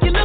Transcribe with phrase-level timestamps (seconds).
[0.00, 0.22] Butterfly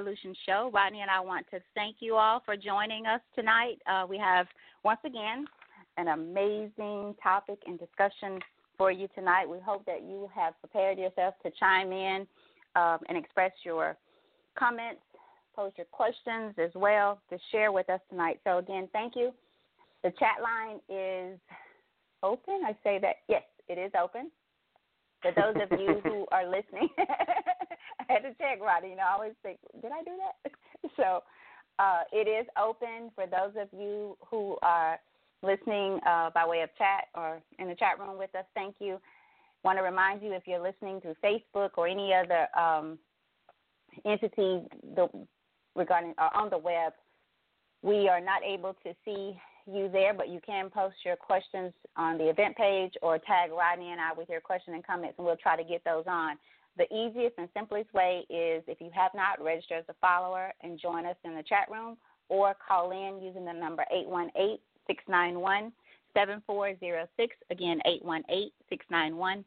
[0.00, 0.70] Evolution Show.
[0.72, 3.76] Rodney and I want to thank you all for joining us tonight.
[3.86, 4.46] Uh, we have,
[4.82, 5.44] once again,
[5.98, 8.40] an amazing topic and discussion
[8.78, 9.46] for you tonight.
[9.46, 12.26] We hope that you have prepared yourself to chime in
[12.76, 13.98] um, and express your
[14.58, 15.02] comments,
[15.54, 18.40] pose your questions as well to share with us tonight.
[18.44, 19.32] So, again, thank you.
[20.02, 21.38] The chat line is
[22.22, 22.62] open.
[22.64, 24.30] I say that, yes, it is open.
[25.22, 28.88] For those of you who are listening, I had to check, Roddy.
[28.88, 30.52] You know, I always think, did I do that?
[30.96, 31.22] so
[31.78, 34.98] uh, it is open for those of you who are
[35.42, 38.44] listening uh, by way of chat or in the chat room with us.
[38.54, 39.00] Thank you.
[39.62, 42.98] Want to remind you if you're listening through Facebook or any other um,
[44.06, 44.62] entity
[44.94, 45.08] the,
[45.74, 46.92] regarding or on the web,
[47.82, 52.18] we are not able to see you there, but you can post your questions on
[52.18, 55.36] the event page or tag Rodney and I with your question and comments, and we'll
[55.36, 56.36] try to get those on.
[56.76, 60.80] The easiest and simplest way is if you have not registered as a follower and
[60.80, 61.96] join us in the chat room
[62.28, 65.72] or call in using the number 818 691
[66.14, 67.36] 7406.
[67.50, 69.44] Again, 818 691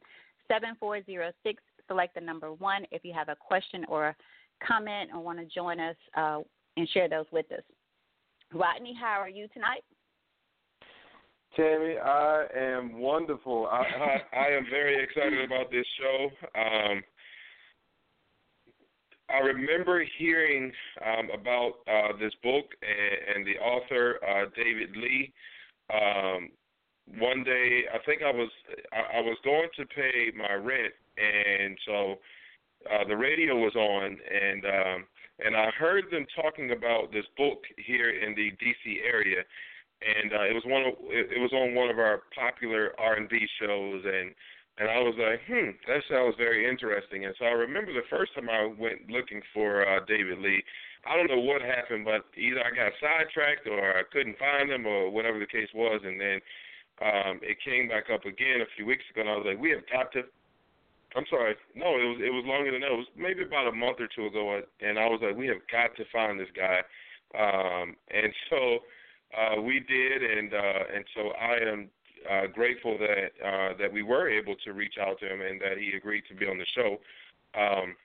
[0.47, 1.63] 7406.
[1.88, 4.16] Select the number one if you have a question or
[4.66, 6.40] comment or want to join us uh,
[6.78, 7.63] and share those with us.
[8.53, 9.84] Rodney, how are you tonight?
[11.56, 13.68] Tammy, I am wonderful.
[13.68, 16.30] I, I, I am very excited about this show.
[16.59, 17.03] Um,
[19.30, 20.72] I remember hearing
[21.06, 25.34] um, about uh, this book and, and the author uh, David Lee.
[25.94, 26.50] Um,
[27.19, 28.50] one day, I think I was
[28.91, 32.16] I, I was going to pay my rent, and so
[32.91, 35.06] uh, the radio was on, and um,
[35.40, 39.02] and I heard them talking about this book here in the D.C.
[39.06, 39.44] area,
[40.03, 44.03] and uh, it was one of it, was on one of our popular R&B shows,
[44.03, 44.36] and
[44.78, 47.25] and I was like, hmm, that sounds very interesting.
[47.25, 50.64] And so I remember the first time I went looking for uh, David Lee.
[51.06, 54.88] I don't know what happened, but either I got sidetracked or I couldn't find him
[54.88, 56.02] or whatever the case was.
[56.02, 56.41] And then
[57.06, 59.70] um, it came back up again a few weeks ago, and I was like, we
[59.72, 60.25] have got to.
[61.16, 62.90] I'm sorry, no, it was it was longer than that.
[62.90, 65.62] It was maybe about a month or two ago, and I was like, we have
[65.70, 66.81] got to find this guy.
[67.38, 68.81] Um, and so
[69.38, 71.90] uh, we did, and uh, and so I am
[72.30, 75.78] uh, grateful that uh, that we were able to reach out to him and that
[75.78, 76.97] he agreed to be on the show.
[77.59, 77.96] Um,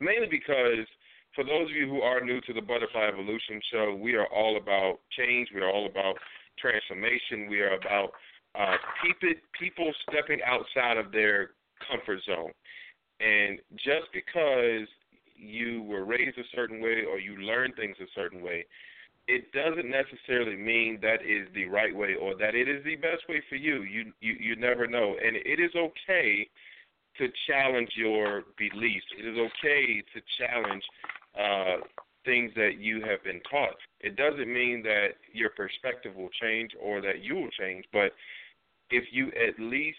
[0.00, 0.86] mainly because
[1.34, 4.56] for those of you who are new to the Butterfly Evolution show, we are all
[4.56, 5.48] about change.
[5.54, 6.16] We are all about
[6.58, 7.48] transformation.
[7.48, 8.12] We are about
[8.58, 11.52] uh, people people stepping outside of their
[11.88, 12.52] comfort zone.
[13.20, 14.88] And just because
[15.36, 18.66] you were raised a certain way or you learn things a certain way
[19.30, 23.28] it doesn't necessarily mean that is the right way or that it is the best
[23.28, 23.82] way for you.
[23.82, 26.48] You you you never know, and it is okay
[27.18, 29.06] to challenge your beliefs.
[29.18, 30.82] It is okay to challenge
[31.38, 31.76] uh,
[32.24, 33.76] things that you have been taught.
[34.00, 38.12] It doesn't mean that your perspective will change or that you will change, but
[38.90, 39.98] if you at least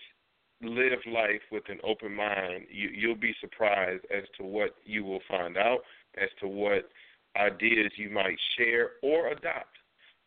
[0.61, 5.21] live life with an open mind, you, you'll be surprised as to what you will
[5.27, 5.79] find out,
[6.21, 6.89] as to what
[7.37, 9.77] ideas you might share or adopt.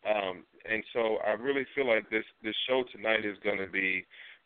[0.07, 4.05] Um, and so I really feel like this this show tonight is going to be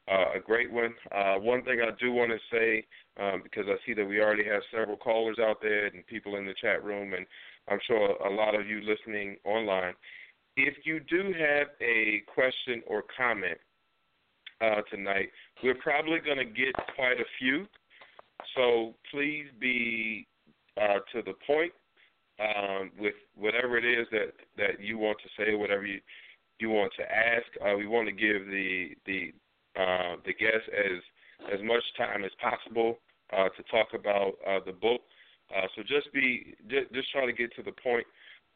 [0.10, 0.94] uh, a great one.
[1.14, 2.86] Uh, one thing I do want to say,
[3.22, 6.46] um, because I see that we already have several callers out there and people in
[6.46, 7.26] the chat room, and
[7.68, 9.94] I'm sure a lot of you listening online.
[10.58, 13.58] If you do have a question or comment
[14.62, 15.30] uh, tonight,
[15.64, 17.66] we're probably going to get quite a few.
[18.56, 20.28] So please be
[20.78, 21.72] uh, to the point
[22.39, 26.00] um, with whatever it is that, that you want to say, whatever you
[26.59, 27.47] you want to ask.
[27.65, 29.31] Uh, we want to give the the
[29.80, 32.97] uh, the guests as as much time as possible
[33.31, 35.01] uh, to talk about uh, the book.
[35.56, 38.06] Uh, so just be just, just try to get to the point.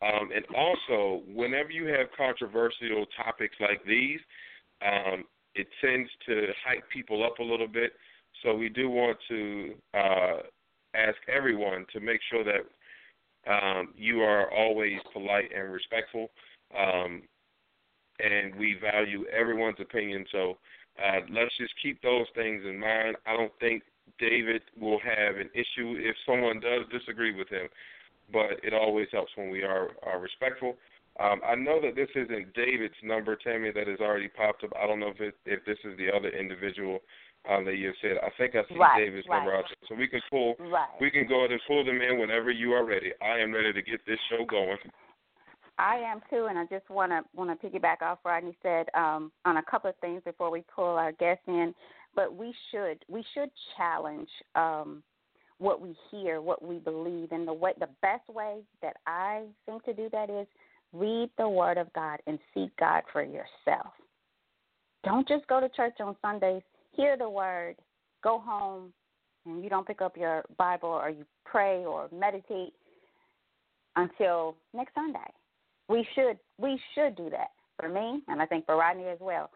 [0.01, 4.19] Um, and also, whenever you have controversial topics like these,
[4.85, 5.23] um,
[5.55, 7.93] it tends to hype people up a little bit.
[8.43, 10.37] So we do want to uh,
[10.93, 12.65] ask everyone to make sure that
[13.47, 16.29] um, you are always polite and respectful,
[16.77, 17.21] um,
[18.19, 20.25] and we value everyone's opinion.
[20.31, 20.57] So
[20.97, 23.17] uh, let's just keep those things in mind.
[23.25, 23.83] I don't think
[24.19, 27.67] David will have an issue if someone does disagree with him,
[28.31, 30.75] but it always helps when we are, are respectful.
[31.19, 34.71] Um, I know that this isn't David's number, Tammy, that has already popped up.
[34.81, 36.99] I don't know if it, if this is the other individual
[37.45, 37.65] have
[38.01, 38.17] said.
[38.23, 39.37] I think I see right, David's right.
[39.37, 40.55] number out there, so we can pull.
[40.59, 40.87] Right.
[40.99, 43.11] We can go ahead and pull them in whenever you are ready.
[43.21, 44.77] I am ready to get this show going.
[45.77, 49.31] I am too, and I just want to want to piggyback off Rodney said um,
[49.45, 51.73] on a couple of things before we pull our guests in.
[52.15, 55.01] But we should we should challenge um,
[55.57, 59.83] what we hear, what we believe, and the way the best way that I think
[59.85, 60.47] to do that is
[60.93, 63.93] read the Word of God and seek God for yourself.
[65.03, 66.61] Don't just go to church on Sundays,
[66.95, 67.75] hear the Word,
[68.23, 68.93] go home,
[69.45, 72.73] and you don't pick up your Bible or you pray or meditate
[73.95, 75.19] until next Sunday.
[75.89, 77.49] We should we should do that
[77.79, 79.49] for me, and I think for Rodney as well.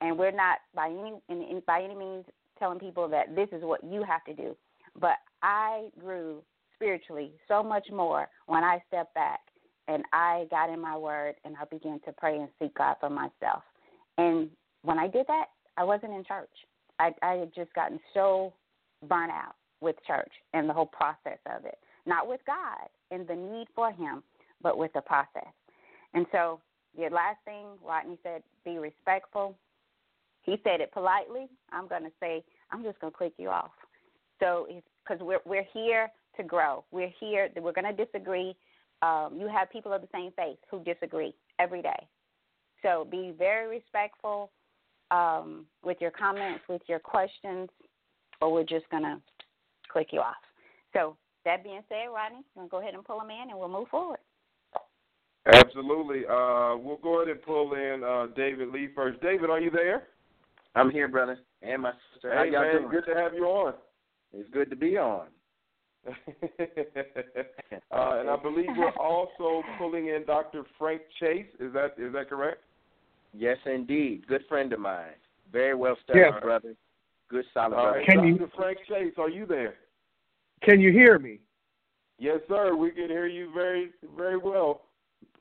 [0.00, 2.24] And we're not by any in, in, by any means
[2.58, 4.56] telling people that this is what you have to do.
[5.00, 6.42] But I grew
[6.76, 9.40] spiritually so much more when I stepped back
[9.88, 13.10] and I got in my word and I began to pray and seek God for
[13.10, 13.62] myself.
[14.18, 14.48] And
[14.82, 15.46] when I did that,
[15.76, 16.50] I wasn't in church.
[16.98, 18.52] I, I had just gotten so
[19.08, 21.78] burnt out with church and the whole process of it.
[22.06, 24.22] Not with God and the need for Him,
[24.62, 25.52] but with the process.
[26.14, 26.60] And so
[26.96, 29.56] the last thing Rodney said, be respectful.
[30.42, 31.48] He said it politely.
[31.72, 33.70] I'm going to say, I'm just going to click you off.
[34.40, 34.66] So,
[35.04, 36.84] because we're we're here to grow.
[36.90, 37.48] We're here.
[37.56, 38.56] We're going to disagree.
[39.02, 42.08] Um, you have people of the same faith who disagree every day.
[42.82, 44.50] So be very respectful
[45.12, 47.68] um, with your comments, with your questions,
[48.40, 49.20] or we're just going to
[49.92, 50.34] click you off.
[50.92, 53.58] So that being said, Rodney, I'm going to go ahead and pull them in, and
[53.58, 54.18] we'll move forward.
[55.46, 56.20] Absolutely.
[56.24, 59.20] Uh, we'll go ahead and pull in uh, David Lee first.
[59.20, 60.04] David, are you there?
[60.74, 62.30] I'm here, brother, and my sister.
[62.30, 62.90] Hey, How y'all man, doing?
[62.90, 63.74] good to have you on.
[64.32, 65.26] It's good to be on.
[66.06, 66.12] uh,
[67.90, 70.64] and I believe we're also pulling in Dr.
[70.78, 71.46] Frank Chase.
[71.60, 72.62] Is that is that correct?
[73.32, 74.26] Yes, indeed.
[74.26, 75.14] Good friend of mine.
[75.50, 76.42] Very well studied, Yes.
[76.42, 76.74] brother.
[77.28, 78.04] Good, solid All brother.
[78.04, 78.28] Can Dr.
[78.28, 79.76] you- Frank Chase, are you there?
[80.62, 81.40] Can you hear me?
[82.18, 82.74] Yes, sir.
[82.74, 84.82] We can hear you very very well.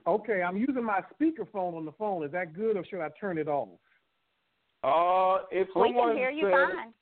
[0.08, 2.24] Okay, I'm using my speakerphone on the phone.
[2.24, 3.70] Is that good or should I turn it off?
[4.84, 6.94] Uh, if We someone can hear you says, fine.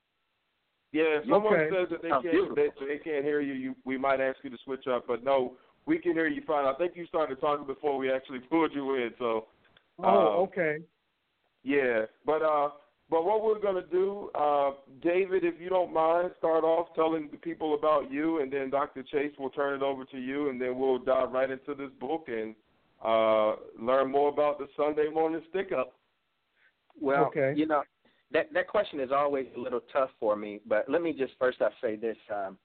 [0.92, 1.70] Yeah, if someone Okay.
[1.74, 2.56] says that they Sounds can't beautiful.
[2.56, 5.08] they, they can't hear you, you, we might ask you to switch up.
[5.08, 5.56] But no,
[5.86, 6.66] we can hear you fine.
[6.66, 9.14] I think you started talking before we actually pulled you in.
[9.18, 9.48] So
[10.04, 10.80] Oh, Uh, okay.
[11.64, 12.70] yeah, but uh,
[13.10, 17.38] but what we're gonna do, uh, David, if you don't mind, start off telling the
[17.38, 19.04] people about you, and then Dr.
[19.04, 22.28] Chase will turn it over to you, and then we'll dive right into this book
[22.28, 22.56] and
[23.04, 25.94] uh, learn more about the Sunday morning stick up.
[27.00, 27.54] Well, Okay.
[27.56, 27.84] you know,
[28.32, 30.62] that that question is always a little tough for me.
[30.68, 32.18] But let me just first off say this.
[32.34, 32.58] Um,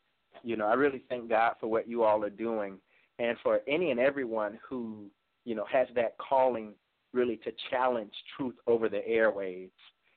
[0.43, 2.79] you know, I really thank God for what you all are doing,
[3.19, 5.07] and for any and everyone who
[5.45, 6.75] you know has that calling
[7.15, 9.71] really to challenge truth over the airwaves.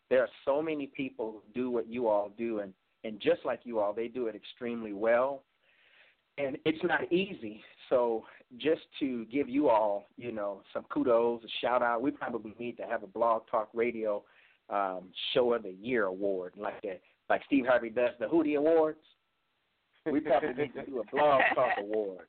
[0.09, 2.73] There are so many people who do what you all do, and
[3.03, 5.43] and just like you all, they do it extremely well.
[6.37, 7.63] And it's not easy.
[7.89, 8.25] So
[8.57, 12.77] just to give you all, you know, some kudos, a shout out, we probably need
[12.77, 14.23] to have a blog talk radio
[14.69, 16.99] um, show of the year award, like a,
[17.29, 18.99] like Steve Harvey does the Hoodie Awards.
[20.11, 22.27] We probably need to do a blog talk award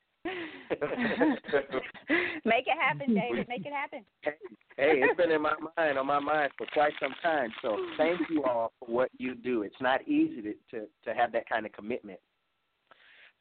[2.45, 3.47] Make it happen, David.
[3.47, 4.03] Make it happen.
[4.23, 4.33] hey,
[4.77, 7.49] it's been in my mind, on my mind for quite some time.
[7.61, 9.63] So thank you all for what you do.
[9.63, 12.19] It's not easy to to, to have that kind of commitment.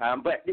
[0.00, 0.46] Um, but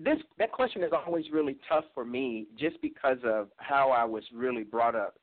[0.00, 4.24] this that question is always really tough for me, just because of how I was
[4.34, 5.16] really brought up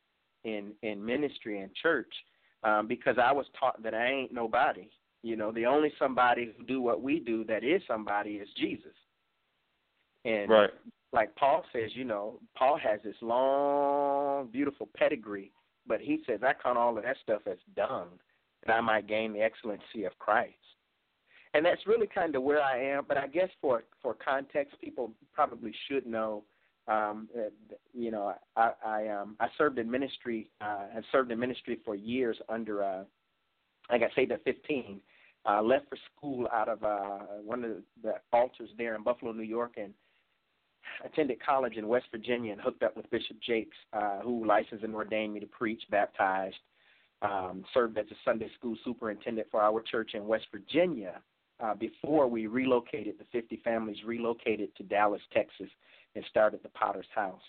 [0.43, 2.13] in in ministry and church.
[2.63, 4.89] Um, because I was taught that I ain't nobody.
[5.21, 8.93] You know, the only somebody who do what we do that is somebody is Jesus.
[10.25, 10.71] And right.
[11.13, 15.51] like Paul says, you know, Paul has this long, beautiful pedigree,
[15.87, 18.07] but he says, I count all of that stuff as dung,
[18.65, 20.55] that I might gain the excellency of Christ.
[21.53, 23.05] And that's really kind of where I am.
[23.07, 26.43] But I guess for for context, people probably should know.
[26.87, 27.29] Um,
[27.93, 30.49] you know, I I um I served in ministry.
[30.59, 33.03] Uh, have served in ministry for years under uh,
[33.89, 34.99] I got saved at 15.
[35.47, 39.43] Uh, left for school out of uh, one of the altars there in Buffalo, New
[39.43, 39.93] York, and
[41.03, 44.95] attended college in West Virginia and hooked up with Bishop Jakes, uh, who licensed and
[44.95, 46.55] ordained me to preach, baptized,
[47.21, 51.21] um, served as a Sunday school superintendent for our church in West Virginia
[51.59, 55.69] uh, before we relocated, the 50 families relocated to Dallas, Texas,
[56.15, 57.41] and started the Potter's House.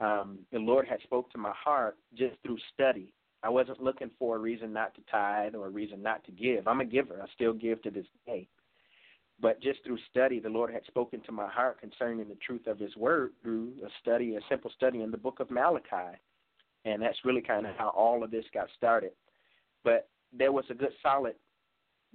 [0.00, 3.12] Um, the Lord had spoke to my heart just through study.
[3.42, 6.66] I wasn't looking for a reason not to tithe or a reason not to give.
[6.66, 7.20] I'm a giver.
[7.22, 8.48] I still give to this day.
[9.40, 12.78] But just through study, the Lord had spoken to my heart concerning the truth of
[12.78, 16.18] His Word through a study, a simple study in the book of Malachi.
[16.84, 19.12] And that's really kind of how all of this got started.
[19.84, 21.34] But there was a good, solid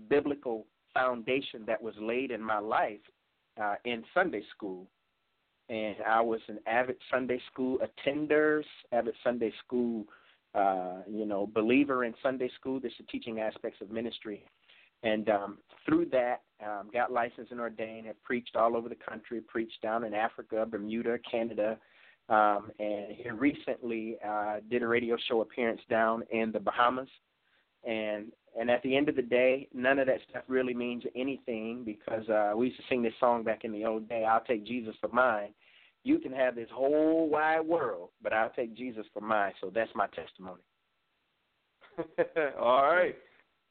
[0.09, 2.99] biblical foundation that was laid in my life
[3.61, 4.87] uh, in Sunday school.
[5.69, 10.05] And I was an avid Sunday school attender, avid Sunday school,
[10.53, 12.79] uh, you know, believer in Sunday school.
[12.79, 14.43] There's the teaching aspects of ministry.
[15.03, 19.41] And um, through that, um, got licensed and ordained, have preached all over the country,
[19.41, 21.77] preached down in Africa, Bermuda, Canada,
[22.29, 27.09] um, and here recently uh, did a radio show appearance down in the Bahamas.
[27.83, 31.83] And and at the end of the day, none of that stuff really means anything
[31.85, 34.25] because uh, we used to sing this song back in the old day.
[34.25, 35.53] I'll take Jesus for mine.
[36.03, 39.53] You can have this whole wide world, but I'll take Jesus for mine.
[39.61, 40.61] So that's my testimony.
[42.59, 43.15] All right.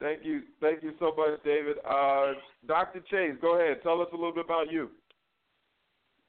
[0.00, 0.42] Thank you.
[0.60, 1.76] Thank you so much, David.
[1.88, 2.32] Uh,
[2.66, 3.00] Dr.
[3.10, 3.82] Chase, go ahead.
[3.82, 4.90] Tell us a little bit about you.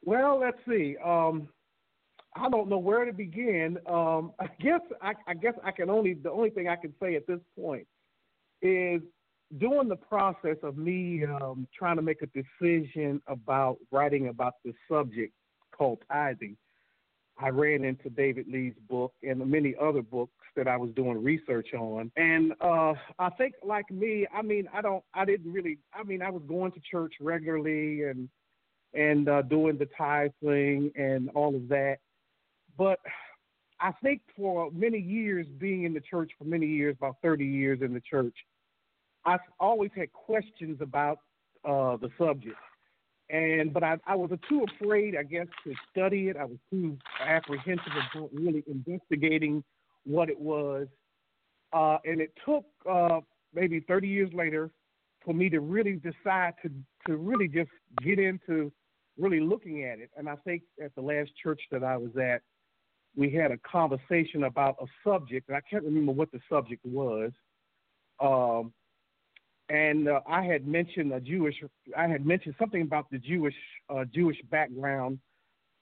[0.03, 0.97] Well, let's see.
[1.03, 1.47] Um,
[2.35, 3.77] I don't know where to begin.
[3.87, 7.15] Um, I guess I, I guess I can only the only thing I can say
[7.15, 7.87] at this point
[8.61, 9.01] is
[9.57, 14.75] during the process of me um, trying to make a decision about writing about this
[14.89, 15.33] subject
[15.75, 16.57] called tithing.
[17.37, 21.73] I ran into David Lee's book and many other books that I was doing research
[21.73, 22.11] on.
[22.15, 26.21] And uh I think like me, I mean, I don't I didn't really I mean,
[26.21, 28.29] I was going to church regularly and
[28.93, 31.97] and uh doing the tithe thing and all of that.
[32.77, 32.99] But
[33.79, 37.79] I think for many years being in the church for many years, about 30 years
[37.81, 38.35] in the church,
[39.25, 41.19] I've always had questions about
[41.65, 42.57] uh the subject
[43.31, 46.37] and but I, I was too afraid, I guess, to study it.
[46.37, 49.63] I was too apprehensive about really investigating
[50.05, 50.87] what it was,
[51.73, 53.19] uh, and it took uh,
[53.53, 54.71] maybe 30 years later
[55.23, 56.71] for me to really decide to
[57.07, 57.69] to really just
[58.03, 58.71] get into
[59.17, 60.09] really looking at it.
[60.15, 62.41] And I think at the last church that I was at,
[63.15, 67.31] we had a conversation about a subject, and I can't remember what the subject was.
[68.19, 68.71] Um,
[69.69, 71.55] and uh, I had mentioned a Jewish.
[71.97, 73.55] I had mentioned something about the Jewish
[73.89, 75.19] uh, Jewish background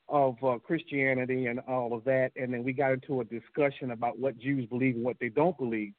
[0.10, 4.20] of uh, Christianity and all of that, and then we got into a discussion about
[4.20, 5.94] what Jews believe and what they don't believe.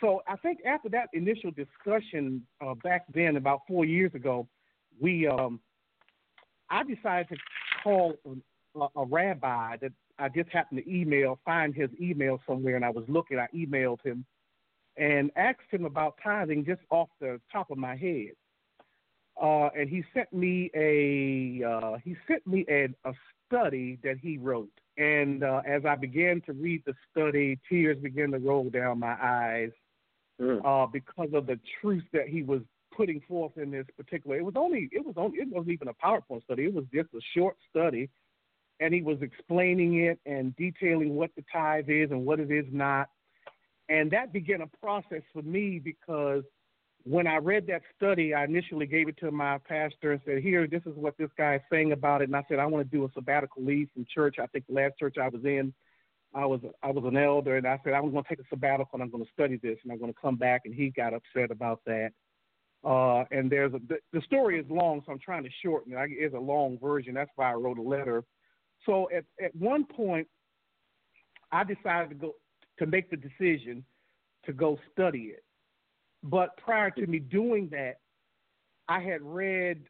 [0.00, 4.48] So I think after that initial discussion uh, back then, about four years ago,
[4.98, 5.60] we um,
[6.70, 7.36] I decided to
[7.82, 8.14] call
[8.74, 12.90] a, a rabbi that I just happened to email, find his email somewhere, and I
[12.90, 13.38] was looking.
[13.38, 14.24] I emailed him
[14.96, 18.32] and asked him about tithing just off the top of my head.
[19.40, 23.12] Uh, and he sent me a uh, he sent me a, a
[23.46, 24.70] study that he wrote.
[24.98, 29.16] And uh, as I began to read the study, tears began to roll down my
[29.20, 29.70] eyes
[30.40, 30.60] mm.
[30.64, 32.60] uh, because of the truth that he was
[32.94, 34.36] putting forth in this particular.
[34.36, 36.64] It was only it was only it wasn't even a PowerPoint study.
[36.64, 38.10] It was just a short study,
[38.78, 42.66] and he was explaining it and detailing what the tithe is and what it is
[42.70, 43.08] not
[43.90, 46.44] and that began a process for me because
[47.04, 50.66] when I read that study, I initially gave it to my pastor and said, Here,
[50.66, 52.24] this is what this guy is saying about it.
[52.24, 54.36] And I said, I want to do a sabbatical leave from church.
[54.40, 55.72] I think the last church I was in,
[56.34, 58.48] I was I was an elder, and I said I was going to take a
[58.48, 60.62] sabbatical and I'm going to study this, and I'm going to come back.
[60.64, 62.10] And he got upset about that.
[62.84, 65.96] Uh, and there's a the, the story is long, so I'm trying to shorten it.
[65.96, 67.14] I, it's a long version.
[67.14, 68.24] That's why I wrote a letter.
[68.86, 70.28] So at at one point,
[71.52, 72.34] I decided to go
[72.78, 73.84] to make the decision
[74.46, 75.44] to go study it.
[76.22, 77.98] But prior to me doing that,
[78.88, 79.82] I had read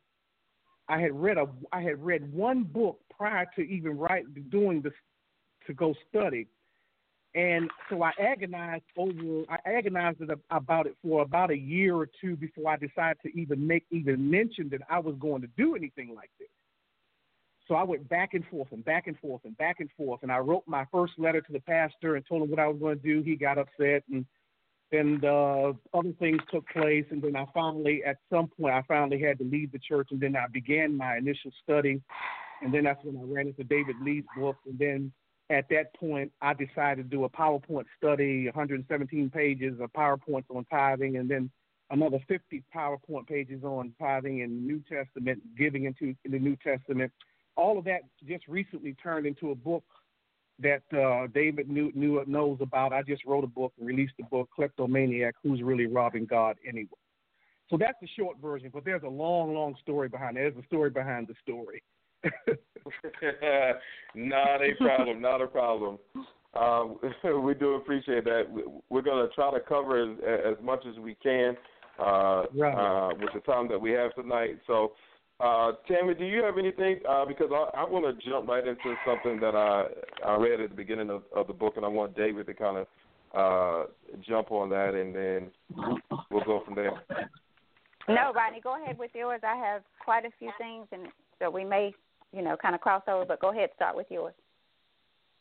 [0.89, 4.93] I had read a I had read one book prior to even write doing this
[5.67, 6.47] to go study,
[7.35, 10.21] and so I agonized over I agonized
[10.51, 14.31] about it for about a year or two before I decided to even make even
[14.31, 16.49] mention that I was going to do anything like this.
[17.69, 20.33] So I went back and forth and back and forth and back and forth, and
[20.33, 22.99] I wrote my first letter to the pastor and told him what I was going
[22.99, 23.23] to do.
[23.23, 24.27] He got upset, and
[24.91, 29.21] then uh, other things took place, and then I finally, at some point, I finally
[29.21, 32.01] had to leave the church, and then I began my initial study,
[32.63, 35.13] and then that's when I ran into David Lee's book, and then
[35.51, 40.65] at that point, I decided to do a PowerPoint study, 117 pages of PowerPoints on
[40.71, 41.51] tithing, and then
[41.91, 47.13] another 50 PowerPoint pages on tithing and New Testament, giving into the New Testament.
[47.57, 49.83] All of that just recently turned into a book
[50.63, 52.93] that uh, David knew, knew knows about.
[52.93, 56.89] I just wrote a book and released the book, Kleptomaniac: Who's Really Robbing God Anyway.
[57.71, 60.41] So that's the short version, but there's a long, long story behind it.
[60.41, 61.83] There's a story behind the story.
[64.15, 65.21] not a problem.
[65.23, 65.99] Not a problem.
[66.55, 66.99] Um,
[67.45, 68.47] we do appreciate that.
[68.89, 70.19] We're going to try to cover as,
[70.53, 71.57] as much as we can
[72.01, 72.75] uh, right.
[72.75, 74.59] uh, with the time that we have tonight.
[74.67, 74.93] So,
[75.43, 77.01] uh, Tammy, do you have anything?
[77.09, 79.87] Uh, because I, I want to jump right into something that I
[80.27, 82.79] I read at the beginning of, of the book, and I want David to kind
[82.79, 82.87] of
[83.35, 83.91] uh,
[84.27, 85.51] jump on that, and then
[86.31, 87.03] we'll go from there.
[88.09, 89.41] No, Rodney, go ahead with yours.
[89.45, 91.95] I have quite a few things, and so we may
[92.33, 93.25] you know, kind of cross over.
[93.25, 94.35] But go ahead, start with yours.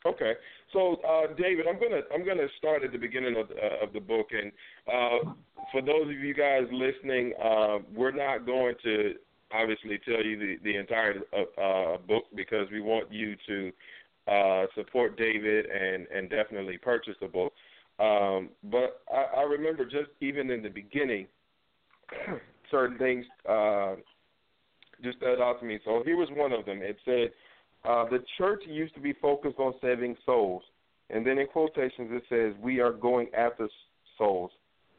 [0.06, 0.32] Okay,
[0.72, 4.00] so uh, David, I'm gonna I'm gonna start at the beginning of uh, of the
[4.00, 4.50] book, and
[4.88, 5.32] uh,
[5.72, 9.14] for those of you guys listening, uh, we're not going to
[9.52, 13.72] obviously tell you the the entire uh, uh, book because we want you to
[14.28, 17.52] uh, support David and and definitely purchase the book.
[17.98, 21.26] Um, but I, I remember just even in the beginning,
[22.70, 23.96] certain things uh,
[25.02, 25.78] just stood out to me.
[25.84, 26.80] So here was one of them.
[26.82, 27.30] It said,
[27.84, 30.62] uh, "The church used to be focused on saving souls,"
[31.10, 33.68] and then in quotations it says, "We are going after
[34.16, 34.50] souls."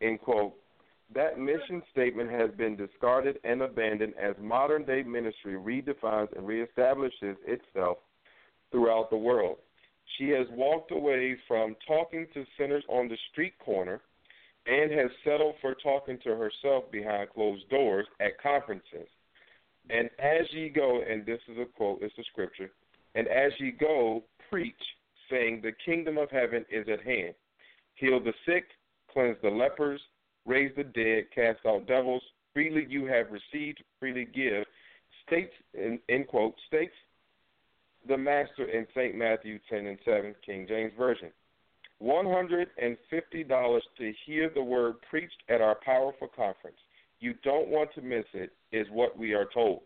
[0.02, 0.54] End quote.
[1.14, 7.36] That mission statement has been discarded and abandoned as modern day ministry redefines and reestablishes
[7.46, 7.98] itself
[8.72, 9.58] throughout the world.
[10.18, 14.02] She has walked away from talking to sinners on the street corner
[14.66, 19.08] and has settled for talking to herself behind closed doors at conferences.
[19.90, 22.72] And as ye go, and this is a quote, it's a scripture,
[23.16, 24.76] and as ye go, preach,
[25.30, 27.34] saying, The kingdom of heaven is at hand.
[27.96, 28.66] Heal the sick,
[29.12, 30.02] cleanse the lepers,
[30.46, 32.24] raise the dead, cast out devils.
[32.54, 34.66] Freely you have received, freely give.
[35.26, 36.94] States, in, end quote, states
[38.08, 39.16] the Master in St.
[39.16, 41.32] Matthew 10 and 7, King James Version.
[42.02, 46.78] $150 to hear the word preached at our powerful conference.
[47.20, 49.82] You don't want to miss it, is what we are told.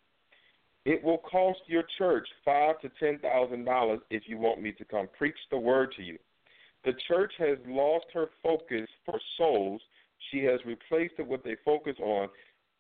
[0.86, 4.86] It will cost your church five to ten thousand dollars if you want me to
[4.86, 6.18] come preach the word to you.
[6.86, 9.82] The church has lost her focus for souls.
[10.32, 12.30] She has replaced it with a focus on,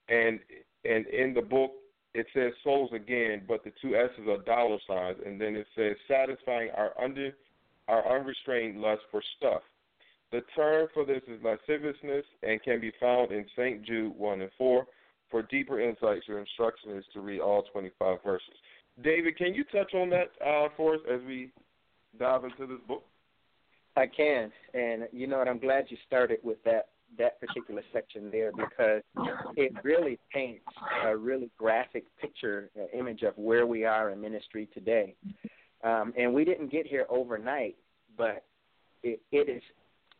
[0.09, 0.39] and
[0.83, 1.71] and in the book
[2.13, 5.95] it says souls again, but the two S's are dollar signs, and then it says
[6.07, 7.31] satisfying our under
[7.87, 9.61] our unrestrained lust for stuff.
[10.31, 13.83] The term for this is lasciviousness and can be found in St.
[13.83, 14.85] Jude 1 and 4.
[15.29, 18.55] For deeper insights, your instruction is to read all 25 verses.
[19.03, 21.51] David, can you touch on that uh, for us as we
[22.17, 23.03] dive into this book?
[23.97, 25.47] I can, and you know what?
[25.47, 29.01] I'm glad you started with that that particular section there because
[29.55, 30.65] it really paints
[31.05, 35.15] a really graphic picture, uh, image of where we are in ministry today.
[35.83, 37.75] Um, and we didn't get here overnight,
[38.17, 38.43] but
[39.03, 39.61] it, it is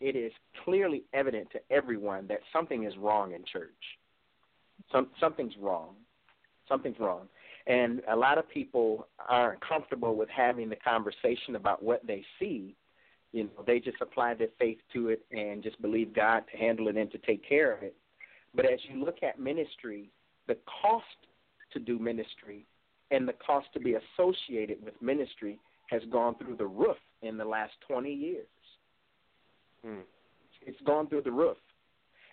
[0.02, 0.32] it is
[0.64, 3.72] clearly evident to everyone that something is wrong in church.
[4.92, 5.96] Some something's wrong.
[6.68, 7.28] Something's wrong.
[7.68, 12.76] And a lot of people aren't comfortable with having the conversation about what they see.
[13.36, 16.88] You know, they just apply their faith to it and just believe God to handle
[16.88, 17.94] it and to take care of it.
[18.56, 20.10] But as you look at ministry,
[20.48, 21.04] the cost
[21.74, 22.66] to do ministry
[23.12, 27.44] and the cost to be associated with ministry has gone through the roof in the
[27.44, 28.48] last 20 years.
[29.86, 30.00] Hmm.
[30.66, 31.58] It's gone through the roof.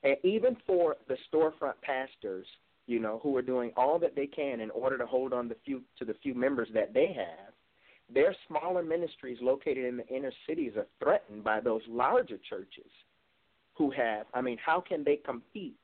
[0.04, 2.46] And even for the storefront pastors,
[2.86, 5.56] you know, who are doing all that they can in order to hold on the
[5.64, 7.52] few to the few members that they have,
[8.14, 12.90] their smaller ministries located in the inner cities are threatened by those larger churches
[13.74, 15.74] who have I mean, how can they compete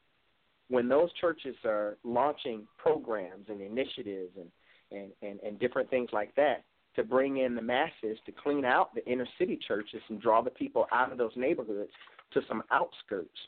[0.68, 4.50] when those churches are launching programs and initiatives and,
[4.90, 6.64] and, and, and different things like that
[6.96, 10.50] to bring in the masses to clean out the inner city churches and draw the
[10.50, 11.90] people out of those neighborhoods
[12.32, 13.38] to some outskirts.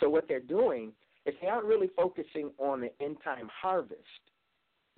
[0.00, 0.92] So what they're doing
[1.26, 4.00] is they aren't really focusing on the end time harvest.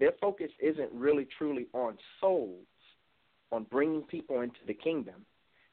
[0.01, 2.67] Their focus isn't really truly on souls,
[3.53, 5.27] on bringing people into the kingdom.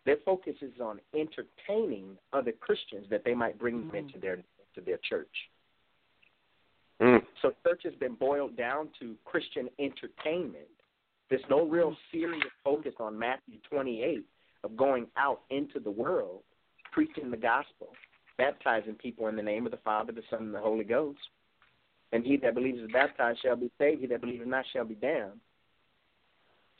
[0.06, 4.86] Their focus is on entertaining other Christians that they might bring them into their into
[4.86, 5.28] their church.
[7.02, 7.22] Mm.
[7.42, 10.68] So church has been boiled down to Christian entertainment.
[11.30, 14.26] There's no real serious focus on Matthew 28
[14.63, 16.42] of going out into the world,
[16.92, 17.90] preaching the gospel,
[18.38, 21.20] baptizing people in the name of the Father, the Son, and the Holy Ghost.
[22.12, 24.02] And he that believes is baptized shall be saved.
[24.02, 25.39] He that believes not shall be damned.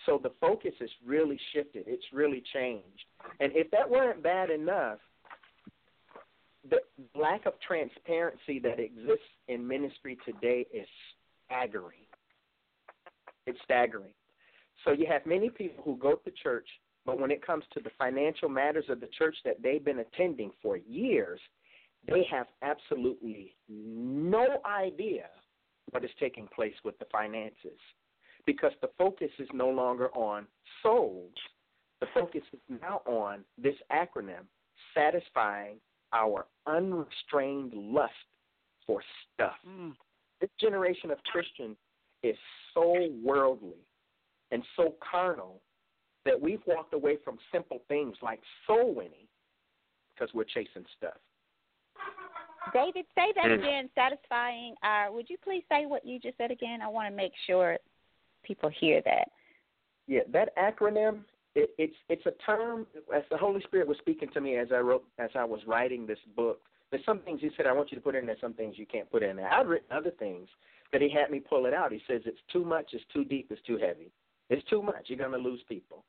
[0.05, 1.83] So the focus has really shifted.
[1.87, 3.05] It's really changed.
[3.39, 4.99] And if that weren't bad enough,
[6.69, 6.77] the
[7.15, 10.87] lack of transparency that exists in ministry today is
[11.45, 12.05] staggering.
[13.45, 14.13] It's staggering.
[14.85, 16.67] So you have many people who go to church,
[17.05, 20.51] but when it comes to the financial matters of the church that they've been attending
[20.61, 21.39] for years,
[22.07, 25.25] they have absolutely no idea
[25.91, 27.79] what is taking place with the finances
[28.45, 30.47] because the focus is no longer on
[30.81, 31.33] souls.
[31.99, 34.45] The focus is now on this acronym,
[34.93, 35.77] satisfying
[36.13, 38.13] our unrestrained lust
[38.85, 39.01] for
[39.33, 39.57] stuff.
[39.67, 39.93] Mm.
[40.39, 41.75] This generation of Christians
[42.23, 42.35] is
[42.73, 43.85] so worldly
[44.51, 45.61] and so carnal
[46.25, 49.27] that we've walked away from simple things like soul winning
[50.13, 51.17] because we're chasing stuff.
[52.73, 53.89] David, say that again.
[53.95, 55.12] Satisfying our.
[55.12, 56.81] Would you please say what you just said again?
[56.81, 57.77] I want to make sure
[58.43, 59.29] people hear that.
[60.07, 61.19] Yeah, that acronym
[61.55, 64.79] it, it's it's a term as the Holy Spirit was speaking to me as I
[64.79, 66.62] wrote as I was writing this book.
[66.91, 68.86] There's some things he said I want you to put in there, some things you
[68.86, 69.51] can't put in there.
[69.51, 70.47] I've written other things,
[70.91, 71.91] but he had me pull it out.
[71.91, 74.12] He says it's too much, it's too deep, it's too heavy.
[74.49, 75.05] It's too much.
[75.07, 76.05] You're going to lose people.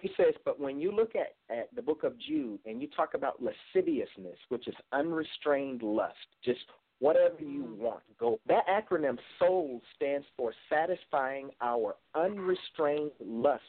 [0.00, 3.14] He says, but when you look at, at the book of Jude and you talk
[3.14, 6.60] about lasciviousness, which is unrestrained lust, just
[7.00, 7.76] whatever you mm.
[7.76, 8.38] want, go.
[8.46, 13.62] That acronym SOUL stands for satisfying our unrestrained lust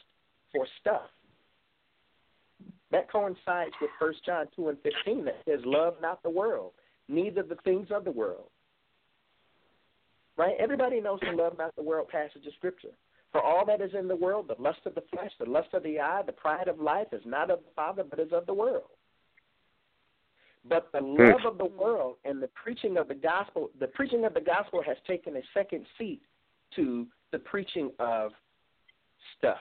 [0.52, 1.08] for stuff.
[2.90, 6.72] That coincides with First John 2 and 15 that says, Love not the world,
[7.08, 8.50] neither the things of the world.
[10.36, 10.54] Right?
[10.58, 12.88] Everybody knows the love not the world passage of Scripture.
[13.32, 15.82] For all that is in the world, the lust of the flesh, the lust of
[15.84, 18.54] the eye, the pride of life is not of the Father, but is of the
[18.54, 18.90] world.
[20.68, 21.16] But the hmm.
[21.16, 24.82] love of the world and the preaching of the gospel, the preaching of the gospel
[24.82, 26.22] has taken a second seat
[26.76, 28.32] to the preaching of
[29.38, 29.58] stuff.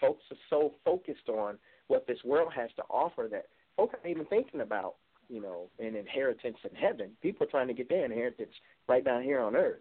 [0.00, 4.26] Folks are so focused on what this world has to offer that folks aren't even
[4.26, 4.96] thinking about,
[5.28, 7.10] you know, an inheritance in heaven.
[7.22, 8.52] People are trying to get their inheritance
[8.88, 9.80] right down here on earth.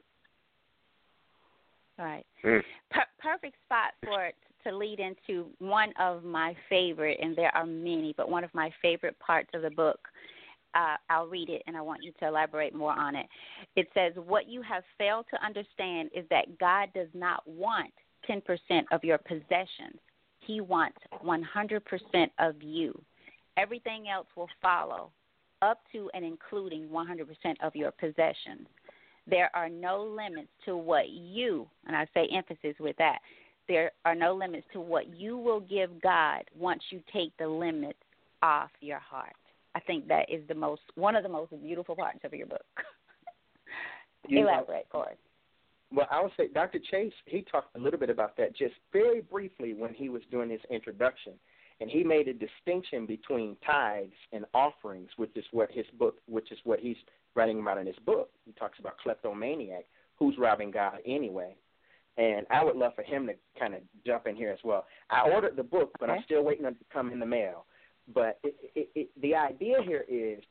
[1.99, 2.25] All right.
[2.43, 2.61] Mm.
[2.91, 7.65] Per- perfect spot for it to lead into one of my favorite, and there are
[7.65, 9.99] many, but one of my favorite parts of the book.
[10.73, 13.25] Uh, I'll read it and I want you to elaborate more on it.
[13.75, 17.91] It says, What you have failed to understand is that God does not want
[18.29, 18.41] 10%
[18.91, 19.99] of your possessions,
[20.39, 21.81] He wants 100%
[22.39, 23.01] of you.
[23.57, 25.11] Everything else will follow,
[25.61, 27.27] up to and including 100%
[27.61, 28.67] of your possessions.
[29.27, 33.19] There are no limits to what you, and I say emphasis with that,
[33.67, 37.99] there are no limits to what you will give God once you take the limits
[38.41, 39.35] off your heart.
[39.75, 42.65] I think that is the most one of the most beautiful parts of your book.
[44.27, 45.15] You know, Elaborate for us.
[45.91, 46.79] Well, I would say Dr.
[46.91, 50.49] Chase, he talked a little bit about that just very briefly when he was doing
[50.49, 51.33] his introduction.
[51.81, 56.51] And he made a distinction between tithes and offerings, which is what his book, which
[56.51, 56.95] is what he's
[57.33, 58.29] writing about in his book.
[58.45, 59.85] He talks about kleptomaniac,
[60.19, 61.55] who's robbing God anyway.
[62.17, 64.85] And I would love for him to kind of jump in here as well.
[65.09, 67.65] I ordered the book, but I'm still waiting on it to come in the mail.
[68.13, 70.43] But it, it, it, the idea here is,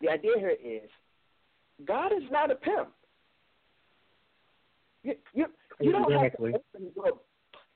[0.00, 0.88] the idea here is,
[1.84, 2.88] God is not a pimp.
[5.02, 5.46] You you,
[5.78, 7.12] you don't have to open your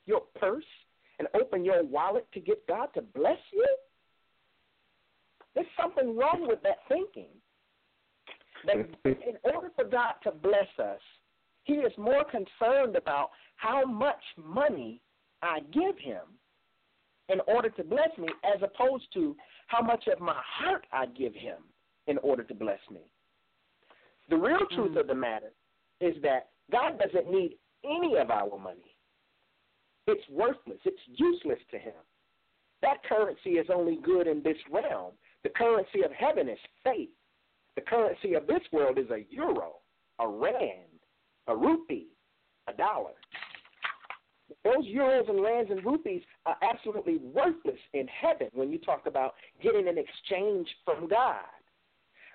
[0.06, 0.64] your purse
[1.22, 3.66] and open your wallet to get God to bless you.
[5.54, 7.28] There's something wrong with that thinking.
[8.66, 11.00] That in order for God to bless us,
[11.62, 15.00] He is more concerned about how much money
[15.42, 16.22] I give Him
[17.28, 19.36] in order to bless me, as opposed to
[19.68, 21.58] how much of my heart I give Him
[22.08, 23.02] in order to bless me.
[24.28, 25.00] The real truth mm.
[25.00, 25.52] of the matter
[26.00, 28.91] is that God doesn't need any of our money.
[30.06, 30.78] It's worthless.
[30.84, 31.92] It's useless to him.
[32.82, 35.12] That currency is only good in this realm.
[35.44, 37.10] The currency of heaven is faith.
[37.76, 39.76] The currency of this world is a euro,
[40.18, 41.00] a rand,
[41.46, 42.08] a rupee,
[42.68, 43.12] a dollar.
[44.64, 49.34] Those euros and rands and rupees are absolutely worthless in heaven when you talk about
[49.62, 51.40] getting an exchange from God.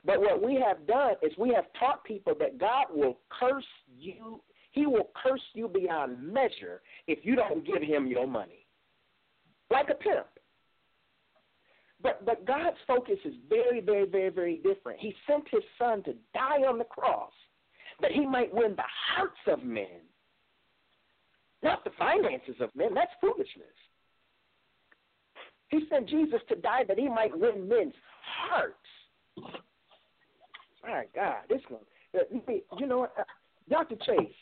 [0.03, 3.63] But what we have done is we have taught people that God will curse
[3.99, 4.41] you.
[4.77, 8.67] He will curse you beyond measure if you don't give him your money.
[9.71, 10.27] Like a pimp.
[12.03, 14.99] But but God's focus is very, very, very, very different.
[14.99, 17.31] He sent his son to die on the cross
[18.01, 18.83] that he might win the
[19.15, 20.05] hearts of men.
[21.63, 22.93] Not the finances of men.
[22.93, 23.65] That's foolishness.
[25.69, 28.75] He sent Jesus to die that he might win men's hearts.
[30.83, 31.81] My God, this one.
[32.15, 33.23] Uh, you know uh,
[33.67, 34.35] Doctor Chase?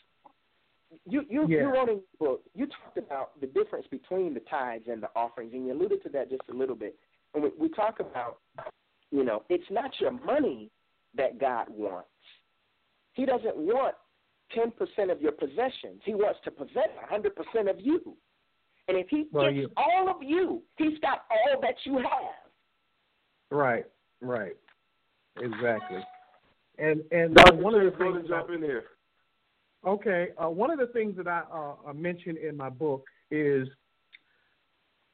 [1.04, 1.60] You you yeah.
[1.60, 2.42] you wrote in your book.
[2.54, 6.08] You talked about the difference between the tithes and the offerings, and you alluded to
[6.10, 6.96] that just a little bit.
[7.34, 8.38] And we, we talk about,
[9.10, 10.70] you know, it's not your money
[11.16, 12.08] that God wants.
[13.14, 13.94] He doesn't want
[14.54, 16.00] ten percent of your possessions.
[16.04, 18.16] He wants to possess a hundred percent of you.
[18.88, 22.50] And if he well, gets you, all of you, he's got all that you have.
[23.50, 23.84] Right,
[24.20, 24.56] right,
[25.40, 25.98] exactly.
[26.78, 27.56] And and Dr.
[27.56, 28.84] one of the Chase, things jump in here.
[29.84, 33.68] Okay, uh, one of the things that I uh, mentioned in my book is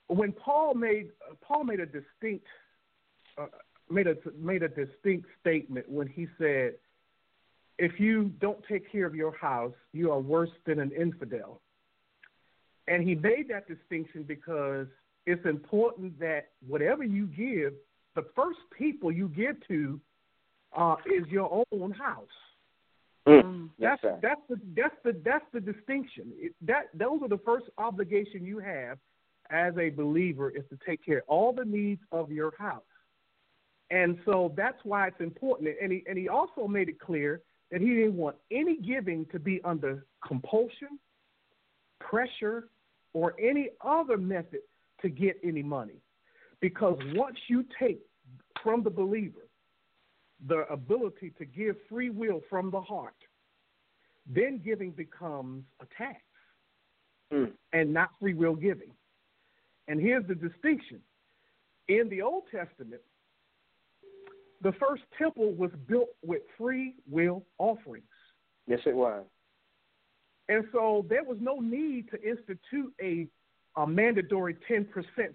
[0.07, 2.47] when Paul made uh, Paul made a distinct
[3.39, 3.47] uh,
[3.91, 6.75] made a made a distinct statement when he said,
[7.79, 11.61] "If you don't take care of your house, you are worse than an infidel."
[12.89, 14.87] And he made that distinction because
[15.27, 17.75] it's important that whatever you give,
[18.15, 20.01] the first people you give to
[20.77, 22.27] uh, is your own house.
[23.27, 23.71] Mm.
[23.79, 26.33] That's Yes, that's the that's the that's the distinction.
[26.37, 28.99] It, that those are the first obligation you have
[29.51, 32.83] as a believer is to take care of all the needs of your house.
[33.91, 35.71] And so that's why it's important.
[35.81, 39.39] And he and he also made it clear that he didn't want any giving to
[39.39, 40.99] be under compulsion,
[42.01, 42.69] pressure,
[43.13, 44.61] or any other method
[45.03, 46.01] to get any money.
[46.61, 48.01] Because once you take
[48.63, 49.49] from the believer
[50.47, 53.15] the ability to give free will from the heart,
[54.27, 56.21] then giving becomes a tax
[57.33, 57.51] Mm.
[57.73, 58.91] and not free will giving.
[59.89, 61.01] And here's the distinction.
[61.89, 63.01] In the Old Testament,
[64.61, 68.05] the first temple was built with free will offerings.
[68.67, 69.25] Yes, it was.
[70.49, 73.27] And so there was no need to institute a,
[73.77, 74.87] a mandatory 10%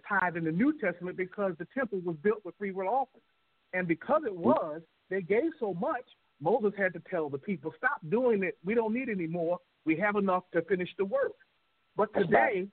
[0.08, 3.26] tithe in the New Testament because the temple was built with free will offerings.
[3.73, 6.03] And because it was, they gave so much,
[6.41, 8.58] Moses had to tell the people, stop doing it.
[8.63, 9.60] We don't need any more.
[9.86, 11.34] We have enough to finish the work.
[11.95, 12.67] But today,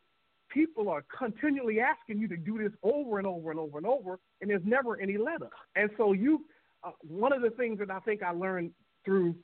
[0.51, 4.19] people are continually asking you to do this over and over and over and over,
[4.41, 5.51] and there's never any let up.
[5.77, 6.45] And so you,
[6.83, 8.73] uh, one of the things that I think I learned
[9.05, 9.35] through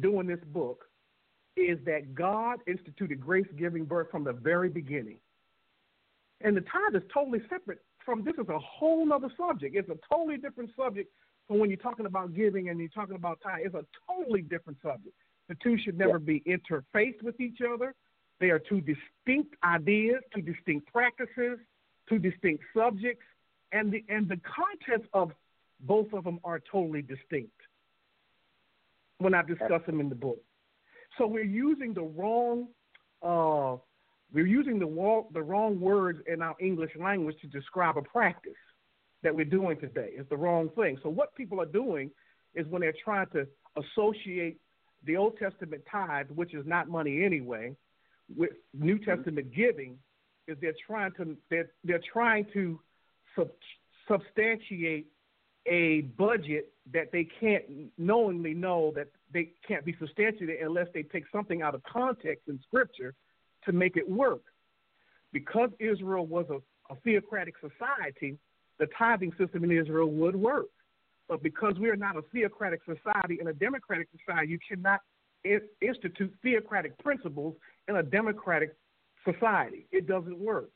[0.00, 0.84] doing this book
[1.56, 5.18] is that God instituted grace giving birth from the very beginning.
[6.42, 9.76] And the tithe is totally separate from this is a whole other subject.
[9.76, 11.12] It's a totally different subject
[11.46, 13.66] from when you're talking about giving and you're talking about tithe.
[13.66, 15.14] It's a totally different subject.
[15.48, 17.94] The two should never be interfaced with each other.
[18.40, 21.58] They are two distinct ideas, two distinct practices,
[22.08, 23.24] two distinct subjects,
[23.72, 25.32] and the and the contents of
[25.80, 27.52] both of them are totally distinct
[29.18, 30.38] when I discuss them in the book.
[31.18, 32.68] So we're using the wrong
[33.22, 33.76] uh,
[34.32, 38.52] we're using the wrong, the wrong words in our English language to describe a practice
[39.22, 40.10] that we're doing today.
[40.12, 40.98] It's the wrong thing.
[41.02, 42.10] So what people are doing
[42.54, 44.58] is when they're trying to associate
[45.04, 47.76] the Old Testament tithe, which is not money anyway,
[48.34, 49.10] with New mm-hmm.
[49.10, 49.98] Testament giving,
[50.48, 52.80] is they're trying to they're they're trying to
[53.36, 53.48] sub,
[54.08, 55.06] substantiate
[55.66, 57.64] a budget that they can't
[57.98, 62.60] knowingly know that they can't be substantiated unless they take something out of context in
[62.66, 63.14] Scripture
[63.66, 64.42] to make it work.
[65.32, 66.58] Because Israel was a,
[66.92, 68.38] a theocratic society,
[68.78, 70.66] the tithing system in Israel would work.
[71.28, 75.00] But because we are not a theocratic society and a democratic society, you cannot
[75.80, 77.54] institute theocratic principles
[77.88, 78.76] in a democratic
[79.24, 79.86] society.
[79.92, 80.70] It doesn't work.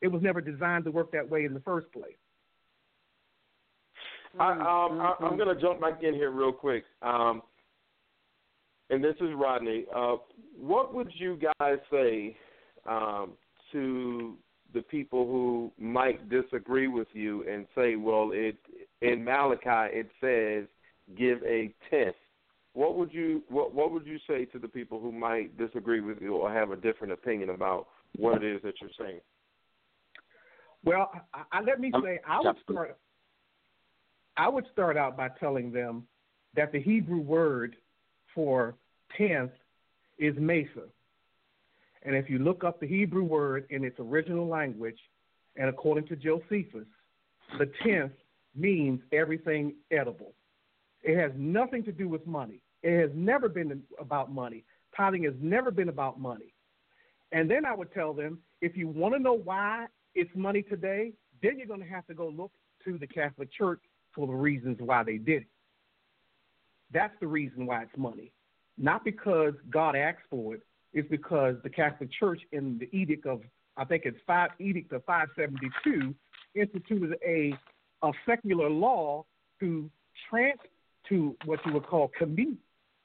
[0.00, 2.16] It was never designed to work that way in the first place.
[4.38, 6.84] I, um, I, I'm going to jump back in here real quick.
[7.02, 7.42] Um,
[8.92, 9.86] and this is Rodney.
[9.94, 10.16] Uh,
[10.54, 12.36] what would you guys say
[12.86, 13.32] um,
[13.72, 14.36] to
[14.74, 18.56] the people who might disagree with you and say, well, it
[19.00, 20.68] in Malachi it says
[21.18, 22.14] give a tenth.
[22.74, 26.18] What would you what what would you say to the people who might disagree with
[26.20, 29.20] you or have a different opinion about what it is that you're saying?
[30.84, 32.98] Well, I, I, let me Um, say, I would start.
[34.36, 36.06] I would start out by telling them
[36.54, 37.76] that the Hebrew word
[38.34, 38.74] for
[39.16, 39.52] tenth
[40.18, 40.88] is mesa.
[42.04, 44.98] And if you look up the Hebrew word in its original language,
[45.56, 46.86] and according to Josephus,
[47.58, 48.12] the tenth
[48.54, 50.32] means everything edible.
[51.02, 52.62] It has nothing to do with money.
[52.82, 54.64] It has never been about money.
[54.96, 56.54] Tithing has never been about money.
[57.32, 61.12] And then I would tell them if you want to know why it's money today,
[61.42, 62.52] then you're going to have to go look
[62.84, 63.80] to the Catholic Church
[64.14, 65.48] for the reasons why they did it.
[66.92, 68.32] That's the reason why it's money.
[68.78, 73.42] Not because God asked for it, it's because the Catholic Church in the edict of
[73.76, 76.14] I think it's five edict of five seventy two
[76.54, 77.54] instituted a
[78.02, 79.24] a secular law
[79.60, 79.90] to
[80.28, 80.58] trans
[81.08, 82.58] to what you would call commute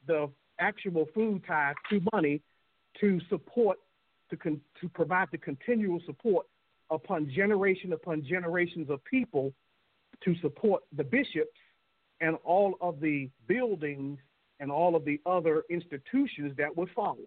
[0.07, 2.41] the actual food tithe to money
[2.99, 3.77] to support
[4.29, 6.45] to con, to provide the continual support
[6.89, 9.53] upon generation upon generations of people
[10.23, 11.57] to support the bishops
[12.21, 14.17] and all of the buildings
[14.59, 17.17] and all of the other institutions that would follow.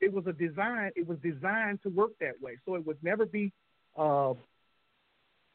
[0.00, 0.90] It was a design.
[0.96, 3.52] It was designed to work that way, so it would never be.
[3.96, 4.34] Uh,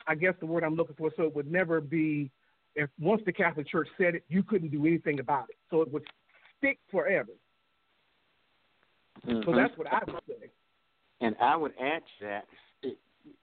[0.08, 1.12] I guess the word I'm looking for.
[1.16, 2.32] So it would never be.
[2.76, 5.58] If once the Catholic Church said it, you couldn't do anything about it.
[5.70, 6.04] So it would
[6.58, 7.32] stick forever.
[9.28, 9.42] Mm-hmm.
[9.46, 10.50] So that's what I would say.
[11.22, 12.46] And I would add to that.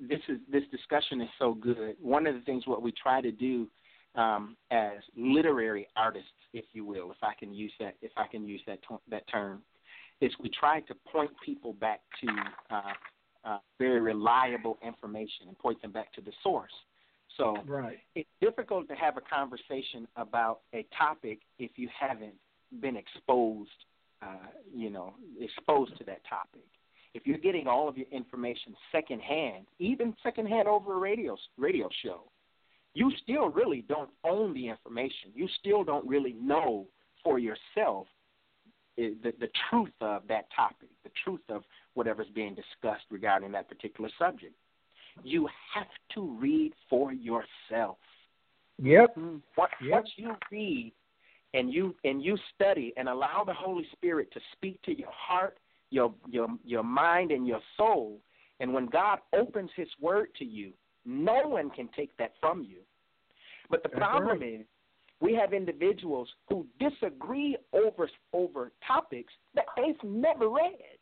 [0.01, 1.96] this is this discussion is so good.
[2.01, 3.68] One of the things what we try to do
[4.16, 8.46] um, as literary artists, if you will, if I can use that, if I can
[8.46, 8.79] use that
[9.11, 9.62] that term,
[10.20, 12.81] is we try to point people back to uh,
[13.44, 16.72] uh, very reliable information and point them back to the source.
[17.37, 17.98] So right.
[18.14, 22.35] it's difficult to have a conversation about a topic if you haven't
[22.81, 23.68] been exposed,
[24.22, 26.64] uh, you know, exposed to that topic.
[27.14, 32.22] If you're getting all of your information secondhand, even secondhand over a radio radio show,
[32.96, 35.30] you still really don't own the information.
[35.35, 36.87] You still don't really know
[37.22, 38.06] for yourself
[38.98, 43.68] eh, the, the truth of that topic, the truth of whatever's being discussed regarding that
[43.68, 44.54] particular subject.
[45.22, 47.98] You have to read for yourself.
[48.82, 49.14] Yep.
[49.14, 49.37] Hmm.
[49.59, 49.90] Once, yep.
[49.92, 50.92] once you read
[51.52, 55.59] and you and you study and allow the Holy Spirit to speak to your heart,
[55.90, 58.20] your your your mind and your soul,
[58.61, 60.72] and when God opens his word to you,
[61.07, 62.79] no one can take that from you.
[63.71, 64.61] But the That's problem right.
[64.61, 64.66] is
[65.21, 70.99] we have individuals who disagree over over topics that they've never read.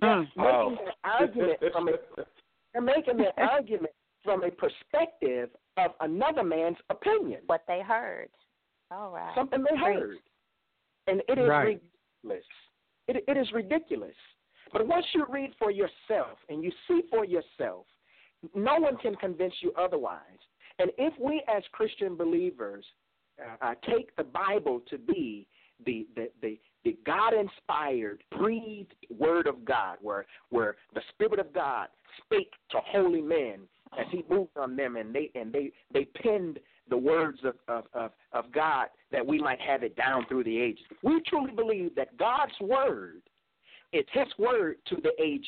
[0.00, 0.40] They're hmm.
[0.40, 0.70] oh.
[0.70, 1.92] making their argument from a
[2.72, 7.40] they're making their argument from a perspective of another man's opinion.
[7.46, 8.28] What they heard.
[8.90, 9.32] All right.
[9.34, 10.16] Something they heard.
[11.06, 11.80] And it is right.
[12.24, 12.44] ridiculous.
[13.06, 14.14] It, it is ridiculous.
[14.72, 17.86] But once you read for yourself and you see for yourself,
[18.54, 20.20] no one can convince you otherwise.
[20.78, 22.84] And if we as Christian believers
[23.40, 25.46] uh, uh, take the Bible to be
[25.84, 31.52] the the the, the God inspired, breathed word of God, where where the Spirit of
[31.52, 31.88] God
[32.24, 33.60] spake to holy men
[33.98, 36.58] as He moved on them, and they and they they penned
[36.90, 40.58] the words of, of, of, of God that we might have it down through the
[40.58, 40.84] ages.
[41.02, 43.20] We truly believe that God's word
[43.92, 45.44] is His word to the ages.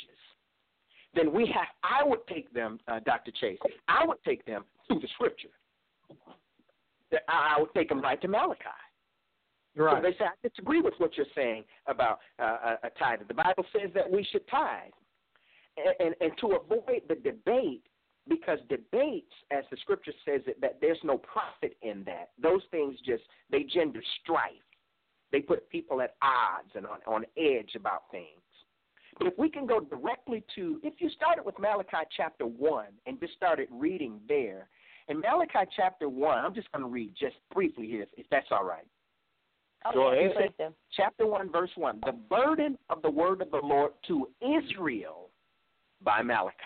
[1.15, 1.67] Then we have.
[1.83, 3.33] I would take them, uh, Dr.
[3.41, 3.59] Chase.
[3.89, 5.49] I would take them through the scripture.
[7.29, 8.61] I would take them right to Malachi.
[9.77, 9.97] Right.
[9.97, 13.21] So they say, I disagree with what you're saying about uh, a tithe.
[13.27, 14.93] The Bible says that we should tithe.
[15.77, 17.85] And, and, and to avoid the debate,
[18.29, 22.31] because debates, as the scripture says it, that there's no profit in that.
[22.41, 24.51] Those things just, they gender strife.
[25.33, 28.40] They put people at odds and on, on edge about things.
[29.21, 33.21] But if we can go directly to, if you started with Malachi chapter 1 and
[33.21, 34.67] just started reading there,
[35.09, 38.65] in Malachi chapter 1, I'm just going to read just briefly here, if that's all
[38.65, 38.87] right.
[39.85, 40.73] Oh, Go ahead.
[40.97, 42.01] Chapter 1, verse 1.
[42.07, 45.29] The burden of the word of the Lord to Israel
[46.03, 46.57] by Malachi.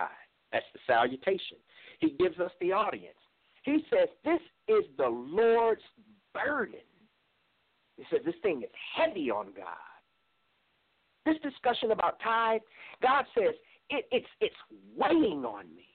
[0.52, 1.56] That's the salutation.
[1.98, 3.18] He gives us the audience.
[3.64, 5.82] He says, This is the Lord's
[6.32, 6.80] burden.
[7.96, 9.93] He says, This thing is heavy on God.
[11.24, 12.60] This discussion about tithe,
[13.02, 13.54] God says,
[13.90, 14.54] it, it's, it's
[14.96, 15.86] weighing on me.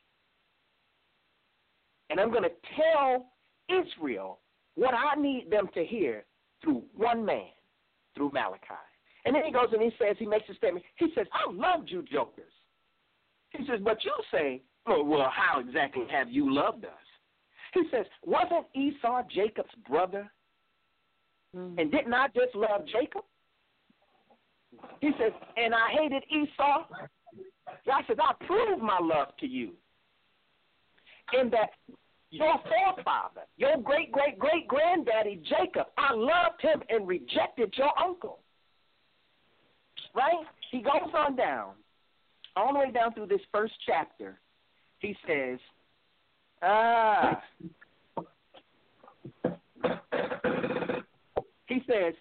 [2.09, 3.27] And I'm going to tell
[3.69, 4.39] Israel
[4.75, 6.25] what I need them to hear
[6.63, 7.49] through one man,
[8.15, 8.63] through Malachi.
[9.25, 10.85] And then he goes and he says, he makes a statement.
[10.95, 12.51] He says, I loved you jokers.
[13.51, 16.91] He says, but you say, oh, well, how exactly have you loved us?
[17.73, 20.31] He says, wasn't Esau Jacob's brother?
[21.55, 21.79] Mm-hmm.
[21.79, 23.23] And didn't I just love Jacob?
[25.01, 26.85] He says, and I hated Esau.
[27.85, 29.71] God says, I prove my love to you.
[31.39, 31.69] In that
[32.31, 38.39] Your forefather, your great great great granddaddy Jacob, I loved him and rejected your uncle.
[40.15, 40.45] Right?
[40.71, 41.73] He goes on down,
[42.55, 44.39] all the way down through this first chapter.
[44.99, 45.59] He says,
[46.61, 47.41] Ah.
[51.67, 52.13] He says,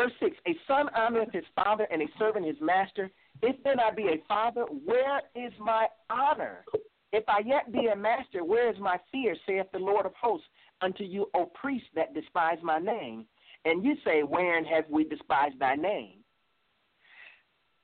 [0.00, 3.10] verse 6 A son honoreth his father, and a servant his master.
[3.42, 6.64] If then I be a father, where is my honor?
[7.12, 10.46] If I yet be a master, where is my fear, saith the Lord of hosts,
[10.80, 13.26] unto you, O priests that despise my name?
[13.64, 16.18] And you say, Wherein have we despised thy name?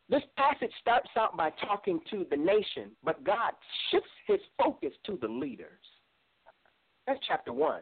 [0.09, 3.53] This passage starts out by talking to the nation, but God
[3.91, 5.83] shifts his focus to the leaders.
[7.07, 7.81] That's chapter 1.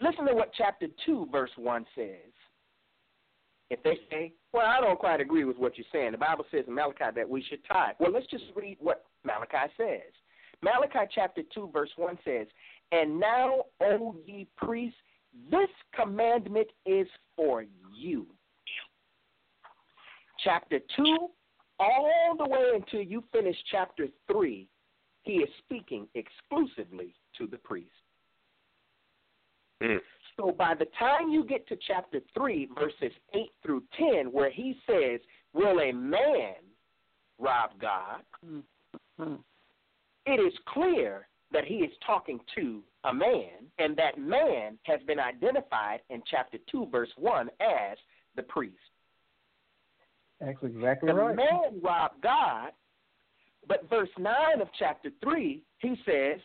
[0.00, 2.32] Listen to what chapter 2, verse 1 says.
[3.70, 6.64] If they say, Well, I don't quite agree with what you're saying, the Bible says
[6.66, 7.96] in Malachi that we should tithe.
[7.98, 10.12] Well, let's just read what Malachi says.
[10.62, 12.46] Malachi chapter 2, verse 1 says,
[12.92, 14.96] And now, O ye priests,
[15.50, 17.06] this commandment is
[17.36, 18.26] for you.
[20.42, 21.28] Chapter 2,
[21.80, 24.68] all the way until you finish chapter 3,
[25.22, 27.90] he is speaking exclusively to the priest.
[29.82, 29.98] Mm.
[30.38, 34.76] So by the time you get to chapter 3, verses 8 through 10, where he
[34.86, 35.20] says,
[35.52, 36.54] Will a man
[37.38, 38.22] rob God?
[38.44, 39.34] Mm-hmm.
[40.26, 45.20] It is clear that he is talking to a man, and that man has been
[45.20, 47.98] identified in chapter 2, verse 1 as
[48.34, 48.74] the priest.
[50.40, 51.36] That's exactly the right.
[51.36, 52.72] The man robbed God,
[53.68, 56.40] but verse 9 of chapter 3, he says,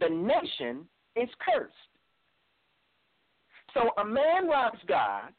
[0.00, 1.74] The nation is cursed.
[3.76, 5.32] So a man robs God,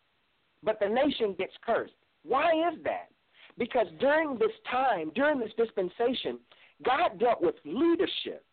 [0.64, 1.94] but the nation gets cursed.
[2.24, 3.10] Why is that?
[3.58, 6.38] Because during this time, during this dispensation,
[6.86, 8.46] God dealt with leadership.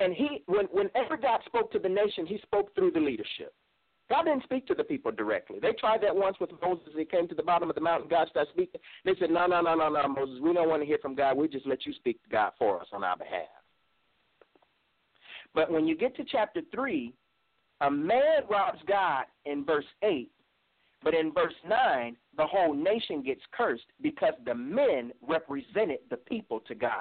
[0.00, 3.52] And he when whenever God spoke to the nation, he spoke through the leadership.
[4.08, 5.58] God didn't speak to the people directly.
[5.60, 6.88] They tried that once with Moses.
[6.96, 8.08] He came to the bottom of the mountain.
[8.08, 8.80] God started speaking.
[9.04, 10.40] They said, No, no, no, no, no, Moses.
[10.42, 11.36] We don't want to hear from God.
[11.36, 13.48] We just let you speak to God for us on our behalf.
[15.54, 17.12] But when you get to chapter 3,
[17.82, 20.30] a man robs God in verse 8,
[21.02, 26.60] but in verse 9, the whole nation gets cursed because the men represented the people
[26.68, 26.92] to God.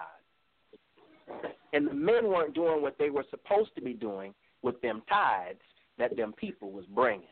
[1.73, 5.59] And the men weren't doing what they were supposed to be doing with them tithes
[5.97, 7.27] that them people was bringing.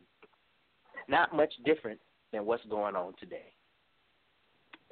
[1.08, 2.00] Not much different
[2.32, 3.52] than what's going on today.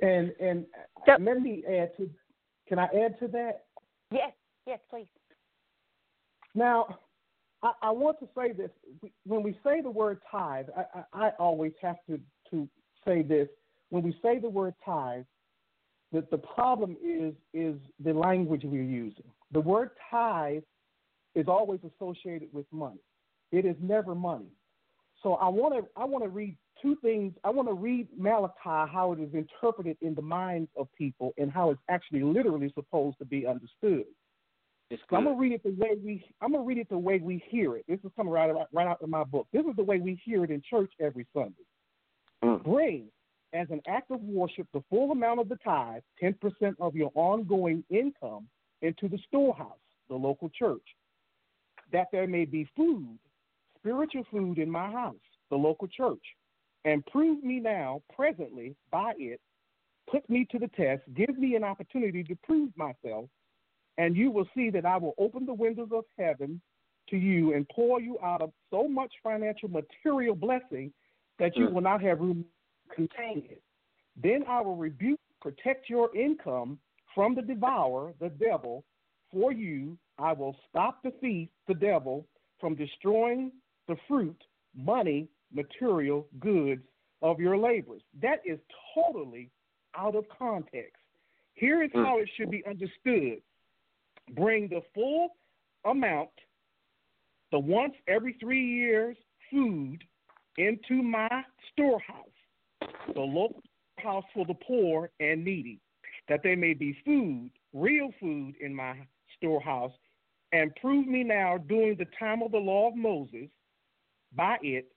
[0.01, 0.66] And and
[1.08, 1.20] yep.
[1.24, 2.10] let me add to.
[2.68, 3.66] Can I add to that?
[4.12, 4.32] Yes,
[4.66, 5.08] yes, please.
[6.53, 6.99] Now,
[7.64, 8.70] I, I want to say this.
[9.26, 12.20] When we say the word tithe, I, I, I always have to,
[12.51, 12.68] to
[13.05, 13.47] say this.
[13.89, 15.24] When we say the word tithe,
[16.14, 19.26] that the problem is is the language we're using.
[19.51, 20.64] The word tithe
[21.36, 22.99] is always associated with money.
[23.51, 24.51] It is never money.
[25.24, 27.34] So I want to I want to read two things.
[27.43, 28.53] I want to read Malachi
[28.91, 33.18] how it is interpreted in the minds of people and how it's actually literally supposed
[33.20, 34.05] to be understood.
[35.12, 36.24] I'm gonna read it the way we.
[36.42, 37.86] I'm gonna read it the way we hear it.
[37.88, 39.48] This is coming right out, right out of my book.
[39.52, 41.66] This is the way we hear it in church every Sunday.
[42.44, 42.64] Mm.
[42.64, 43.06] Bring
[43.54, 47.12] as an act of worship the full amount of the tithe, ten percent of your
[47.16, 48.48] ongoing income,
[48.82, 49.78] into the storehouse,
[50.10, 50.96] the local church,
[51.92, 53.18] that there may be food,
[53.80, 55.16] spiritual food in my house,
[55.50, 56.24] the local church,
[56.86, 59.42] and prove me now, presently, by it.
[60.10, 61.02] Put me to the test.
[61.16, 63.26] Give me an opportunity to prove myself
[63.98, 66.62] and you will see that I will open the windows of heaven
[67.10, 70.91] to you and pour you out of so much financial material blessing
[71.39, 71.74] that you mm.
[71.74, 72.45] will not have room
[72.89, 73.62] to contain it.
[74.22, 76.80] Then I will rebuke, protect your income
[77.16, 78.84] from the devourer, the devil,
[79.32, 79.98] for you.
[80.20, 82.26] I will stop the thief, the devil,
[82.60, 83.52] from destroying
[83.88, 84.41] the fruit,
[84.76, 86.82] money, material, goods
[87.22, 88.02] of your labors.
[88.22, 88.60] That is
[88.93, 89.50] totally
[89.95, 90.98] out of context.
[91.54, 92.04] Here is mm.
[92.04, 93.41] how it should be understood
[94.36, 95.30] bring the full
[95.86, 96.30] amount,
[97.52, 99.18] the once every three years
[99.52, 100.04] food,
[100.58, 101.30] into my
[101.72, 102.26] storehouse,
[103.14, 103.62] the local
[104.00, 105.80] house for the poor and needy,
[106.28, 108.96] that there may be food, real food in my
[109.38, 109.92] storehouse,
[110.52, 113.50] and prove me now during the time of the law of Moses
[114.36, 114.92] by it,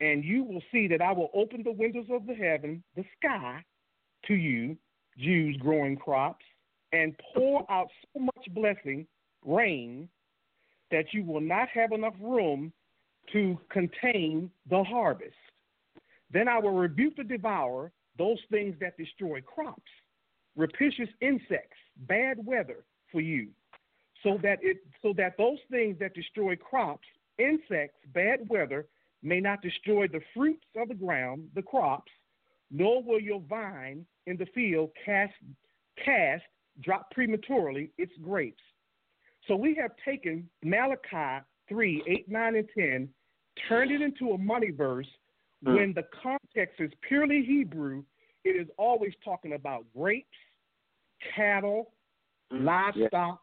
[0.00, 3.64] and you will see that I will open the windows of the heaven, the sky,
[4.26, 4.76] to you,
[5.18, 6.44] Jews growing crops,
[6.92, 9.06] and pour out so much blessing,
[9.44, 10.08] rain,
[10.90, 12.72] that you will not have enough room
[13.32, 15.34] to contain the harvest.
[16.30, 19.90] Then I will rebuke the devourer, those things that destroy crops,
[20.56, 23.48] rapacious insects, bad weather for you.
[24.22, 27.06] so that it so that those things that destroy crops,
[27.38, 28.86] insects, bad weather
[29.22, 32.12] may not destroy the fruits of the ground, the crops,
[32.70, 35.34] nor will your vine in the field cast
[36.04, 36.42] cast
[36.80, 38.62] drop prematurely its grapes.
[39.48, 43.08] So we have taken Malachi 3, 8, 9, and 10,
[43.68, 45.06] turned it into a money verse
[45.64, 45.74] mm.
[45.76, 48.04] when the context is purely Hebrew.
[48.44, 50.28] It is always talking about grapes,
[51.34, 51.92] cattle,
[52.52, 52.64] mm.
[52.64, 53.40] livestock,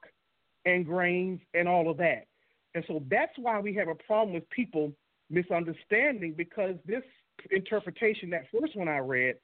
[0.65, 0.73] yeah.
[0.73, 2.27] and grains, and all of that.
[2.75, 4.93] And so that's why we have a problem with people
[5.29, 7.03] misunderstanding because this
[7.51, 9.35] interpretation, that first one I read,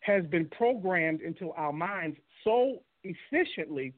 [0.00, 3.94] has been programmed into our minds so efficiently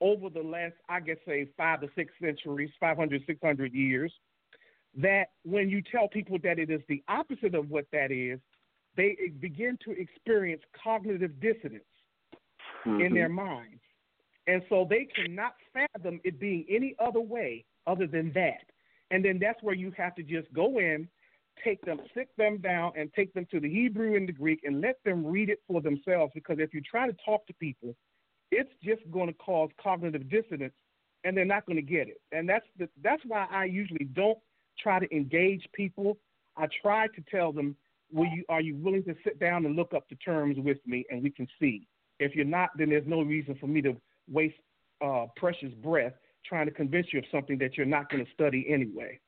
[0.00, 4.12] over the last, I guess, say five to six centuries, 500, 600 years,
[4.96, 8.40] that when you tell people that it is the opposite of what that is,
[8.96, 11.84] they begin to experience cognitive dissonance
[12.86, 13.00] mm-hmm.
[13.00, 13.80] in their minds.
[14.46, 18.64] And so they cannot fathom it being any other way other than that.
[19.10, 21.08] And then that's where you have to just go in,
[21.62, 24.80] take them, sit them down, and take them to the Hebrew and the Greek and
[24.80, 26.32] let them read it for themselves.
[26.34, 27.94] Because if you try to talk to people
[28.50, 30.74] it's just going to cause cognitive dissonance,
[31.24, 32.20] and they're not going to get it.
[32.32, 34.38] And that's the, that's why I usually don't
[34.78, 36.16] try to engage people.
[36.56, 37.76] I try to tell them,
[38.12, 41.04] "Will you are you willing to sit down and look up the terms with me,
[41.10, 41.86] and we can see.
[42.18, 43.96] If you're not, then there's no reason for me to
[44.30, 44.56] waste
[45.02, 46.12] uh, precious breath
[46.44, 49.18] trying to convince you of something that you're not going to study anyway."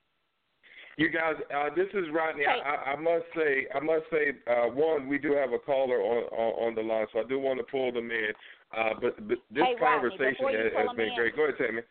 [0.98, 2.44] You guys, uh, this is Rodney.
[2.44, 6.24] I, I, must say, I must say, uh, one, we do have a caller on,
[6.24, 8.32] on, on the line, so I do want to pull them in.
[8.76, 11.36] Uh, but, but this hey, conversation Rodney, has, has been in, great.
[11.36, 11.82] Go ahead, Tammy.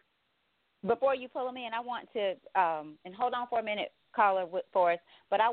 [0.86, 3.92] Before you pull them in, I want to um, and hold on for a minute,
[4.16, 5.00] caller, for us.
[5.30, 5.52] But I,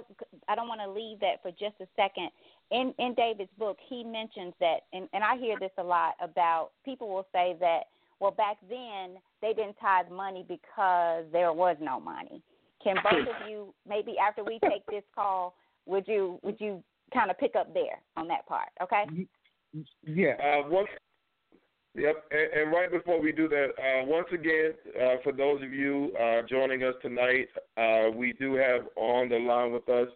[0.48, 2.30] I don't want to leave that for just a second.
[2.70, 6.70] In in David's book, he mentions that, and, and I hear this a lot about
[6.84, 7.84] people will say that,
[8.20, 12.42] well, back then they didn't tithe money because there was no money.
[12.82, 15.54] Can both of you, maybe after we take this call,
[15.84, 18.68] would you would you kind of pick up there on that part?
[18.82, 19.04] Okay.
[20.04, 20.32] Yeah.
[20.42, 20.88] Uh, once
[21.94, 25.72] Yep, and, and, right before we do that, uh, once again, uh, for those of
[25.72, 30.08] you uh, joining us tonight, uh, we do have on the line with us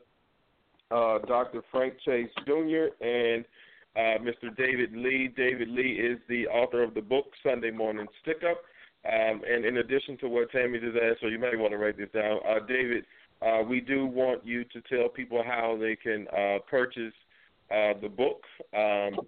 [0.91, 1.63] uh, Dr.
[1.73, 3.05] Frank Chase Jr.
[3.05, 3.45] and
[3.97, 4.55] uh, Mr.
[4.57, 5.33] David Lee.
[5.35, 8.59] David Lee is the author of the book Sunday Morning Stick Up.
[9.05, 11.97] Um, and in addition to what Tammy just asked, so you may want to write
[11.97, 13.05] this down, David,
[13.69, 16.29] we do want you to tell people how they can
[16.71, 17.15] purchase
[17.71, 18.43] the book.
[18.77, 19.27] Um,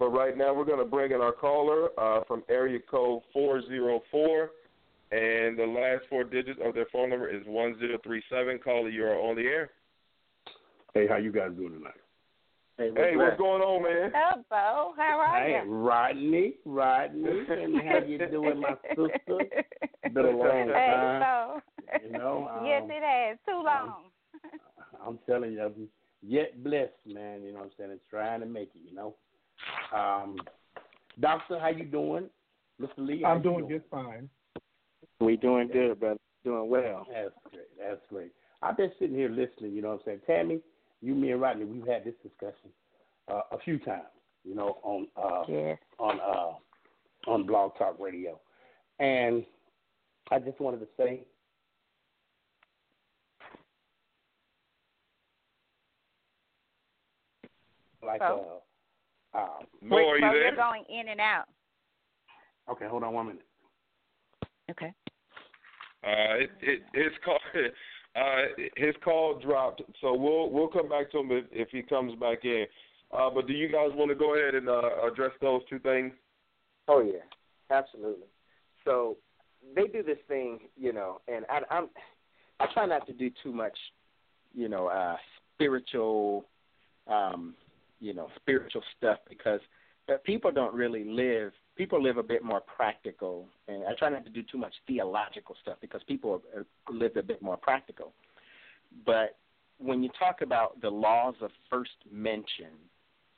[0.00, 4.50] but right now, we're going to bring in our caller uh, from area code 404.
[5.12, 8.60] And the last four digits of their phone number is 1037.
[8.64, 9.70] Caller, you are on the air.
[10.94, 11.92] Hey, how you guys doing tonight?
[12.78, 14.10] Hey, what's, hey, what's going on, man?
[14.14, 14.94] Hello, Bo.
[14.96, 15.54] How are you?
[15.54, 15.70] hey, you?
[15.70, 19.44] Rodney, Rodney, and how you doing, my sister?
[20.14, 21.20] Been a long hey, time.
[21.20, 21.60] Bo.
[22.06, 22.48] You know.
[22.50, 23.38] Um, yes, it has.
[23.46, 24.04] Too long.
[24.94, 25.88] I'm, I'm telling you, I'm
[26.22, 27.42] yet blessed, man.
[27.42, 27.90] You know what I'm saying?
[27.90, 28.80] It's trying to make it.
[28.88, 29.14] You know.
[29.94, 30.36] Um,
[31.20, 32.28] doctor, how you doing?
[32.80, 32.88] Mr.
[32.98, 34.28] Lee, I'm doing, doing just fine.
[35.20, 36.18] We doing good, brother.
[36.44, 37.06] Doing well.
[37.12, 37.66] That's great.
[37.78, 38.32] That's great.
[38.62, 39.72] I've been sitting here listening.
[39.72, 40.20] You know what I'm saying?
[40.26, 40.60] Tammy,
[41.02, 42.70] you, me, and Rodney, we've had this discussion
[43.28, 44.04] uh, a few times.
[44.44, 45.74] You know, on uh, yeah.
[45.98, 48.40] on uh, on Blog Talk Radio,
[48.98, 49.44] and
[50.30, 51.26] I just wanted to say
[58.02, 58.62] like oh.
[59.34, 60.46] Uh, um, Mo, are you there?
[60.48, 61.44] You're going in and out.
[62.70, 63.46] Okay, hold on one minute.
[64.70, 64.92] Okay.
[66.04, 67.38] Uh, it, it, his call,
[68.16, 72.18] uh, his call dropped, so we'll we'll come back to him if, if he comes
[72.18, 72.66] back in.
[73.12, 76.12] Uh, but do you guys want to go ahead and uh, address those two things?
[76.88, 78.28] Oh yeah, absolutely.
[78.84, 79.16] So
[79.74, 81.88] they do this thing, you know, and I, I'm
[82.60, 83.76] I try not to do too much,
[84.54, 85.16] you know, uh,
[85.54, 86.46] spiritual
[87.06, 87.54] um,
[88.00, 89.60] you know spiritual stuff because
[90.24, 93.48] people don't really live people live a bit more practical.
[93.68, 96.42] And i try not to do too much theological stuff because people
[96.90, 98.12] live a bit more practical.
[99.06, 99.36] But
[99.78, 102.72] when you talk about the laws of first mention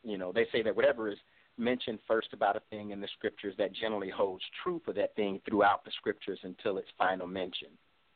[0.02, 1.18] you know they say that whatever is
[1.58, 5.40] mentioned first about a thing in the scriptures that generally holds true for that thing
[5.46, 7.68] throughout the scriptures until its final mention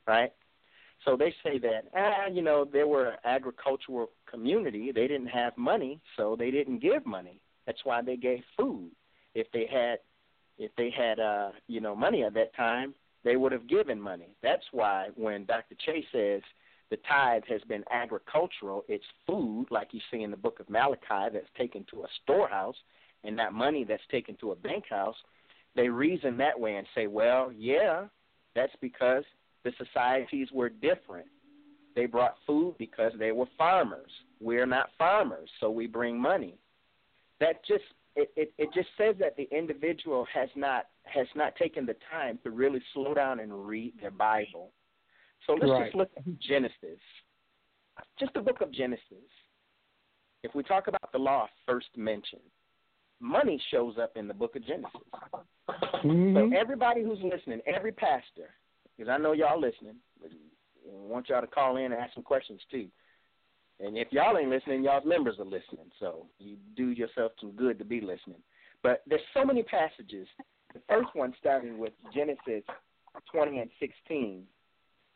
[0.07, 0.31] right?
[1.05, 4.91] So they say that, ah, you know, they were agricultural community.
[4.91, 7.39] They didn't have money, so they didn't give money.
[7.65, 8.91] That's why they gave food.
[9.33, 9.99] If they had,
[10.57, 14.35] if they had, uh, you know, money at that time, they would have given money.
[14.41, 15.75] That's why when Dr.
[15.85, 16.41] Chase says
[16.89, 21.33] the tithe has been agricultural, it's food, like you see in the book of Malachi,
[21.33, 22.77] that's taken to a storehouse,
[23.23, 25.15] and that money that's taken to a bank house
[25.77, 28.05] they reason that way and say, well, yeah,
[28.55, 29.23] that's because
[29.63, 31.27] the societies were different.
[31.97, 34.11] They brought food because they were farmers.
[34.39, 36.53] We're not farmers, so we bring money.
[37.39, 37.83] That just
[38.15, 42.37] it, it, it just says that the individual has not has not taken the time
[42.43, 44.69] to really slow down and read their Bible.
[45.47, 45.85] So let's right.
[45.85, 47.01] just look at Genesis.
[48.19, 49.01] Just the book of Genesis.
[50.43, 52.41] If we talk about the law first mentioned,
[53.19, 55.01] money shows up in the book of Genesis.
[56.03, 56.35] Mm-hmm.
[56.37, 58.53] So everybody who's listening, every pastor,
[58.95, 59.95] because I know y'all listening,
[60.87, 62.87] I want y'all to call in and ask some questions too.
[63.79, 65.91] And if y'all ain't listening, y'all's members are listening.
[65.99, 68.41] So you do yourself some good to be listening.
[68.81, 70.27] But there's so many passages.
[70.73, 72.63] The first one starting with Genesis
[73.31, 74.43] 20 and 16,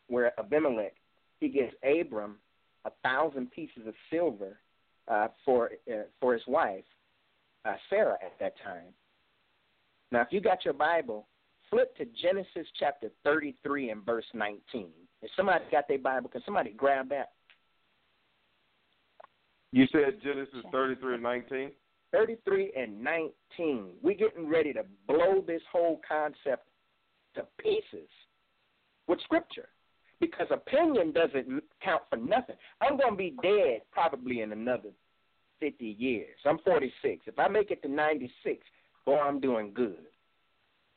[0.07, 0.93] where Abimelech
[1.41, 2.37] he gives Abram
[2.85, 4.59] a thousand pieces of silver
[5.07, 6.85] uh, for uh, for his wife
[7.65, 8.93] uh, Sarah at that time.
[10.11, 11.27] Now, if you got your Bible,
[11.69, 14.89] flip to Genesis chapter 33 and verse 19.
[15.21, 17.31] If somebody got their Bible, can somebody grab that?
[19.71, 21.71] You said Genesis 33 and 19?
[22.11, 23.91] 33 and 19.
[24.01, 26.67] We're getting ready to blow this whole concept
[27.35, 28.09] to pieces
[29.07, 29.69] with Scripture
[30.19, 32.55] because opinion doesn't count for nothing.
[32.81, 34.89] I'm going to be dead probably in another
[35.59, 36.37] 50 years.
[36.45, 37.23] I'm 46.
[37.27, 38.59] If I make it to 96,
[39.05, 40.05] boy, I'm doing good.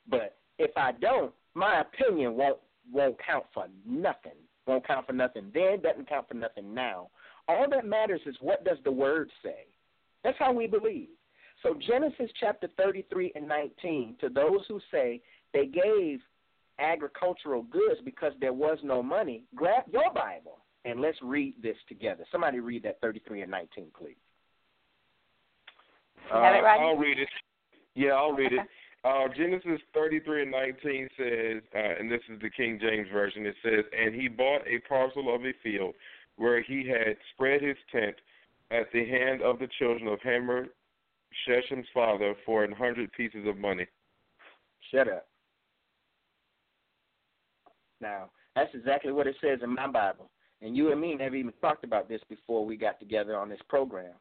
[0.08, 2.58] But if I don't, my opinion won't
[2.92, 4.32] won't count for nothing.
[4.66, 7.10] Won't count for nothing then, doesn't count for nothing now.
[7.48, 9.66] All that matters is what does the word say.
[10.22, 11.08] That's how we believe.
[11.62, 15.20] So Genesis chapter 33 and 19, to those who say
[15.52, 16.20] they gave
[16.78, 22.24] agricultural goods because there was no money, grab your Bible and let's read this together.
[22.30, 24.16] Somebody read that 33 and 19, please.
[26.32, 27.28] Uh, I'll read it.
[27.94, 28.60] Yeah, I'll read it.
[29.04, 33.54] Uh, Genesis 33 and 19 says, uh, and this is the King James Version, it
[33.62, 35.94] says, And he bought a parcel of a field
[36.36, 38.16] where he had spread his tent
[38.70, 40.68] at the hand of the children of Hamor,
[41.46, 43.86] Shechem's father, for an hundred pieces of money.
[44.90, 45.26] Shut up.
[48.00, 50.30] Now, that's exactly what it says in my Bible.
[50.62, 53.60] And you and me never even talked about this before we got together on this
[53.68, 54.14] program.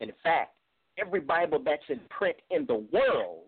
[0.00, 0.54] In fact,
[0.98, 3.45] every Bible that's in print in the world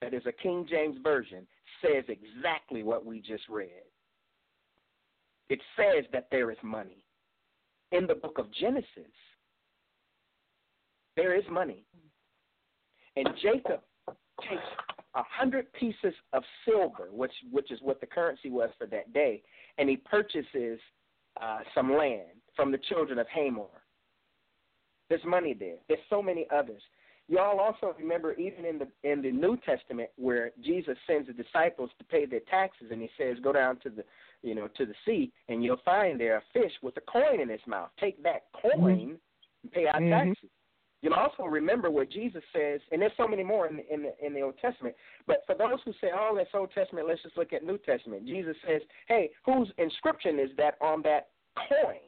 [0.00, 1.46] that is a King James Version
[1.82, 3.82] says exactly what we just read.
[5.48, 7.04] It says that there is money.
[7.92, 8.86] In the book of Genesis,
[11.16, 11.84] there is money.
[13.16, 13.80] And Jacob
[14.48, 14.62] takes
[15.14, 19.42] a hundred pieces of silver, which which is what the currency was for that day,
[19.78, 20.78] and he purchases
[21.42, 23.82] uh, some land from the children of Hamor.
[25.08, 25.78] There's money there.
[25.88, 26.82] There's so many others.
[27.30, 31.90] Y'all also remember even in the in the New Testament where Jesus sends the disciples
[31.98, 34.04] to pay their taxes and he says, Go down to the
[34.42, 37.48] you know, to the sea and you'll find there a fish with a coin in
[37.48, 37.90] its mouth.
[38.00, 39.16] Take that coin
[39.62, 40.10] and pay our Mhm.
[40.10, 40.50] taxes.
[41.02, 44.26] You'll also remember what Jesus says, and there's so many more in the, in the
[44.26, 44.96] in the Old Testament.
[45.26, 48.26] But for those who say, "Oh, that's Old Testament," let's just look at New Testament.
[48.26, 52.00] Jesus says, "Hey, whose inscription is that on that coin?"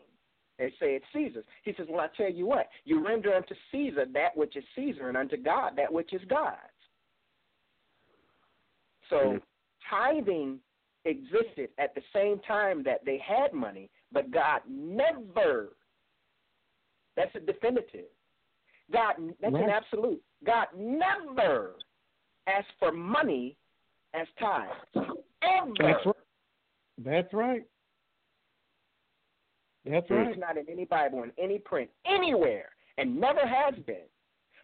[0.62, 1.44] They say it's Caesar's.
[1.64, 5.08] He says, "Well, I tell you what, you render unto Caesar that which is Caesar,
[5.08, 6.60] and unto God that which is God's."
[9.08, 9.42] So Mhm.
[9.80, 10.62] tithing
[11.04, 15.76] existed at the same time that they had money, but God never.
[17.16, 18.08] That's a definitive.
[18.92, 20.22] God, that's an absolute.
[20.44, 21.76] God never
[22.46, 23.58] asked for money
[24.14, 24.78] as tithes.
[25.42, 25.74] Ever.
[25.74, 26.16] That's right.
[26.98, 27.68] That's right.
[29.84, 30.28] That's right.
[30.28, 34.06] It's not in any Bible, in any print, anywhere, and never has been.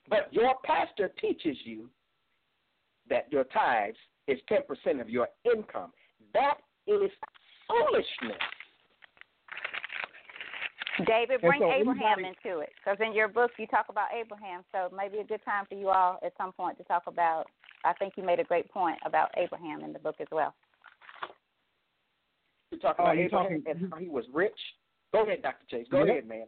[0.08, 1.90] But your pastor teaches you
[3.10, 3.96] that your tithes
[4.26, 5.92] is 10% of your income.
[6.34, 7.10] That is
[7.66, 8.38] foolishness.
[11.06, 14.64] David, bring so Abraham anybody- into it because in your book you talk about Abraham.
[14.72, 17.46] So maybe a good time for you all at some point to talk about.
[17.84, 20.54] I think you made a great point about Abraham in the book as well.
[22.72, 24.58] You talk Oh, uh, about you're Abraham talking- and how he was rich.
[25.12, 25.64] Go ahead, Dr.
[25.70, 25.86] Chase.
[25.90, 26.12] Go Yeah.
[26.12, 26.46] ahead, man.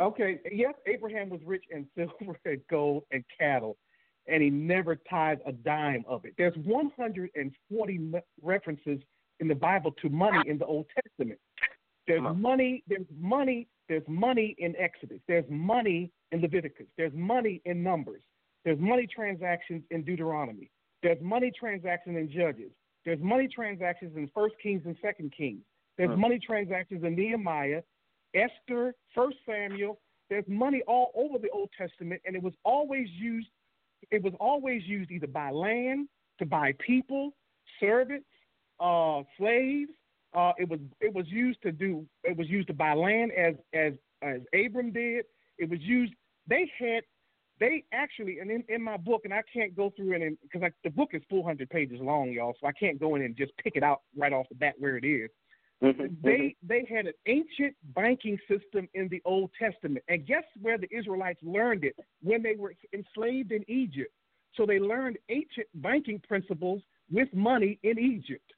[0.00, 3.76] Okay, yes, Abraham was rich in silver and gold and cattle,
[4.26, 6.34] and he never tithed a dime of it.
[6.38, 8.12] There's 140
[8.42, 9.00] references
[9.40, 11.38] in the Bible to money in the Old Testament.
[12.06, 12.82] There's Come money.
[12.86, 13.68] There's money.
[13.88, 15.20] There's money in Exodus.
[15.28, 16.86] There's money in Leviticus.
[16.96, 18.22] There's money in Numbers.
[18.64, 20.70] There's money transactions in Deuteronomy.
[21.02, 22.70] There's money transactions in Judges.
[23.04, 25.62] There's money transactions in First Kings and Second Kings.
[25.98, 26.16] There's Huh.
[26.16, 27.82] money transactions in Nehemiah,
[28.32, 30.00] Esther, First Samuel.
[30.30, 33.50] There's money all over the Old Testament, and it was always used.
[34.10, 37.34] It was always used either by land to buy people,
[37.80, 38.28] servants,
[38.78, 39.90] uh, slaves.
[40.34, 43.56] Uh, it was it was used to do it was used to buy land as
[43.72, 45.24] as as Abram did.
[45.58, 46.14] It was used.
[46.46, 47.02] They had
[47.58, 50.90] they actually and in, in my book and I can't go through it because the
[50.90, 52.54] book is 400 pages long, y'all.
[52.60, 54.96] So I can't go in and just pick it out right off the bat where
[54.96, 55.30] it is.
[55.82, 56.06] Mm-hmm.
[56.22, 60.88] They they had an ancient banking system in the Old Testament, and guess where the
[60.94, 64.12] Israelites learned it when they were enslaved in Egypt.
[64.56, 68.52] So they learned ancient banking principles with money in Egypt.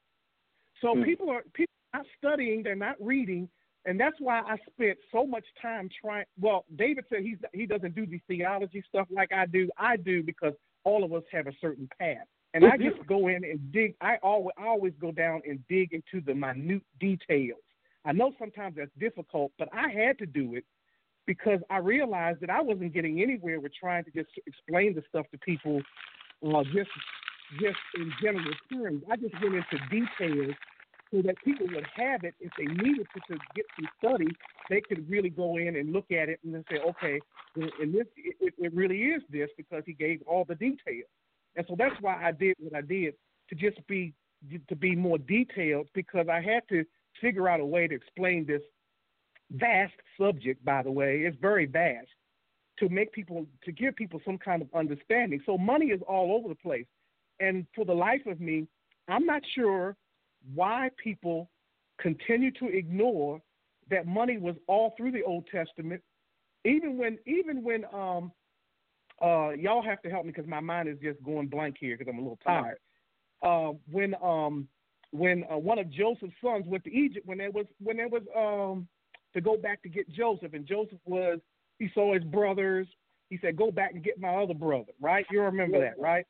[0.81, 1.05] So mm.
[1.05, 3.47] people are people are not studying, they're not reading,
[3.85, 6.25] and that's why I spent so much time trying.
[6.39, 9.69] Well, David said he's he doesn't do the theology stuff like I do.
[9.77, 10.53] I do because
[10.83, 12.25] all of us have a certain path.
[12.53, 13.95] And I just go in and dig.
[14.01, 17.61] I always, I always go down and dig into the minute details.
[18.03, 20.65] I know sometimes that's difficult, but I had to do it
[21.27, 25.27] because I realized that I wasn't getting anywhere with trying to just explain the stuff
[25.31, 25.81] to people,
[26.45, 26.89] uh, just
[27.59, 29.03] just in general terms.
[29.11, 30.55] I just went into details
[31.13, 34.27] so that people would have it if they needed to, to get some study.
[34.69, 37.19] They could really go in and look at it and then say, okay,
[37.55, 41.09] and this it, it really is this because he gave all the details.
[41.55, 43.15] And so that's why I did what I did
[43.49, 44.13] to just be
[44.67, 46.83] to be more detailed because I had to
[47.21, 48.61] figure out a way to explain this
[49.51, 50.63] vast subject.
[50.65, 52.07] By the way, it's very vast
[52.79, 55.41] to make people to give people some kind of understanding.
[55.45, 56.87] So money is all over the place,
[57.39, 58.67] and for the life of me,
[59.07, 59.95] I'm not sure
[60.55, 61.49] why people
[61.99, 63.41] continue to ignore
[63.89, 66.01] that money was all through the Old Testament,
[66.65, 68.31] even when even when um,
[69.21, 72.11] uh, y'all have to help me because my mind is just going blank here because
[72.11, 72.77] I'm a little tired.
[73.43, 74.67] Uh, when um,
[75.11, 78.23] when uh, one of Joseph's sons went to Egypt, when there was when there was
[78.35, 78.87] um,
[79.33, 81.39] to go back to get Joseph, and Joseph was
[81.79, 82.87] he saw his brothers.
[83.29, 85.25] He said, "Go back and get my other brother." Right?
[85.31, 86.25] You remember that, right?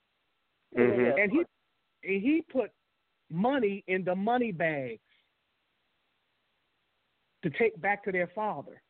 [0.78, 1.20] Mm-hmm.
[1.20, 1.40] And he
[2.04, 2.72] and he put
[3.30, 5.00] money in the money bags
[7.44, 8.82] to take back to their father.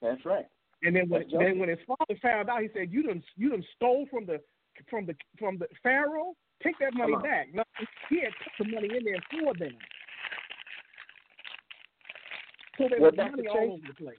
[0.00, 0.46] That's right.
[0.82, 3.64] And then when then when his father found out, he said, "You done you done
[3.76, 4.40] stole from the
[4.90, 6.34] from the from the Pharaoh.
[6.62, 7.62] Take that money back." No,
[8.08, 9.76] he had put the money in there for them.
[12.78, 14.16] So there was money all over the place.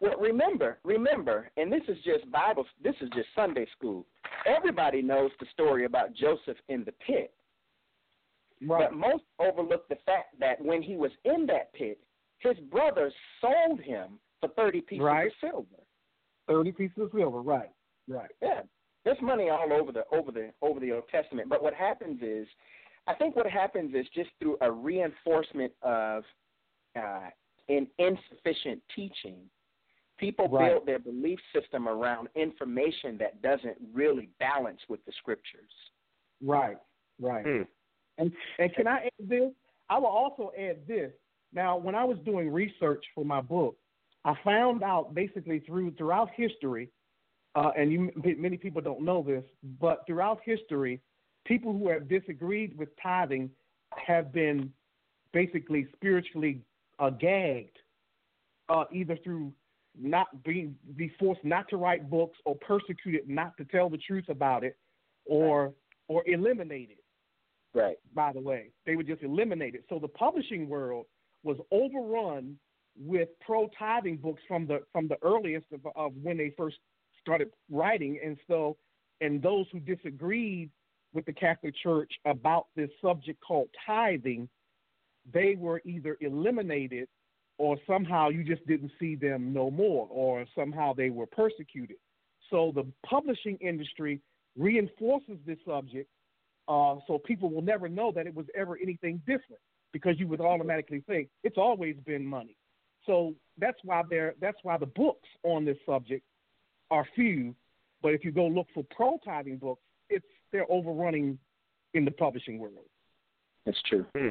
[0.00, 2.66] Well, remember, remember, and this is just Bible.
[2.82, 4.06] This is just Sunday school.
[4.46, 7.32] Everybody knows the story about Joseph in the pit.
[8.66, 8.90] Right.
[8.90, 11.98] But most overlook the fact that when he was in that pit,
[12.38, 15.26] his brothers sold him for thirty pieces right.
[15.26, 15.82] of silver.
[16.48, 17.70] Thirty pieces of silver, right,
[18.08, 18.30] right.
[18.42, 18.62] Yeah,
[19.04, 21.48] there's money all over the over the over the Old Testament.
[21.48, 22.46] But what happens is,
[23.06, 26.24] I think what happens is just through a reinforcement of
[26.96, 27.28] uh,
[27.68, 29.36] in insufficient teaching,
[30.18, 30.72] people right.
[30.72, 35.70] build their belief system around information that doesn't really balance with the scriptures.
[36.42, 36.78] Right,
[37.20, 37.44] right.
[37.44, 37.62] Hmm.
[38.18, 39.52] And and can I add this?
[39.88, 41.12] I will also add this.
[41.52, 43.76] Now, when I was doing research for my book,
[44.24, 46.90] I found out basically through throughout history,
[47.54, 49.44] uh, and you, many people don't know this,
[49.80, 51.00] but throughout history,
[51.46, 53.50] people who have disagreed with tithing
[54.06, 54.72] have been
[55.32, 56.60] basically spiritually
[56.98, 57.78] uh, gagged,
[58.68, 59.52] uh, either through
[59.98, 64.28] not being be forced not to write books or persecuted not to tell the truth
[64.28, 64.76] about it,
[65.24, 65.72] or right.
[66.08, 66.98] or eliminated.
[67.74, 67.96] Right.
[68.14, 69.84] By the way, they were just eliminated.
[69.88, 71.06] So the publishing world
[71.42, 72.58] was overrun
[73.00, 76.76] with pro tithing books from the from the earliest of, of when they first
[77.20, 78.76] started writing, and so
[79.20, 80.70] and those who disagreed
[81.12, 84.48] with the Catholic Church about this subject called tithing,
[85.32, 87.08] they were either eliminated
[87.58, 91.96] or somehow you just didn't see them no more, or somehow they were persecuted.
[92.48, 94.20] So the publishing industry
[94.56, 96.08] reinforces this subject
[96.70, 99.60] uh, so people will never know that it was ever anything different
[99.92, 102.56] because you would automatically think it's always been money.
[103.06, 106.24] So that's why there that's why the books on this subject
[106.90, 107.54] are few.
[108.02, 111.38] But if you go look for pro tithing books, it's they're overrunning
[111.94, 112.74] in the publishing world.
[113.66, 114.06] That's true.
[114.16, 114.30] Hmm.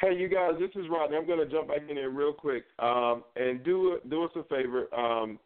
[0.00, 1.16] Hey, you guys, this is Rodney.
[1.16, 4.42] I'm going to jump back in there real quick um, and do do us a
[4.44, 4.92] favor.
[4.94, 5.38] Um,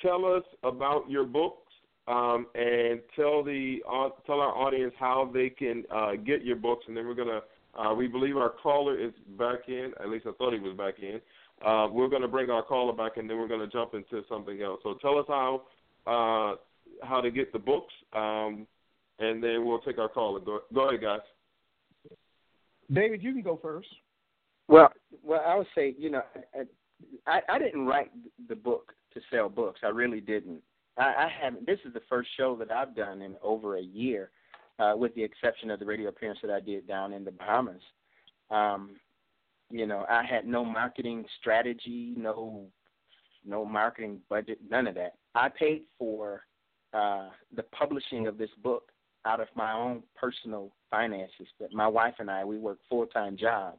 [0.00, 1.72] tell us about your books
[2.06, 6.86] um, and tell the uh, tell our audience how they can uh, get your books,
[6.88, 7.42] and then we're going to.
[7.78, 9.92] Uh, we believe our caller is back in.
[10.00, 11.20] At least I thought he was back in.
[11.64, 14.22] Uh, we're going to bring our caller back, and then we're going to jump into
[14.28, 14.80] something else.
[14.82, 15.62] So tell us how
[16.06, 16.56] uh,
[17.06, 18.66] how to get the books, um,
[19.18, 20.40] and then we'll take our caller.
[20.40, 21.20] Go, go ahead, guys.
[22.92, 23.88] David, you can go first.
[24.68, 24.92] Well,
[25.22, 26.22] well, I would say, you know,
[27.26, 28.10] I, I didn't write
[28.48, 29.80] the book to sell books.
[29.82, 30.62] I really didn't.
[30.96, 31.66] I, I haven't.
[31.66, 34.30] This is the first show that I've done in over a year.
[34.78, 37.82] uh, with the exception of the radio appearance that I did down in the Bahamas.
[38.50, 38.96] Um,
[39.70, 42.66] you know, I had no marketing strategy, no
[43.44, 45.14] no marketing budget, none of that.
[45.34, 46.42] I paid for
[46.92, 48.90] uh, the publishing of this book
[49.24, 51.46] out of my own personal finances.
[51.58, 53.78] But my wife and I, we work full time jobs.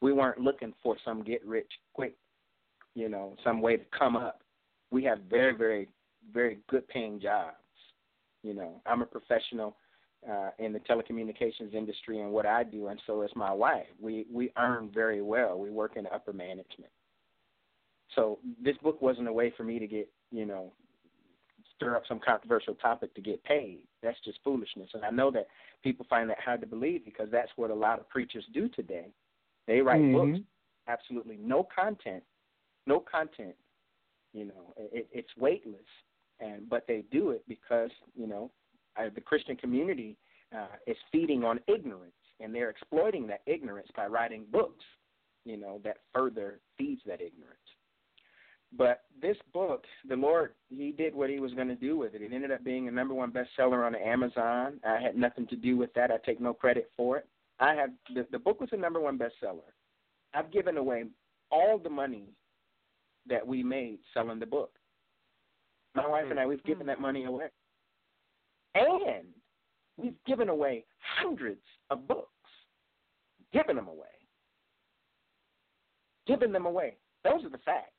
[0.00, 2.16] We weren't looking for some get rich quick,
[2.94, 4.42] you know, some way to come up.
[4.90, 5.88] We have very, very,
[6.32, 7.56] very good paying jobs.
[8.42, 9.76] You know, I'm a professional
[10.30, 13.86] uh, in the telecommunications industry and what I do, and so is my wife.
[14.00, 15.58] We we earn very well.
[15.58, 16.90] We work in upper management.
[18.14, 20.72] So this book wasn't a way for me to get, you know,
[21.74, 23.80] stir up some controversial topic to get paid.
[24.02, 24.88] That's just foolishness.
[24.94, 25.48] And I know that
[25.82, 29.08] people find that hard to believe because that's what a lot of preachers do today.
[29.66, 30.32] They write mm-hmm.
[30.32, 30.44] books,
[30.88, 32.22] absolutely no content,
[32.86, 33.54] no content.
[34.32, 35.80] You know, it, it's weightless,
[36.40, 38.50] and but they do it because you know
[38.98, 40.16] uh, the Christian community
[40.56, 44.84] uh, is feeding on ignorance, and they're exploiting that ignorance by writing books.
[45.44, 47.58] You know that further feeds that ignorance.
[48.76, 52.22] But this book, the Lord, He did what He was going to do with it.
[52.22, 54.80] It ended up being a number one bestseller on Amazon.
[54.84, 56.10] I had nothing to do with that.
[56.10, 57.28] I take no credit for it.
[57.60, 59.60] I have the, the book was a number one bestseller.
[60.34, 61.04] I've given away
[61.50, 62.24] all the money
[63.28, 64.70] that we made selling the book.
[65.94, 67.46] My wife and I, we've given that money away,
[68.76, 69.26] and
[69.96, 70.84] we've given away
[71.18, 71.60] hundreds
[71.90, 72.28] of books,
[73.52, 74.06] given them away,
[76.26, 76.96] given them away.
[77.24, 77.92] Those are the facts.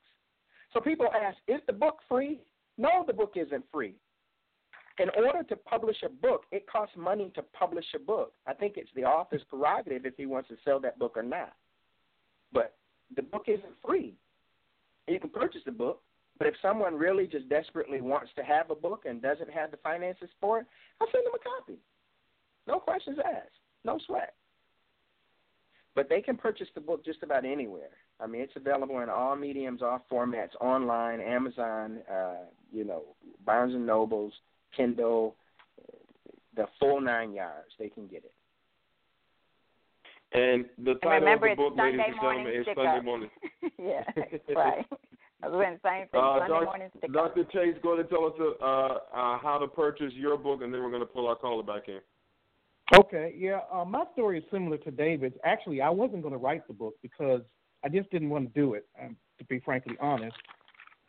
[0.73, 2.41] So people ask, is the book free?
[2.77, 3.95] No, the book isn't free.
[4.99, 8.33] In order to publish a book, it costs money to publish a book.
[8.47, 11.53] I think it's the author's prerogative if he wants to sell that book or not.
[12.51, 12.75] But
[13.15, 14.15] the book isn't free.
[15.07, 16.01] You can purchase the book,
[16.37, 19.77] but if someone really just desperately wants to have a book and doesn't have the
[19.77, 20.65] finances for it,
[21.01, 21.79] I'll send them a copy.
[22.67, 23.59] No questions asked.
[23.83, 24.33] No sweat.
[25.95, 27.89] But they can purchase the book just about anywhere.
[28.19, 33.03] I mean, it's available in all mediums, all formats, online, Amazon, uh, you know,
[33.45, 34.33] Barnes and Nobles,
[34.75, 35.35] Kindle,
[36.55, 37.69] the full nine yards.
[37.79, 38.33] They can get it.
[40.33, 43.03] And the title remember, of the book, ladies and gentlemen, is Sunday up.
[43.05, 43.29] Morning.
[43.79, 44.03] yeah,
[44.55, 44.85] right.
[45.43, 46.19] I was doing the same thing.
[46.21, 46.65] Uh, Sunday Dr.
[46.65, 47.43] morning stick Dr.
[47.45, 50.81] Chase, go ahead and tell us uh, uh, how to purchase your book, and then
[50.81, 51.99] we're going to pull our caller back in.
[52.95, 53.59] Okay, yeah.
[53.71, 55.35] Uh, my story is similar to David's.
[55.43, 57.41] Actually, I wasn't going to write the book because
[57.83, 60.35] I just didn't want to do it, um, to be frankly honest.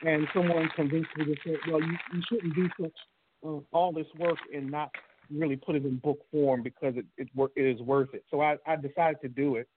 [0.03, 2.93] And someone convinced me to say, well, you, you shouldn't do such
[3.47, 4.91] uh, all this work and not
[5.31, 8.24] really put it in book form because it it, it is worth it.
[8.31, 9.68] So I, I decided to do it.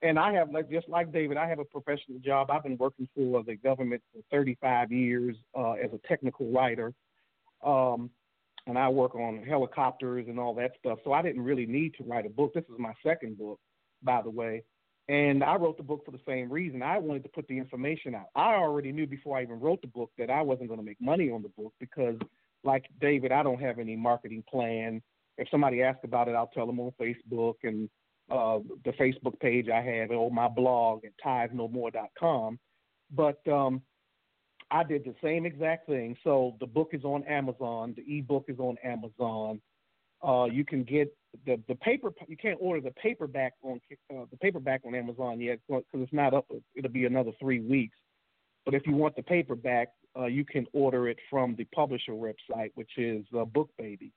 [0.00, 2.50] And I have, like just like David, I have a professional job.
[2.50, 6.92] I've been working for the government for 35 years uh, as a technical writer.
[7.64, 8.10] Um,
[8.68, 10.98] and I work on helicopters and all that stuff.
[11.02, 12.52] So I didn't really need to write a book.
[12.54, 13.58] This is my second book,
[14.02, 14.62] by the way.
[15.08, 16.82] And I wrote the book for the same reason.
[16.82, 18.26] I wanted to put the information out.
[18.36, 21.00] I already knew before I even wrote the book that I wasn't going to make
[21.00, 22.16] money on the book because,
[22.62, 25.00] like David, I don't have any marketing plan.
[25.38, 27.88] If somebody asks about it, I'll tell them on Facebook and
[28.30, 32.58] uh, the Facebook page I have or my blog at tithesnomore.com.
[33.10, 33.82] But um,
[34.70, 36.16] I did the same exact thing.
[36.22, 37.94] So the book is on Amazon.
[37.96, 39.60] The ebook is on Amazon.
[40.22, 41.14] Uh, you can get
[41.46, 42.10] the the paper.
[42.26, 46.34] You can't order the paperback on uh, the paperback on Amazon yet because it's not
[46.34, 46.46] up.
[46.74, 47.96] It'll be another three weeks.
[48.64, 52.70] But if you want the paperback, uh, you can order it from the publisher website,
[52.74, 54.10] which is uh, BookBaby,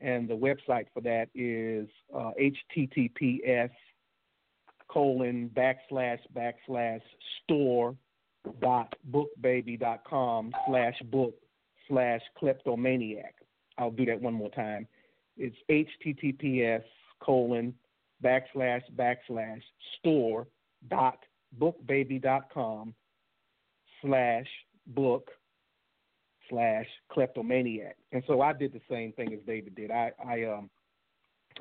[0.00, 3.70] and the website for that is uh, https
[4.88, 7.02] colon backslash backslash
[7.42, 7.94] store
[8.60, 11.34] dot bookbaby dot com slash book
[11.88, 13.34] slash kleptomaniac.
[13.76, 14.86] I'll do that one more time.
[15.36, 16.84] It's https
[17.20, 17.74] colon
[18.24, 19.62] backslash backslash
[19.98, 20.46] store
[20.88, 21.18] dot
[21.58, 22.94] bookbaby dot com
[24.02, 24.46] slash
[24.86, 25.30] book
[26.48, 27.96] slash kleptomaniac.
[28.12, 29.90] And so I did the same thing as David did.
[29.90, 30.70] I I um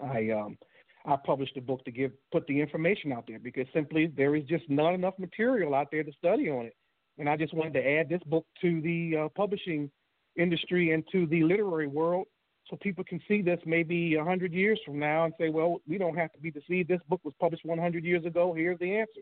[0.04, 0.58] I um
[1.06, 4.44] I published a book to give put the information out there because simply there is
[4.46, 6.76] just not enough material out there to study on it,
[7.18, 9.90] and I just wanted to add this book to the uh, publishing
[10.36, 12.28] industry and to the literary world
[12.70, 15.98] so people can see this maybe a hundred years from now and say, well, we
[15.98, 16.90] don't have to be deceived.
[16.90, 18.54] This book was published 100 years ago.
[18.54, 19.22] Here's the answer.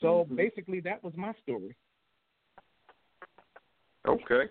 [0.00, 0.36] So mm-hmm.
[0.36, 1.76] basically, that was my story.
[4.06, 4.50] Okay.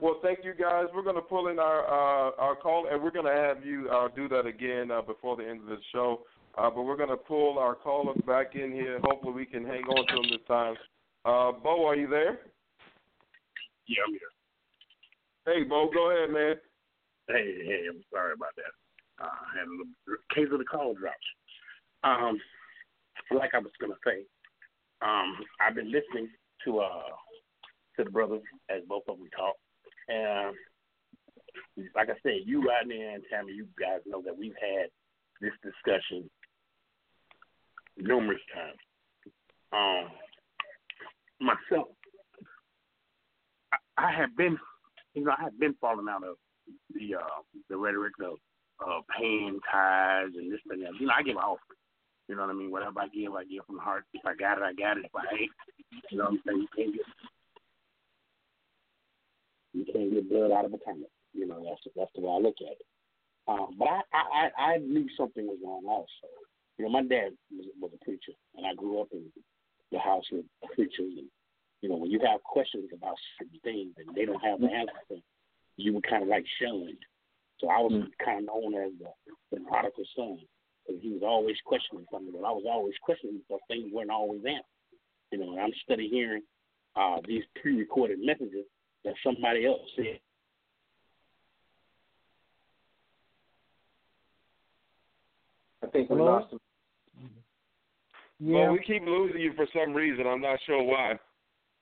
[0.00, 0.86] Well, thank you guys.
[0.94, 3.88] We're going to pull in our uh, our call, and we're going to have you
[3.90, 6.22] uh, do that again uh, before the end of the show.
[6.56, 9.00] Uh, but we're going to pull our callers back in here.
[9.02, 10.74] Hopefully, we can hang on to them this time.
[11.24, 12.38] Uh, Bo, are you there?
[13.86, 15.54] Yeah, I'm here.
[15.54, 16.56] Hey, Bo, go ahead, man.
[17.28, 19.24] Hey, hey, I'm sorry about that.
[19.24, 21.16] Uh, I had a little case of the call drops.
[22.02, 22.38] Um,
[23.30, 24.24] like I was gonna say,
[25.02, 26.28] um, I've been listening
[26.64, 27.08] to uh
[27.96, 29.54] to the brothers as both of them talk,
[30.08, 30.54] and
[31.94, 34.88] like I said, you Rodney and Tammy, you guys know that we've had
[35.40, 36.28] this discussion
[37.96, 38.78] numerous times.
[39.72, 40.10] Um,
[41.40, 41.88] myself,
[43.72, 43.78] I,
[44.08, 44.56] I have been,
[45.14, 46.36] you know, I have been falling out of
[46.94, 48.38] the uh, the rhetoric of
[48.86, 50.92] uh, paying tithes and this and that.
[51.00, 51.78] You know, I give offering.
[52.28, 52.70] You know what I mean?
[52.70, 54.04] Whatever I give, I give from the heart.
[54.14, 55.04] If I got it, I got it.
[55.04, 55.50] If I ain't,
[56.10, 56.58] you know what I'm saying?
[56.58, 57.04] You can't get
[59.74, 61.10] you can't get blood out of a turnip.
[61.34, 62.86] You know, that's that's the way I look at it.
[63.46, 66.30] Um, but I, I I knew something was wrong also.
[66.78, 69.30] You know, my dad was, was a preacher, and I grew up in
[69.92, 71.12] the house with preachers.
[71.18, 71.28] And
[71.82, 75.20] you know, when you have questions about certain things and they don't have the answer,
[75.76, 77.02] you were kind of like shunned.
[77.60, 78.08] So I was mm.
[78.24, 79.10] kind of known as the,
[79.52, 80.38] the prodigal son
[80.86, 82.32] because he was always questioning something.
[82.32, 84.64] But I was always questioning because things weren't always answered.
[85.32, 86.42] You know, and I'm studying hearing
[86.96, 88.66] uh, these pre-recorded messages
[89.04, 90.18] that somebody else said.
[95.82, 96.60] I think we lost him.
[98.40, 98.54] Yeah.
[98.54, 100.26] Well, we keep losing you for some reason.
[100.26, 101.18] I'm not sure why.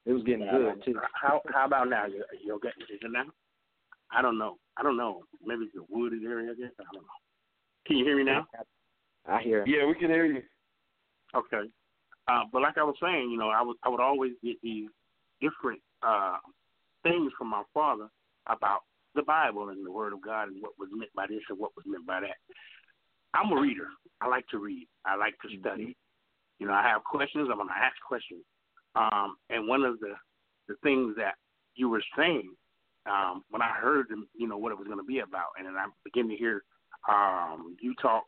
[0.05, 0.99] It was getting good too.
[1.14, 2.07] How how about now?
[2.07, 2.68] You you okay?
[2.68, 3.25] Is it now?
[4.11, 4.59] I don't know.
[4.77, 5.23] I don't know.
[5.45, 6.51] Maybe it's a wooded area.
[6.51, 7.09] I guess I don't know.
[7.87, 8.47] Can you hear me now?
[9.27, 9.64] I hear.
[9.66, 10.43] Yeah, we can hear you.
[11.35, 11.68] Okay.
[12.29, 14.89] Uh, but like I was saying, you know, I would I would always get these
[15.41, 16.37] different uh,
[17.03, 18.09] things from my father
[18.47, 18.81] about
[19.15, 21.73] the Bible and the Word of God and what was meant by this and what
[21.77, 22.37] was meant by that.
[23.35, 23.89] I'm a reader.
[24.21, 24.87] I like to read.
[25.05, 25.97] I like to study.
[26.59, 27.49] You know, I have questions.
[27.51, 28.45] I'm going to ask questions.
[28.95, 30.15] Um, and one of the
[30.69, 31.35] the things that
[31.75, 32.55] you were saying
[33.07, 35.75] um, when I heard, you know, what it was going to be about, and then
[35.75, 36.63] I began to hear
[37.09, 38.25] um, you talk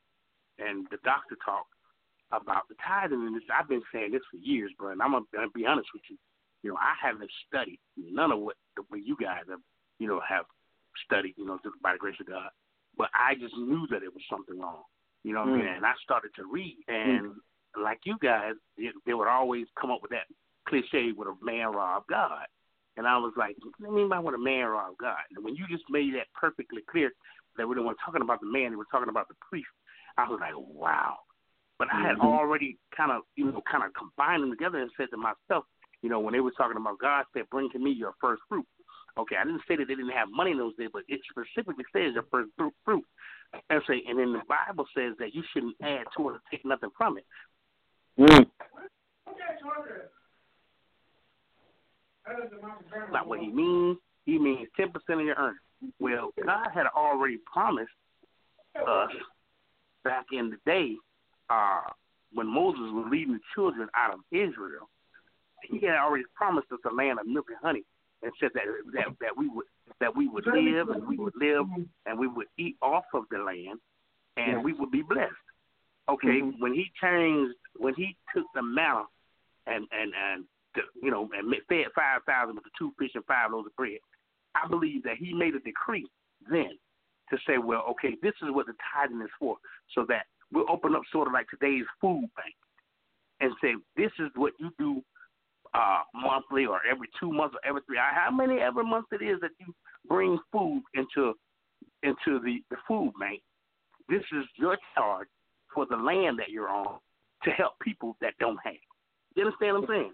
[0.58, 1.66] and the doctor talk
[2.32, 3.26] about the tithing.
[3.26, 4.92] And this, I've been saying this for years, bro.
[4.92, 6.16] And I'm going to be honest with you.
[6.64, 9.60] You know, I haven't studied none of what the way you guys have,
[9.98, 10.46] you know, have
[11.04, 12.48] studied, you know, by the grace of God.
[12.96, 14.82] But I just knew that it was something wrong.
[15.24, 15.54] You know what mm.
[15.54, 15.66] I mean?
[15.66, 15.76] Mm.
[15.76, 17.82] And I started to read, and mm.
[17.82, 20.24] like you guys, it, they would always come up with that
[20.66, 22.48] cliche with a man robbed God.
[22.96, 25.20] And I was like, what do you mean by what a man robbed God?
[25.36, 27.12] And when you just made that perfectly clear
[27.58, 29.68] that we weren't talking about the man, they were talking about the priest,
[30.16, 31.18] I was like, wow.
[31.78, 32.26] But I had mm-hmm.
[32.26, 35.66] already kind of, you know, kind of combined them together and said to myself,
[36.04, 38.66] you know, when they were talking about God said, bring to me your first fruit.
[39.16, 41.84] Okay, I didn't say that they didn't have money in those days, but it specifically
[41.94, 42.50] says your first
[42.84, 43.04] fruit.
[43.70, 46.62] And say, and then the Bible says that you shouldn't add to it or take
[46.62, 47.24] nothing from it.
[48.18, 48.46] Mm.
[53.10, 53.96] Not what he means.
[54.26, 55.60] He means ten percent of your earnings.
[56.00, 57.92] Well, God had already promised
[58.76, 59.10] us
[60.02, 60.96] back in the day
[61.48, 61.82] uh,
[62.34, 64.90] when Moses was leading the children out of Israel
[65.70, 67.84] he had already promised us a land of milk and honey,
[68.22, 69.66] and said that that that we would
[70.00, 71.66] that we would live and we would live
[72.06, 73.78] and we would eat off of the land,
[74.36, 74.64] and yes.
[74.64, 75.32] we would be blessed.
[76.08, 76.60] Okay, mm-hmm.
[76.60, 79.04] when he changed, when he took the manna,
[79.66, 80.44] and and and
[81.02, 83.98] you know and fed five thousand with the two fish and five loaves of bread,
[84.54, 86.06] I believe that he made a decree
[86.50, 86.78] then
[87.30, 89.56] to say, well, okay, this is what the tithing is for,
[89.94, 92.54] so that we'll open up sort of like today's food bank
[93.40, 95.02] and say, this is what you do
[95.74, 97.98] uh, monthly or every two months or every three.
[97.98, 99.74] How many ever months it is that you
[100.08, 101.34] bring food into
[102.02, 103.40] into the, the food bank?
[104.08, 105.28] This is your charge
[105.74, 106.98] for the land that you're on
[107.44, 108.74] to help people that don't have.
[109.34, 110.12] You understand what I'm saying?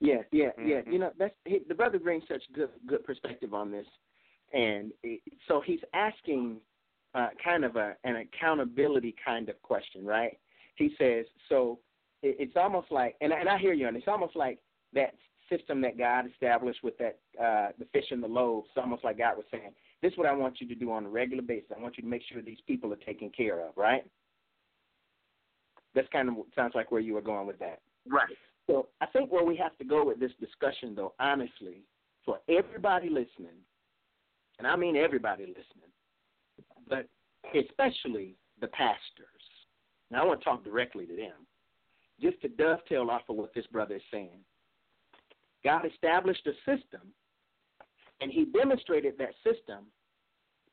[0.00, 0.76] Yeah, yeah, yeah.
[0.80, 0.92] Mm-hmm.
[0.92, 3.86] You know, that's he, the brother brings such good good perspective on this,
[4.52, 6.56] and it, so he's asking
[7.14, 10.38] uh, kind of a an accountability kind of question, right?
[10.76, 11.78] He says, so
[12.22, 14.58] it, it's almost like, and, and I hear you, and it's almost like
[14.94, 15.14] that
[15.50, 18.68] system that God established with that uh, the fish and the loaves.
[18.70, 19.70] It's almost like God was saying,
[20.02, 21.70] "This is what I want you to do on a regular basis.
[21.76, 24.04] I want you to make sure these people are taken care of." Right?
[25.94, 27.80] That's kind of sounds like where you were going with that.
[28.08, 28.36] Right.
[28.66, 31.82] So I think where we have to go with this discussion, though, honestly,
[32.24, 33.58] for everybody listening,
[34.58, 35.92] and I mean everybody listening,
[36.88, 37.06] but
[37.54, 39.28] especially the pastors.
[40.10, 41.46] Now I want to talk directly to them,
[42.20, 44.40] just to dovetail off of what this brother is saying
[45.64, 47.00] God established a system,
[48.20, 49.86] and He demonstrated that system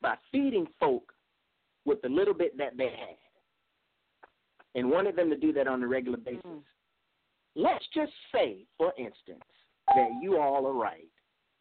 [0.02, 1.14] by feeding folk
[1.86, 3.18] with the little bit that they had
[4.76, 6.42] and wanted them to do that on a regular basis.
[6.46, 6.62] Mm.
[7.56, 9.44] Let's just say, for instance,
[9.96, 11.10] that you all are right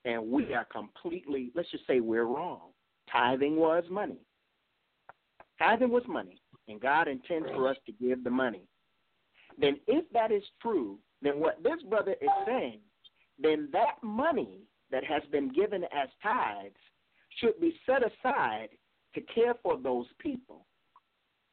[0.05, 2.71] and we are completely, let's just say we're wrong.
[3.11, 4.21] Tithing was money.
[5.59, 8.63] tithing was money, and God intends for us to give the money,
[9.59, 12.79] then if that is true, then what this brother is saying,
[13.43, 14.61] then that money
[14.91, 16.75] that has been given as tithes
[17.39, 18.69] should be set aside
[19.15, 20.67] to care for those people,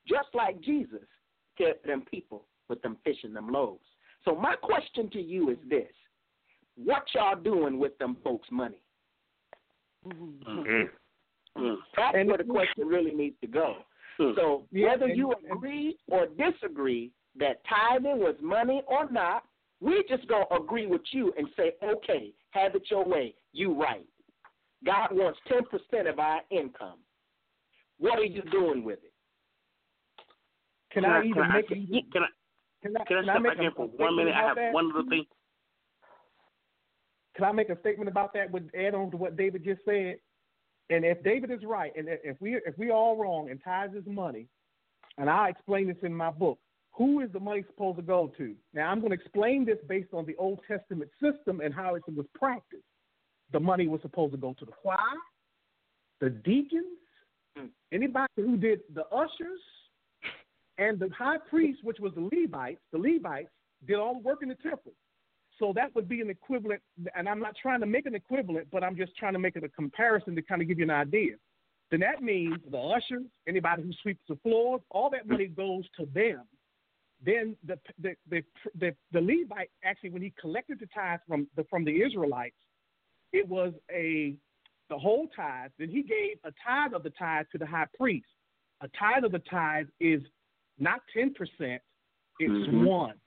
[0.07, 1.05] just like Jesus
[1.57, 3.85] cared for them people with them fish and them loaves.
[4.25, 5.91] So my question to you is this:
[6.75, 8.81] What y'all doing with them folks' money?
[10.07, 11.73] Mm-hmm.
[11.95, 13.77] That's And- where the question really needs to go.
[14.17, 19.45] So Yeah, whether and- you agree or disagree that tithing was money or not,
[19.80, 23.36] we just gonna agree with you and say, okay, have it your way.
[23.53, 24.05] You right.
[24.86, 26.99] God wants ten percent of our income.
[27.99, 29.13] What are you doing with it?
[30.91, 32.11] Can I even can make I, it?
[32.11, 32.28] can I
[32.84, 34.34] Can I, can I can I step make back a- in for one statement minute?
[34.36, 34.73] I about have that?
[34.73, 35.25] one little thing.
[37.36, 38.51] Can I make a statement about that?
[38.51, 40.15] Would add on to what David just said.
[40.89, 44.03] And if David is right, and if we if we all wrong, and tithes is
[44.07, 44.47] money,
[45.17, 46.59] and I explain this in my book,
[46.97, 48.55] who is the money supposed to go to?
[48.73, 52.03] Now I'm going to explain this based on the Old Testament system and how it
[52.07, 52.83] was practiced.
[53.53, 54.97] The money was supposed to go to the choir,
[56.19, 56.97] the deacons,
[57.55, 57.67] hmm.
[57.91, 59.61] anybody who did the ushers,
[60.79, 62.81] and the high priest, which was the Levites.
[62.91, 63.49] The Levites
[63.87, 64.93] did all the work in the temple.
[65.59, 66.81] So that would be an equivalent,
[67.15, 69.63] and I'm not trying to make an equivalent, but I'm just trying to make it
[69.63, 71.33] a comparison to kind of give you an idea.
[71.89, 76.07] Then that means the ushers, anybody who sweeps the floors, all that money goes to
[76.13, 76.41] them.
[77.26, 78.43] Then the the the
[78.80, 82.55] the, the Levite actually, when he collected the tithes from the from the Israelites,
[83.34, 84.36] it was a
[84.89, 85.72] the whole tithe.
[85.80, 88.28] Then he gave a tithe of the tithe to the high priest.
[88.82, 90.22] A tithe of the tithe is
[90.78, 91.82] not ten percent;
[92.39, 92.86] it's Mhm.
[92.86, 93.20] one.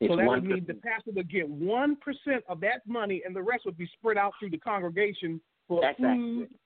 [0.00, 3.22] It's so that one would mean the pastor would get one percent of that money,
[3.24, 6.60] and the rest would be spread out through the congregation for That's food accurate.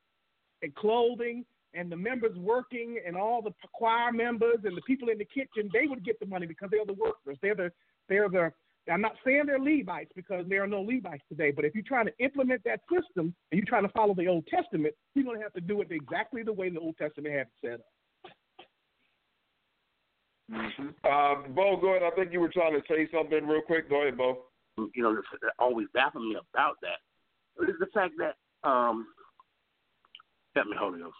[0.62, 1.44] and clothing,
[1.74, 5.70] and the members working, and all the choir members and the people in the kitchen.
[5.72, 7.38] They would get the money because they're the workers.
[7.42, 7.72] They're the
[8.08, 8.52] they're the.
[8.90, 12.06] I'm not saying they're Levites because there are no Levites today, but if you're trying
[12.06, 15.42] to implement that system and you're trying to follow the Old Testament, you're going to
[15.42, 18.34] have to do it exactly the way the Old Testament had it set up.
[20.50, 20.88] Mm-hmm.
[21.04, 22.02] Uh, Bo, go ahead.
[22.02, 23.88] I think you were trying to say something real quick.
[23.88, 24.46] Go ahead, Bo.
[24.76, 26.98] you know, that always baffle me about that
[27.60, 28.36] is the fact that
[28.68, 29.06] um,
[30.54, 31.14] help me, Holy Ghost.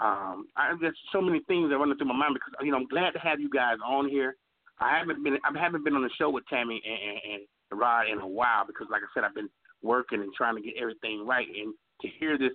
[0.00, 2.86] Um, I there's so many things that run through my mind because you know I'm
[2.86, 4.36] glad to have you guys on here.
[4.80, 8.08] I haven't been I haven't been on the show with Tammy and, and, and Rod
[8.08, 9.50] in a while because, like I said, I've been
[9.82, 11.46] working and trying to get everything right.
[11.46, 12.52] And to hear this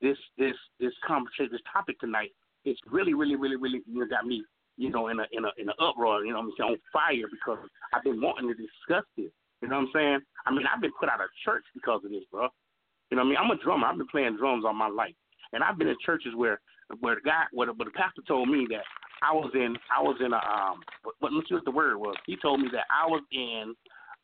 [0.00, 2.30] this this this conversation, this topic tonight,
[2.64, 4.44] it's really, really, really, really you know, got me
[4.76, 6.24] you know in a in a in an uproar.
[6.24, 7.58] You know, what I'm saying on fire because
[7.92, 9.30] I've been wanting to discuss this.
[9.62, 10.18] You know what I'm saying?
[10.46, 12.48] I mean, I've been put out of church because of this, bro.
[13.10, 13.38] You know what I mean?
[13.40, 13.86] I'm a drummer.
[13.86, 15.14] I've been playing drums all my life,
[15.52, 16.60] and I've been in churches where
[17.00, 18.84] where the guy, where the, where the pastor told me that
[19.22, 21.96] I was in, I was in a um, what, what let's see what the word
[21.96, 22.16] was.
[22.26, 23.74] He told me that I was in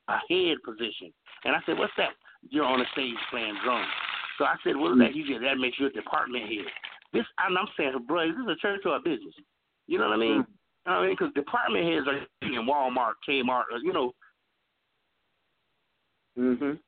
[0.09, 1.13] a head position,
[1.45, 2.15] and I said, "What's that?"
[2.49, 3.89] You're on the stage playing drums.
[4.39, 6.67] So I said, "What is that?" He said, "That makes you a department head."
[7.13, 9.35] This, and I'm saying, bro, this is this a church or a business?
[9.89, 10.47] You know what I mean?
[10.87, 11.17] You know what I mean?
[11.19, 14.13] Because department heads are in Walmart, Kmart, or, you know,
[16.39, 16.79] Mhm.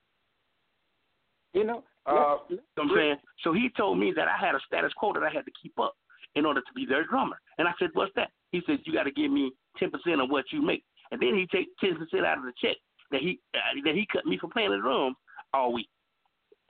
[1.53, 3.17] You know, Uh, You know what I'm saying?
[3.45, 5.79] So he told me that I had a status quo that I had to keep
[5.79, 5.95] up
[6.35, 7.39] in order to be their drummer.
[7.59, 8.31] And I said, What's that?
[8.51, 9.91] He said, You got to give me 10%
[10.23, 10.85] of what you make.
[11.11, 12.77] And then he take 10% out of the check
[13.11, 15.17] that he uh, that he cut me for playing the drums
[15.53, 15.89] all week.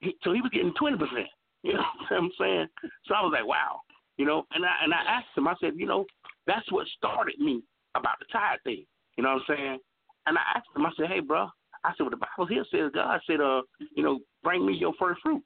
[0.01, 0.99] He, so he was getting 20%.
[1.65, 2.67] You know what I'm saying?
[3.07, 3.83] So I was like, Wow.
[4.17, 6.07] You know, and I and I asked him, I said, You know,
[6.49, 7.63] that's what started me
[7.95, 8.85] about the tithe thing.
[9.17, 9.79] You know what I'm saying?
[10.27, 11.49] And I asked him, I said, Hey, bro,
[11.85, 13.63] I said, well, the Bible here says God said, uh,
[13.95, 15.43] you know, bring me your first fruit.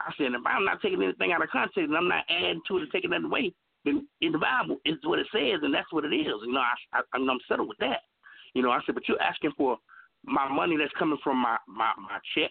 [0.00, 2.78] I said, if I'm not taking anything out of context and I'm not adding to
[2.78, 3.52] it and taking that away,
[3.84, 6.26] then in the Bible it's what it says and that's what it is.
[6.44, 8.00] You know, I, I I'm settled with that.
[8.54, 9.78] You know, I said, but you're asking for
[10.24, 12.50] my money that's coming from my my my check.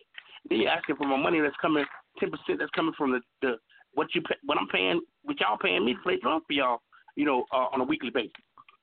[0.49, 1.85] Then you're asking for my money that's coming
[2.19, 3.55] ten percent that's coming from the the
[3.93, 6.81] what you what I'm paying, what y'all paying me to play drum for y'all.
[7.15, 8.31] You know, uh, on a weekly basis.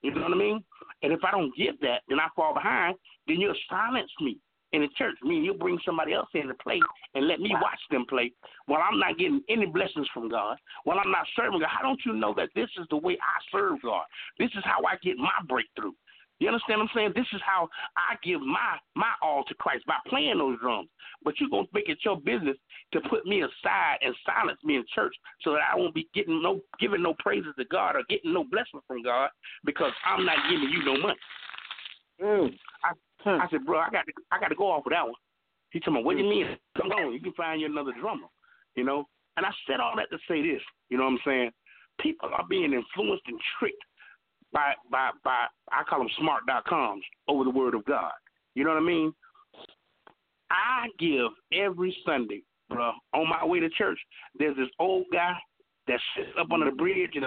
[0.02, 0.62] You know what I mean?
[1.02, 2.96] And if I don't get that, then I fall behind.
[3.26, 4.38] Then you'll silence me
[4.72, 5.16] in the church.
[5.22, 6.80] I mean, you'll bring somebody else in to play
[7.14, 8.32] and let me watch them play
[8.66, 11.70] while I'm not getting any blessings from God, while I'm not serving God.
[11.70, 14.04] How don't you know that this is the way I serve God?
[14.38, 15.92] This is how I get my breakthrough.
[16.38, 17.12] You understand what I'm saying?
[17.14, 20.88] This is how I give my my all to Christ by playing those drums.
[21.24, 22.56] But you're gonna make it your business
[22.92, 26.42] to put me aside and silence me in church so that I won't be getting
[26.42, 29.30] no giving no praises to God or getting no blessing from God
[29.64, 31.18] because I'm not giving you no money.
[32.22, 32.58] Mm.
[33.24, 35.14] I said, bro, I got to, I got to go off with that one.
[35.70, 36.56] He told me, what do you mean?
[36.76, 38.26] Come on, you can find you another drummer,
[38.76, 39.08] you know.
[39.36, 41.50] And I said all that to say this, you know what I'm saying?
[42.00, 43.82] people are being influenced and tricked
[44.52, 48.12] by by by I call them smart dot coms over the word of God.
[48.54, 49.12] You know what I mean?
[50.50, 53.98] I give every Sunday, bro, on my way to church.
[54.38, 55.32] There's this old guy
[55.88, 57.24] that sits up under the bridge and.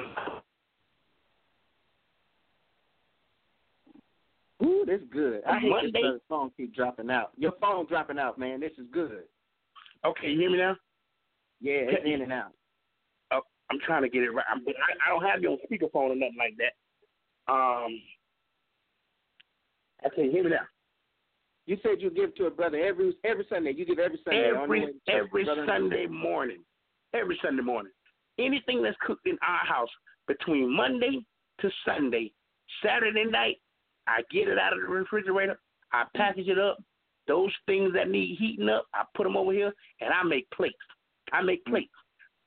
[4.79, 5.41] Ooh, this is good.
[5.45, 7.31] I hate One this phone keep dropping out.
[7.37, 8.59] Your phone dropping out, man.
[8.59, 9.23] This is good.
[10.05, 10.75] Okay, you hear me now?
[11.61, 12.53] Yeah, it's in and out.
[13.31, 14.45] Oh, I'm trying to get it right.
[14.49, 17.51] I'm, I, I don't have you on speakerphone or nothing like that.
[17.51, 18.01] Um.
[20.05, 20.67] Okay, hear me now.
[21.65, 23.73] You said you give to a brother every every Sunday.
[23.75, 24.51] You give every Sunday.
[24.55, 25.45] every your every.
[25.45, 26.63] Sunday morning.
[27.13, 27.91] Every Sunday morning.
[28.37, 29.89] Anything that's cooked in our house
[30.27, 31.25] between Monday
[31.59, 32.31] to Sunday,
[32.83, 33.57] Saturday night,
[34.09, 35.59] I get it out of the refrigerator.
[35.93, 36.77] I package it up.
[37.27, 39.71] Those things that need heating up, I put them over here,
[40.01, 40.75] and I make plates.
[41.31, 41.93] I make plates,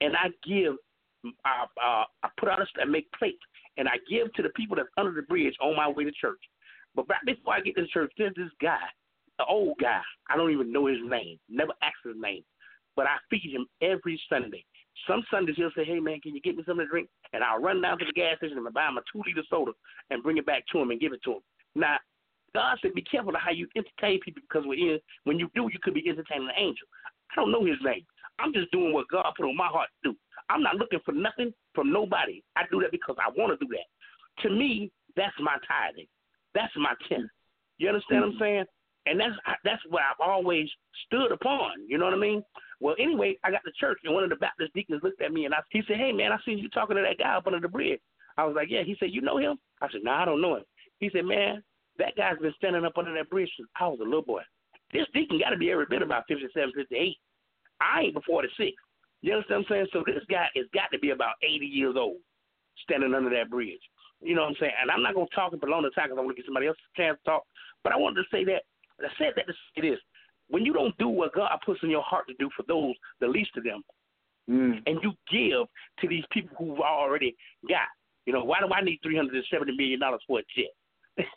[0.00, 0.74] and I give.
[1.44, 3.38] I, uh, I put out a I make plates,
[3.76, 6.40] and I give to the people that's under the bridge on my way to church.
[6.96, 8.80] But right before I get to church, there's this guy,
[9.38, 10.00] an old guy.
[10.28, 11.38] I don't even know his name.
[11.48, 12.42] Never asked his name
[12.96, 14.64] but I feed him every Sunday.
[15.08, 17.60] Some Sundays he'll say, "Hey man, can you get me something to drink?" And I'll
[17.60, 19.72] run down to the gas station and buy him a two liter soda
[20.10, 21.40] and bring it back to him and give it to him.
[21.74, 21.96] Now,
[22.54, 25.68] God said, "Be careful of how you entertain people because when in when you do,
[25.72, 26.86] you could be entertaining an angel."
[27.32, 28.04] I don't know his name.
[28.38, 30.18] I'm just doing what God put on my heart to do.
[30.48, 32.42] I'm not looking for nothing from nobody.
[32.56, 34.42] I do that because I want to do that.
[34.42, 36.06] To me, that's my tithing.
[36.54, 37.30] That's my tenth.
[37.78, 38.42] You understand what I'm mm-hmm.
[38.42, 38.64] saying?
[39.06, 39.34] And that's
[39.64, 40.68] that's what I've always
[41.06, 41.88] stood upon.
[41.88, 42.42] You know what I mean?
[42.80, 45.44] Well, anyway, I got to church and one of the Baptist deacons looked at me
[45.44, 47.60] and I, he said, "Hey man, I seen you talking to that guy up under
[47.60, 48.00] the bridge."
[48.36, 50.40] I was like, "Yeah." He said, "You know him?" I said, "No, nah, I don't
[50.40, 50.64] know him."
[51.02, 51.64] He said, "Man,
[51.98, 54.42] that guy's been standing up under that bridge since I was a little boy.
[54.92, 57.18] This deacon got to be every bit about 57, 58.
[57.80, 58.72] I ain't before the six.
[59.20, 59.86] You understand what I'm saying?
[59.92, 62.18] So this guy has got to be about 80 years old,
[62.82, 63.82] standing under that bridge.
[64.20, 64.72] You know what I'm saying?
[64.80, 66.68] And I'm not gonna talk and prolong the time because I want to get somebody
[66.68, 67.42] else a chance to talk.
[67.82, 68.62] But I wanted to say that
[69.02, 69.98] I said that to say this.
[70.48, 73.26] When you don't do what God puts in your heart to do for those the
[73.26, 73.82] least of them,
[74.50, 74.82] Mm.
[74.86, 75.68] and you give
[76.00, 77.34] to these people who've already
[77.68, 77.86] got,
[78.26, 80.70] you know, why do I need three hundred and seventy million dollars for a jet?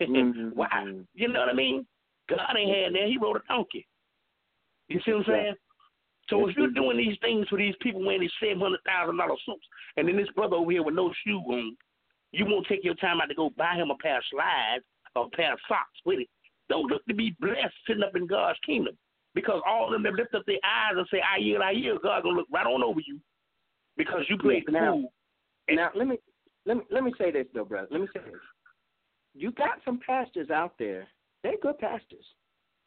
[0.02, 0.54] Mhm.
[0.54, 0.94] why?
[1.14, 1.86] You know what I mean?
[2.28, 3.08] God ain't had that.
[3.08, 3.86] He rode a donkey.
[4.88, 5.56] You see what I'm saying?
[6.30, 9.36] So if you're doing these things for these people wearing these seven hundred thousand dollar
[9.46, 11.78] suits, and then this brother over here with no shoe on,
[12.32, 14.84] you won't take your time out to go buy him a pair of slides
[15.16, 16.30] or a pair of socks with it.
[16.68, 18.98] Don't look to be blessed sitting up in God's kingdom.
[19.36, 22.02] Because all of them that lift up their eyes and say, I yield, I yield,
[22.02, 23.20] God gonna look right on over you
[23.98, 25.14] because you played Now- fool.
[25.70, 26.18] Now let me
[26.66, 27.88] let me let me say this though, brother.
[27.92, 28.40] Let me say this.
[29.36, 31.08] You got some pastors out there.
[31.44, 32.26] They're good pastors.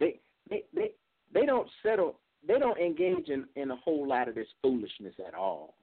[0.01, 0.19] They
[0.49, 0.91] they they
[1.33, 2.19] they don't settle.
[2.47, 5.75] They don't engage in in a whole lot of this foolishness at all.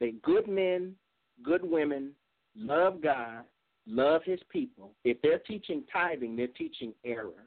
[0.00, 0.94] They good men,
[1.42, 2.12] good women,
[2.56, 3.44] love God,
[3.86, 4.92] love His people.
[5.04, 7.46] If they're teaching tithing, they're teaching error.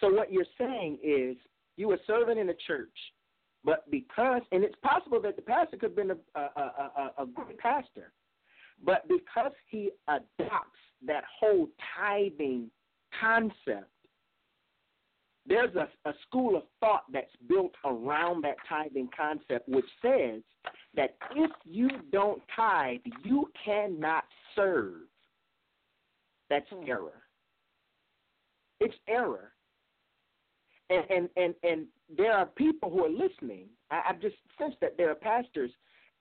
[0.00, 1.36] So what you're saying is
[1.76, 2.96] you were serving in a church,
[3.64, 7.26] but because and it's possible that the pastor could have been a a, a, a,
[7.26, 8.12] great pastor,
[8.84, 11.68] but because he adopts that whole
[11.98, 12.70] tithing
[13.20, 13.90] concept,
[15.46, 20.42] there's a, a school of thought that's built around that tithing concept, which says
[20.94, 24.24] that if you don't tithe, you cannot
[24.54, 24.94] serve.
[26.48, 26.88] That's hmm.
[26.88, 27.22] error.
[28.80, 29.52] It's error.
[30.90, 31.86] And and and and
[32.16, 33.66] there are people who are listening.
[33.90, 35.70] I, I've just sensed that there are pastors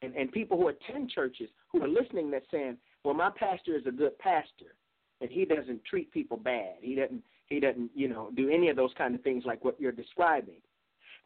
[0.01, 3.85] and, and people who attend churches who are listening that's saying, Well, my pastor is
[3.85, 4.75] a good pastor
[5.21, 6.75] and he doesn't treat people bad.
[6.81, 9.79] He doesn't he doesn't, you know, do any of those kind of things like what
[9.79, 10.61] you're describing.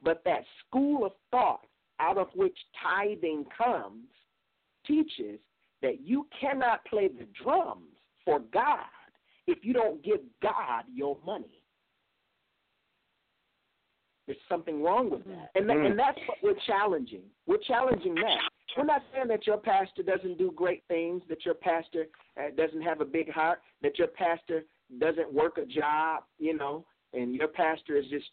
[0.02, 1.66] But that school of thought
[2.00, 4.06] out of which tithing comes
[4.86, 5.40] teaches
[5.82, 7.92] that you cannot play the drums
[8.24, 8.80] for God
[9.48, 11.62] if you don't give God your money.
[14.26, 15.50] There's something wrong with that.
[15.56, 15.98] And, that, and mm.
[15.98, 17.24] that's what we're challenging.
[17.46, 18.40] We're challenging that.
[18.76, 22.82] We're not saying that your pastor doesn't do great things, that your pastor uh, doesn't
[22.82, 24.64] have a big heart, that your pastor
[25.00, 28.26] doesn't work a job, you know, and your pastor is just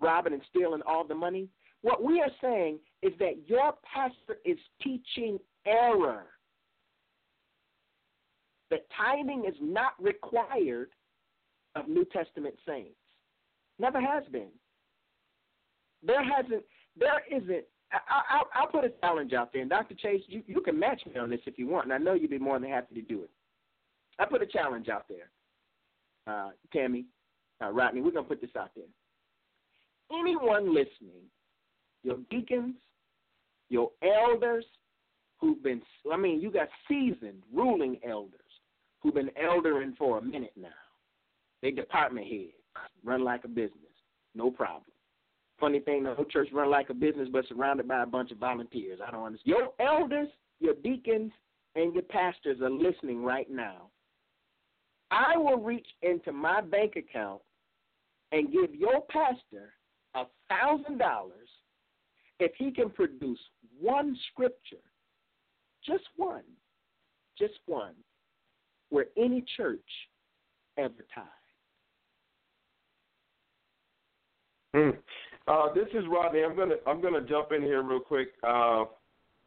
[0.00, 1.48] robbing and stealing all the money.
[1.82, 6.26] What we are saying is that your pastor is teaching error.
[8.70, 10.90] That tithing is not required
[11.74, 12.98] of New Testament saints.
[13.78, 14.50] Never has been.
[16.02, 16.64] There hasn't.
[16.98, 17.64] There isn't.
[17.92, 19.94] I, I, I'll put a challenge out there, and Dr.
[19.94, 22.30] Chase, you, you can match me on this if you want, and I know you'd
[22.30, 23.30] be more than happy to do it.
[24.18, 25.30] I put a challenge out there,
[26.26, 27.06] uh, Tammy,
[27.62, 28.00] uh, Rodney.
[28.00, 28.84] We're gonna put this out there.
[30.10, 31.22] Anyone listening,
[32.02, 32.74] your deacons,
[33.68, 34.64] your elders,
[35.40, 35.80] who've been,
[36.12, 38.40] I mean, you got seasoned ruling elders
[39.00, 40.68] who've been eldering for a minute now.
[41.62, 42.52] They department heads,
[43.04, 43.72] run like a business,
[44.34, 44.84] no problem.
[45.60, 48.38] Funny thing, the whole church run like a business, but surrounded by a bunch of
[48.38, 49.00] volunteers.
[49.04, 49.56] I don't understand.
[49.56, 50.28] Your elders,
[50.60, 51.32] your deacons,
[51.74, 53.88] and your pastors are listening right now.
[55.10, 57.40] I will reach into my bank account
[58.30, 59.72] and give your pastor
[60.14, 61.48] a thousand dollars
[62.40, 63.40] if he can produce
[63.80, 64.76] one scripture,
[65.84, 66.44] just one,
[67.38, 67.94] just one,
[68.90, 69.80] where any church
[70.76, 71.28] ever tithed.
[74.74, 74.90] Hmm.
[75.48, 76.42] Uh, this is Rodney.
[76.44, 78.86] I'm gonna I'm gonna jump in here real quick because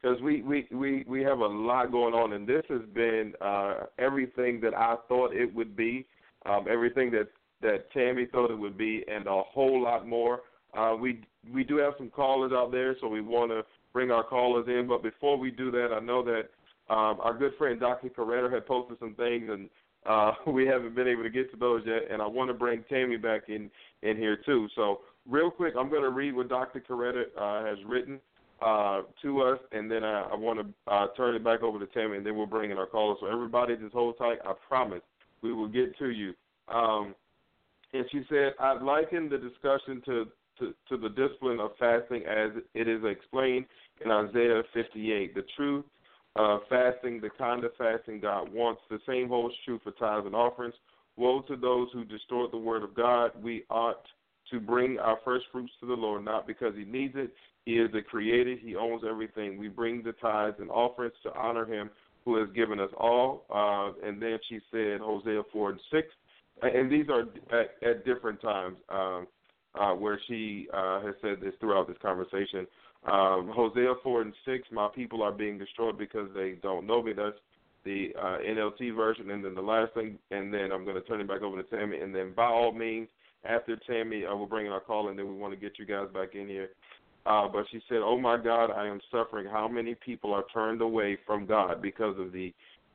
[0.04, 3.86] uh, we, we we we have a lot going on, and this has been uh,
[4.00, 6.08] everything that I thought it would be,
[6.48, 7.28] um, everything that
[7.62, 10.42] that Tammy thought it would be, and a whole lot more.
[10.76, 11.22] Uh, we
[11.54, 13.64] we do have some callers out there, so we want to
[13.94, 14.88] bring our callers in.
[14.88, 16.50] But before we do that, I know that
[16.92, 18.10] um, our good friend Dr.
[18.10, 19.70] Coretta had posted some things, and
[20.08, 22.10] uh, we haven't been able to get to those yet.
[22.10, 23.70] And I want to bring Tammy back in
[24.02, 24.68] in here too.
[24.76, 26.82] So real quick, I'm going to read what Dr.
[26.82, 28.20] Coretta uh, has written
[28.62, 31.88] uh, to us, and then I, I want to uh, turn it back over to
[31.88, 33.18] Tammy, and then we'll bring in our callers.
[33.22, 34.38] So everybody, just hold tight.
[34.46, 35.02] I promise
[35.42, 36.34] we will get to you.
[36.74, 37.16] Um,
[37.94, 40.28] and she said, I'd liken the discussion to,
[40.60, 43.66] to, to the discipline of fasting as it is explained
[44.04, 45.36] in Isaiah 58.
[45.36, 45.84] The true
[46.36, 50.36] uh, fasting, the kind of fasting God wants, the same holds true for tithes and
[50.36, 50.76] offerings.
[51.18, 53.32] Woe to those who distort the word of God.
[53.42, 54.06] We ought
[54.52, 57.34] to bring our first fruits to the Lord, not because He needs it.
[57.66, 59.58] He is the creator, He owns everything.
[59.58, 61.90] We bring the tithes and offerings to honor Him
[62.26, 63.46] who has given us all.
[63.50, 66.08] Uh, and then she said, Hosea 4 and 6.
[66.62, 67.22] And these are
[67.60, 69.28] at, at different times um,
[69.80, 72.68] uh, where she uh, has said this throughout this conversation.
[73.12, 77.14] Um, Hosea 4 and 6, my people are being destroyed because they don't know me.
[77.14, 77.38] That's
[77.84, 79.32] the uh, NLT version.
[79.32, 81.76] And then the last thing, and then I'm going to turn it back over to
[81.76, 82.00] Tammy.
[82.00, 83.08] And then by all means,
[83.44, 85.86] after Tammy, uh, we'll bring in our call, and then we want to get you
[85.86, 86.70] guys back in here.
[87.26, 89.46] Uh, but she said, "Oh my God, I am suffering.
[89.46, 92.54] How many people are turned away from God because of the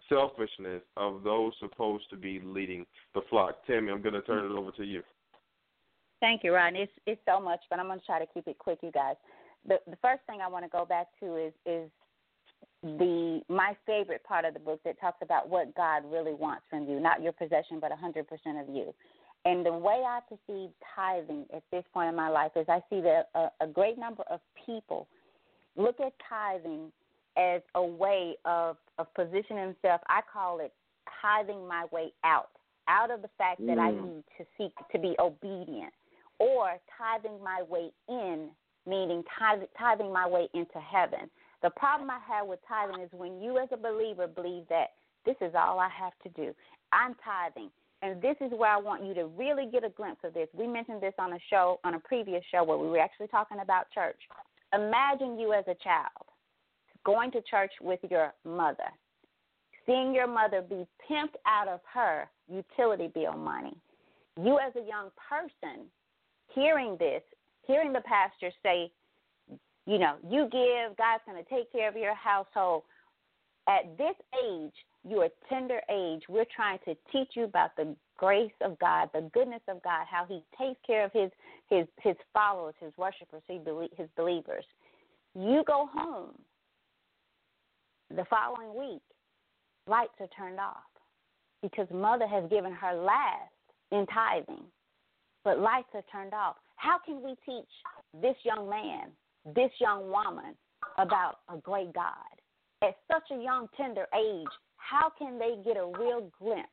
[0.08, 4.56] selfishness of those supposed to be leading the flock?" Tammy, I'm going to turn it
[4.56, 5.02] over to you.
[6.20, 6.76] Thank you, Ryan.
[6.76, 9.16] It's it's so much, but I'm going to try to keep it quick, you guys.
[9.66, 11.90] The the first thing I want to go back to is is
[12.82, 16.88] the my favorite part of the book that talks about what God really wants from
[16.88, 18.24] you, not your possession, but 100%
[18.60, 18.94] of you.
[19.46, 23.00] And the way I perceive tithing at this point in my life is I see
[23.00, 25.06] that a, a great number of people
[25.76, 26.90] look at tithing
[27.36, 30.02] as a way of, of positioning themselves.
[30.08, 30.72] I call it
[31.22, 32.48] tithing my way out,
[32.88, 34.02] out of the fact that I mm.
[34.02, 35.92] need to seek to be obedient,
[36.40, 38.48] or tithing my way in,
[38.84, 39.22] meaning
[39.78, 41.30] tithing my way into heaven.
[41.62, 44.94] The problem I have with tithing is when you, as a believer, believe that
[45.24, 46.52] this is all I have to do.
[46.92, 47.70] I'm tithing
[48.02, 50.48] and this is where I want you to really get a glimpse of this.
[50.52, 53.58] We mentioned this on a show, on a previous show where we were actually talking
[53.60, 54.16] about church.
[54.74, 56.26] Imagine you as a child
[57.04, 58.90] going to church with your mother,
[59.86, 63.76] seeing your mother be pimped out of her utility bill money.
[64.42, 65.86] You, as a young person,
[66.52, 67.22] hearing this,
[67.66, 68.90] hearing the pastor say,
[69.86, 72.82] you know, you give, God's going to take care of your household.
[73.68, 74.14] At this
[74.44, 74.72] age,
[75.08, 79.62] your tender age, we're trying to teach you about the grace of God, the goodness
[79.68, 81.30] of God, how He takes care of His
[81.68, 84.64] His His followers, His worshipers, His believers.
[85.34, 86.38] You go home
[88.14, 89.02] the following week,
[89.88, 90.76] lights are turned off
[91.62, 93.52] because mother has given her last
[93.90, 94.64] in tithing,
[95.44, 96.56] but lights are turned off.
[96.76, 97.68] How can we teach
[98.20, 99.08] this young man,
[99.54, 100.54] this young woman
[100.98, 102.14] about a great God
[102.82, 104.46] at such a young, tender age?
[104.88, 106.68] how can they get a real glimpse?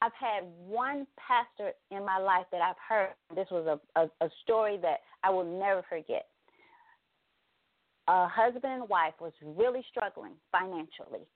[0.00, 3.10] I've had one pastor in my life that I've heard.
[3.34, 6.26] This was a, a, a story that I will never forget.
[8.06, 11.26] A husband and wife was really struggling financially,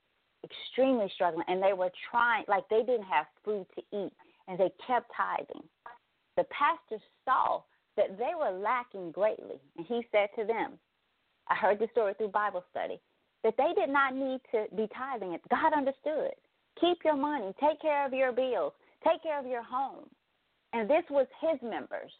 [0.44, 4.12] extremely struggling, and they were trying, like they didn't have food to eat,
[4.48, 5.64] and they kept tithing.
[6.36, 7.62] The pastor saw
[7.96, 10.78] that they were lacking greatly, and he said to them,
[11.48, 13.00] I heard the story through Bible study
[13.44, 15.40] that they did not need to be tithing it.
[15.50, 16.32] God understood.
[16.80, 18.72] Keep your money, take care of your bills,
[19.04, 20.06] take care of your home.
[20.72, 22.10] And this was his members.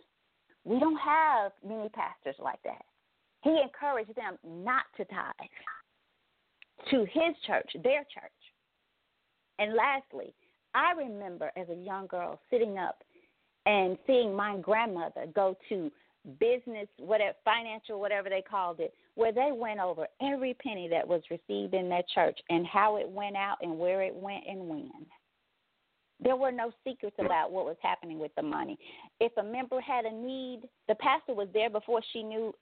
[0.64, 2.84] We don't have many pastors like that.
[3.42, 5.48] He encouraged them not to tithe
[6.90, 8.32] to his church, their church.
[9.58, 10.34] And lastly,
[10.74, 13.02] I remember as a young girl sitting up
[13.66, 15.90] and seeing my grandmother go to
[16.38, 21.22] business, whatever financial, whatever they called it, where they went over every penny that was
[21.30, 24.90] received in that church and how it went out and where it went and when.
[26.22, 28.78] There were no secrets about what was happening with the money.
[29.20, 32.54] If a member had a need, the pastor was there before she knew.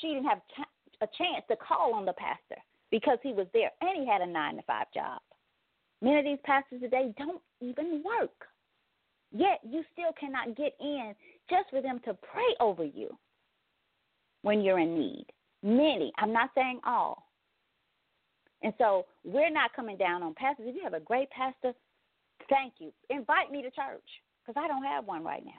[0.00, 0.40] She didn't have
[1.00, 4.26] a chance to call on the pastor because he was there and he had a
[4.26, 5.20] nine to five job.
[6.00, 8.30] Many of these pastors today don't even work.
[9.32, 11.14] Yet you still cannot get in
[11.50, 13.16] just for them to pray over you
[14.42, 15.26] when you're in need.
[15.62, 17.28] Many, I'm not saying all.
[18.62, 20.66] And so we're not coming down on pastors.
[20.68, 21.72] If you have a great pastor,
[22.48, 22.92] thank you.
[23.10, 24.04] Invite me to church
[24.44, 25.52] because I don't have one right now.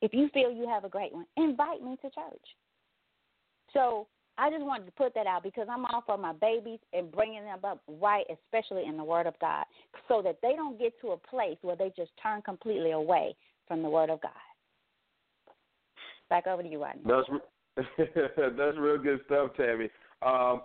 [0.00, 2.46] If you feel you have a great one, invite me to church.
[3.72, 4.08] So
[4.38, 7.44] I just wanted to put that out because I'm all for my babies and bringing
[7.44, 9.64] them up right, especially in the Word of God,
[10.08, 13.36] so that they don't get to a place where they just turn completely away
[13.68, 14.32] from the Word of God.
[16.30, 17.02] Back over to you, Rodney.
[17.06, 17.28] That's
[17.76, 19.88] that's real good stuff, Tammy.
[20.22, 20.62] Um,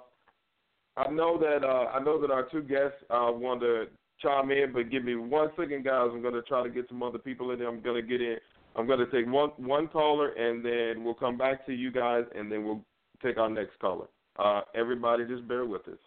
[0.98, 3.86] I know that uh, I know that our two guests uh, want to
[4.22, 6.10] chime in, but give me one second, guys.
[6.12, 7.68] I'm going to try to get some other people in there.
[7.68, 8.38] I'm going to get in.
[8.76, 12.24] I'm going to take one one caller, and then we'll come back to you guys,
[12.36, 12.82] and then we'll
[13.24, 14.08] take our next caller.
[14.38, 15.98] Uh, everybody, just bear with us.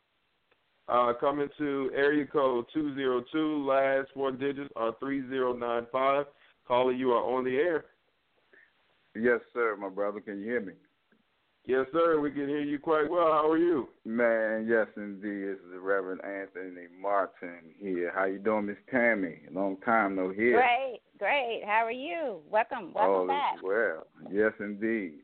[0.89, 6.27] Uh, coming to area code 202, last four digits are 3095.
[6.67, 7.85] Caller, you are on the air.
[9.15, 10.21] Yes, sir, my brother.
[10.21, 10.73] Can you hear me?
[11.66, 12.20] Yes, sir.
[12.20, 13.32] We can hear you quite well.
[13.32, 13.89] How are you?
[14.05, 15.49] Man, yes, indeed.
[15.49, 18.12] This is the Reverend Anthony Martin here.
[18.15, 19.43] How you doing, Miss Tammy?
[19.53, 20.55] Long time no hear.
[20.55, 21.62] Great, great.
[21.65, 22.41] How are you?
[22.51, 23.57] Welcome, welcome All back.
[23.57, 25.20] Is well, yes, indeed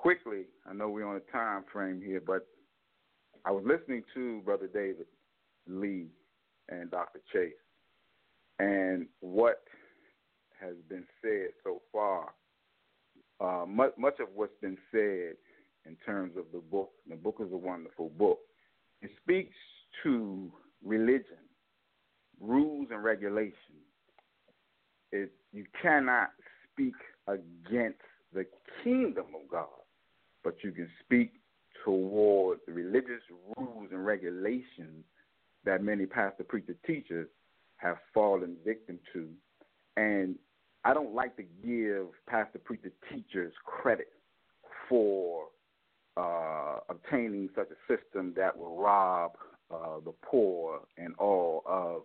[0.00, 2.46] quickly, I know we're on a time frame here, but
[3.44, 5.06] I was listening to Brother David
[5.68, 6.06] Lee
[6.70, 7.20] and Dr.
[7.30, 7.52] Chase,
[8.58, 9.62] and what
[10.58, 12.32] has been said so far,
[13.42, 15.34] uh, much, much of what's been said
[15.86, 18.38] in terms of the book, the book is a wonderful book.
[19.02, 19.56] It speaks
[20.02, 20.52] to
[20.84, 21.44] religion,
[22.40, 23.54] rules and regulations.
[25.12, 26.30] It, you cannot
[26.72, 26.94] speak
[27.26, 27.98] against
[28.32, 28.46] the
[28.84, 29.66] kingdom of God
[30.42, 31.32] but you can speak
[31.84, 33.22] toward the religious
[33.56, 35.04] rules and regulations
[35.64, 37.28] that many pastor, preacher, teachers
[37.76, 39.28] have fallen victim to.
[39.96, 40.36] And
[40.84, 44.08] I don't like to give pastor, preacher, teachers credit
[44.88, 45.44] for
[46.16, 49.32] uh, obtaining such a system that will rob
[49.70, 52.02] uh, the poor and all of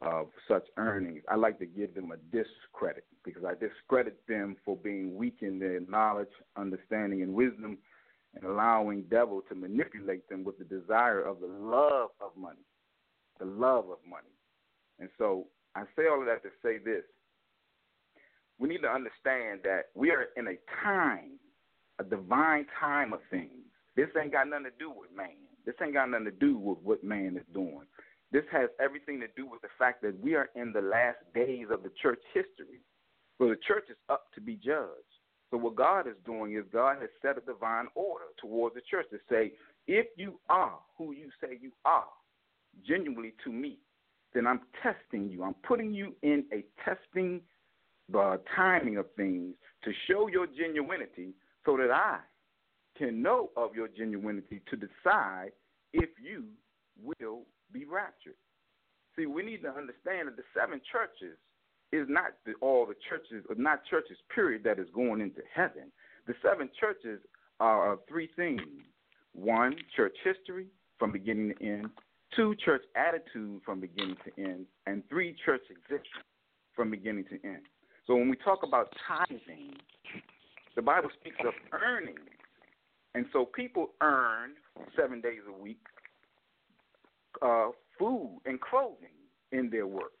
[0.00, 1.22] of such earnings.
[1.28, 5.60] I like to give them a discredit because I discredit them for being weak in
[5.60, 7.78] their knowledge, understanding, and wisdom,
[8.34, 12.64] and allowing devil to manipulate them with the desire of the love of money,
[13.38, 14.34] the love of money.
[14.98, 15.46] And so
[15.76, 17.04] I say all of that to say this:
[18.58, 21.38] we need to understand that we are in a time,
[22.02, 23.50] a divine time of things.
[23.96, 25.36] This ain't got nothing to do with man.
[25.64, 27.86] This ain't got nothing to do with what man is doing.
[28.32, 31.66] This has everything to do with the fact that we are in the last days
[31.70, 32.80] of the church history.
[33.38, 35.12] So the church is up to be judged.
[35.50, 39.06] So what God is doing is God has set a divine order towards the church
[39.10, 39.52] to say,
[39.86, 42.06] if you are who you say you are,
[42.86, 43.78] genuinely to me,
[44.32, 45.42] then I'm testing you.
[45.42, 47.42] I'm putting you in a testing
[48.16, 49.54] uh, timing of things
[49.84, 51.32] to show your genuinity
[51.64, 52.18] so that I
[52.96, 55.52] can know of your genuinity to decide
[55.92, 56.44] if you
[57.02, 58.34] will be raptured.
[59.16, 61.36] See, we need to understand that the seven churches
[61.92, 65.92] is not the, all the churches, or not churches, period, that is going into heaven.
[66.26, 67.20] The seven churches
[67.60, 68.62] are three things
[69.34, 70.66] one, church history
[70.98, 71.86] from beginning to end,
[72.36, 76.06] two, church attitude from beginning to end, and three, church existence
[76.74, 77.62] from beginning to end.
[78.06, 79.74] So when we talk about tithing,
[80.76, 82.16] the Bible speaks of earning.
[83.14, 84.52] And so people earn
[84.96, 85.80] seven days a week,
[87.42, 87.68] uh,
[87.98, 89.16] food and clothing
[89.52, 90.12] in their work.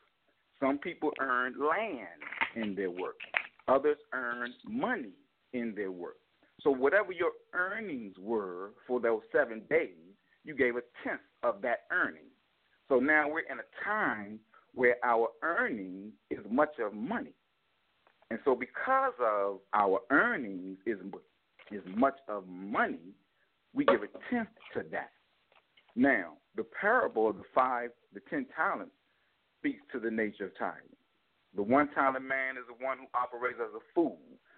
[0.60, 2.22] Some people earn land
[2.54, 3.16] in their work.
[3.68, 5.14] Others earn money
[5.52, 6.16] in their work.
[6.62, 9.96] So whatever your earnings were for those seven days,
[10.44, 12.30] you gave a tenth of that earning.
[12.88, 14.38] So now we're in a time
[14.74, 17.34] where our earning is much of money.
[18.32, 20.96] And so because of our earnings is
[21.70, 23.12] is much of money,
[23.74, 25.10] we give a tenth to that.
[25.96, 28.94] Now, the parable of the five, the ten talents
[29.58, 30.96] speaks to the nature of tithing.
[31.54, 34.16] The one talent man is the one who operates as a fool.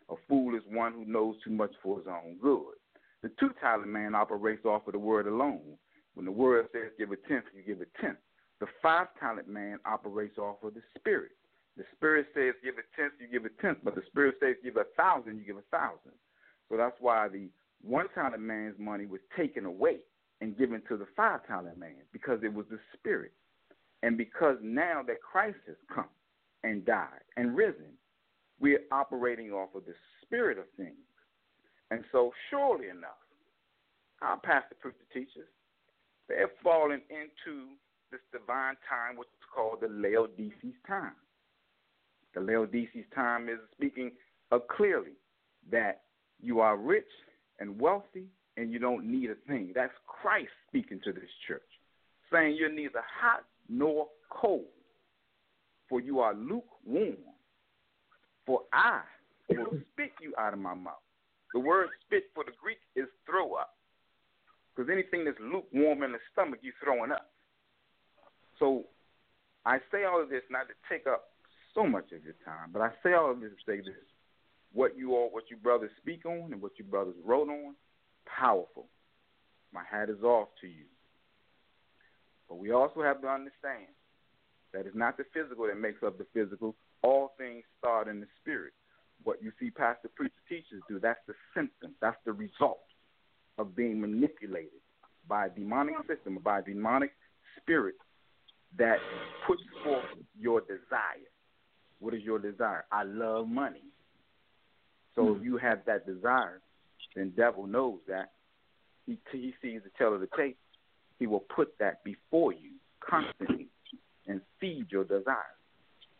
[0.08, 2.76] A fool is one who knows too much for his own good.
[3.22, 5.76] The two talent man operates off of the word alone.
[6.14, 8.18] When the word says give a tenth, you give a tenth.
[8.60, 11.32] The five talent man operates off of the spirit.
[11.76, 14.76] The Spirit says give a tenth, you give a tenth, but the Spirit says give
[14.76, 16.12] a thousand, you give a thousand.
[16.68, 17.48] So that's why the
[17.82, 19.98] one talent man's money was taken away
[20.40, 23.32] and given to the five talent man because it was the Spirit.
[24.02, 26.12] And because now that Christ has come
[26.62, 27.96] and died and risen,
[28.60, 30.96] we're operating off of the spirit of things.
[31.90, 33.20] And so, surely enough,
[34.22, 35.48] our pastor, preacher, teachers,
[36.28, 37.76] they're falling into
[38.10, 41.16] this divine time, which is called the Laodicean time.
[42.34, 44.12] The Laodicean time is speaking
[44.50, 45.12] of clearly
[45.70, 46.02] that
[46.40, 47.04] you are rich
[47.60, 49.72] and wealthy and you don't need a thing.
[49.74, 51.62] That's Christ speaking to this church,
[52.32, 54.66] saying you're neither hot nor cold,
[55.88, 57.16] for you are lukewarm.
[58.46, 59.00] For I
[59.48, 60.94] will spit you out of my mouth.
[61.54, 63.74] The word spit for the Greek is throw up.
[64.74, 67.30] Because anything that's lukewarm in the stomach, you're throwing up.
[68.58, 68.84] So
[69.64, 71.33] I say all of this not to take up
[71.74, 73.94] so much of your time, but I say all of this to say this.
[74.72, 77.74] What you all, what you brothers speak on and what you brothers wrote on,
[78.26, 78.86] powerful.
[79.72, 80.86] My hat is off to you.
[82.48, 83.90] But we also have to understand
[84.72, 86.74] that it's not the physical that makes up the physical.
[87.02, 88.72] All things start in the spirit.
[89.22, 91.94] What you see pastor, preacher, teachers do, that's the symptom.
[92.00, 92.82] That's the result
[93.58, 94.82] of being manipulated
[95.28, 97.12] by a demonic system, by a demonic
[97.60, 97.94] spirit
[98.76, 98.98] that
[99.46, 100.04] puts forth
[100.38, 101.30] your desire.
[102.04, 102.84] What is your desire?
[102.92, 103.82] I love money.
[105.14, 105.32] So mm-hmm.
[105.32, 105.44] if hmm.
[105.44, 106.60] you have that desire,
[107.16, 108.32] then devil knows that.
[109.06, 110.58] He, he sees the tail of the tape.
[111.18, 113.68] He will put that before you constantly
[114.26, 115.58] and feed your desires.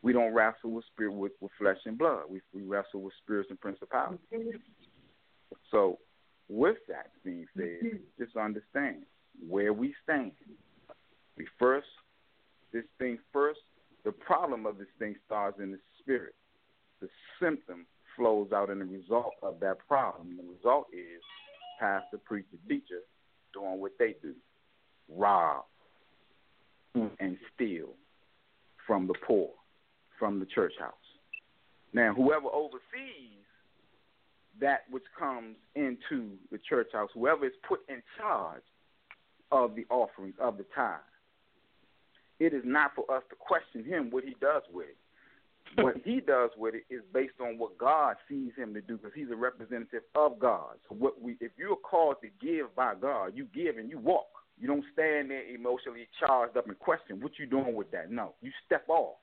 [0.01, 2.25] We don't wrestle with spirit with, with flesh and blood.
[2.31, 4.21] We we wrestle with spirits and principalities.
[5.71, 5.99] So
[6.49, 9.05] with that being said, just understand
[9.49, 10.33] where we stand.
[11.37, 11.87] We first
[12.73, 13.61] this thing first,
[14.05, 16.35] the problem of this thing starts in the spirit.
[17.01, 17.09] The
[17.41, 17.87] symptom
[18.17, 20.37] flows out in the result of that problem.
[20.37, 21.23] The result is
[21.81, 23.01] pastor, preacher, teacher
[23.53, 24.35] doing what they do.
[25.09, 25.65] Rob
[26.95, 27.07] hmm.
[27.21, 27.91] and steal
[28.87, 29.51] from the poor,
[30.19, 30.93] from the church house.
[31.93, 33.45] Now, whoever oversees
[34.61, 38.63] that which comes into the church house, whoever is put in charge
[39.53, 40.99] of the offerings, of the tithe,
[42.41, 44.97] it is not for us to question him what he does with it.
[45.83, 49.13] what he does with it is based on what God sees him to do, because
[49.15, 50.75] he's a representative of God.
[50.89, 53.99] So, what we, if you are called to give by God, you give and you
[53.99, 54.27] walk.
[54.61, 58.11] You don't stand there emotionally charged up and question what you doing with that.
[58.11, 59.17] No, you step off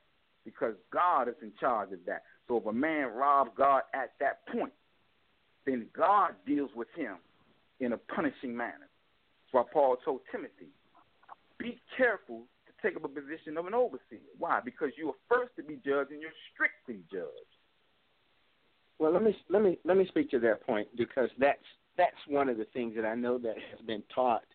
[0.43, 2.23] because God is in charge of that.
[2.47, 4.73] So if a man robs God at that point,
[5.65, 7.17] then God deals with him
[7.79, 8.89] in a punishing manner.
[9.53, 10.73] That's why Paul told Timothy,
[11.57, 12.43] be careful
[12.81, 14.19] take up a position of an overseer.
[14.37, 14.59] Why?
[14.63, 17.51] Because you are first to be judged and you're strictly judged.
[18.99, 21.63] Well, let me let me let me speak to that point because that's
[21.97, 24.45] that's one of the things that I know that has been taught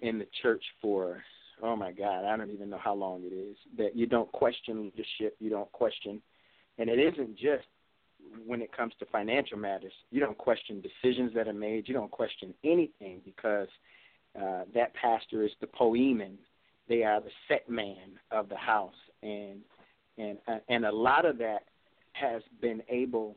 [0.00, 1.22] in the church for
[1.62, 4.84] oh my God, I don't even know how long it is that you don't question
[4.84, 6.20] leadership, you don't question,
[6.78, 7.64] and it isn't just
[8.46, 9.92] when it comes to financial matters.
[10.10, 11.88] You don't question decisions that are made.
[11.88, 13.68] You don't question anything because
[14.36, 16.38] uh, that pastor is the poemen.
[16.88, 19.60] They are the set man of the house, and
[20.18, 21.64] and uh, and a lot of that
[22.12, 23.36] has been able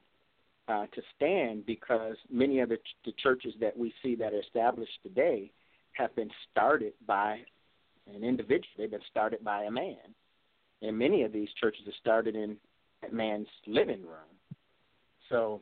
[0.68, 4.40] uh, to stand because many of the, ch- the churches that we see that are
[4.42, 5.52] established today
[5.94, 7.40] have been started by
[8.14, 8.68] an individual.
[8.78, 9.96] They've been started by a man.
[10.82, 12.58] And many of these churches are started in
[13.02, 14.38] that man's living room.
[15.30, 15.62] So,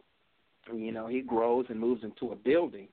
[0.73, 2.87] you know, he grows and moves into a building.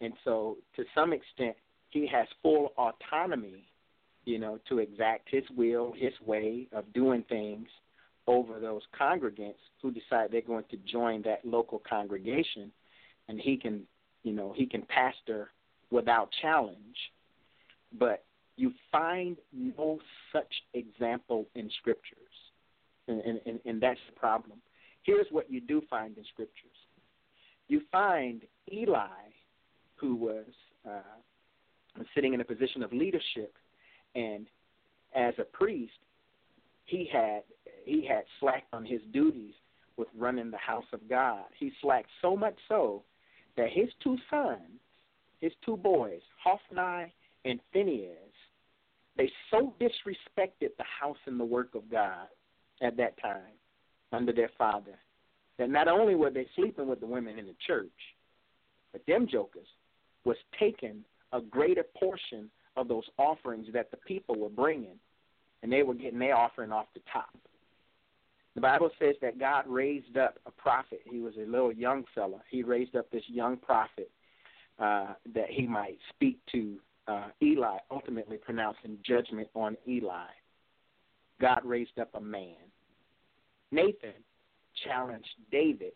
[0.00, 1.56] And so, to some extent,
[1.88, 3.68] he has full autonomy,
[4.24, 7.68] you know, to exact his will, his way of doing things
[8.26, 12.70] over those congregants who decide they're going to join that local congregation.
[13.28, 13.82] And he can,
[14.22, 15.50] you know, he can pastor
[15.90, 16.96] without challenge.
[17.98, 18.24] But
[18.56, 19.98] you find no
[20.32, 22.18] such example in scriptures.
[23.08, 24.58] And, and, and that's the problem.
[25.02, 26.70] Here's what you do find in scriptures
[27.68, 29.06] you find Eli,
[29.96, 30.44] who was
[30.86, 33.54] uh, sitting in a position of leadership,
[34.14, 34.46] and
[35.14, 35.92] as a priest,
[36.84, 37.42] he had
[37.84, 39.54] he had slacked on his duties
[39.96, 41.44] with running the house of God.
[41.58, 43.02] He slacked so much so
[43.56, 44.80] that his two sons
[45.42, 47.12] his two boys, Hophni
[47.44, 48.16] and Phinehas,
[49.16, 52.28] they so disrespected the house and the work of God
[52.80, 53.52] at that time
[54.12, 54.98] under their father
[55.58, 57.90] that not only were they sleeping with the women in the church,
[58.92, 59.66] but them jokers
[60.24, 64.98] was taking a greater portion of those offerings that the people were bringing,
[65.62, 67.30] and they were getting their offering off the top.
[68.54, 71.00] The Bible says that God raised up a prophet.
[71.04, 72.40] He was a little young fella.
[72.50, 74.10] He raised up this young prophet
[74.78, 76.76] uh, that he might speak to
[77.08, 80.26] uh, Eli, ultimately pronouncing judgment on Eli.
[81.40, 82.56] God raised up a man.
[83.70, 84.12] Nathan
[84.84, 85.92] challenged David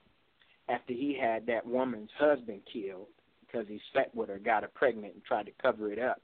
[0.69, 3.09] after he had that woman's husband killed
[3.40, 6.20] because he slept with her, got her pregnant, and tried to cover it up.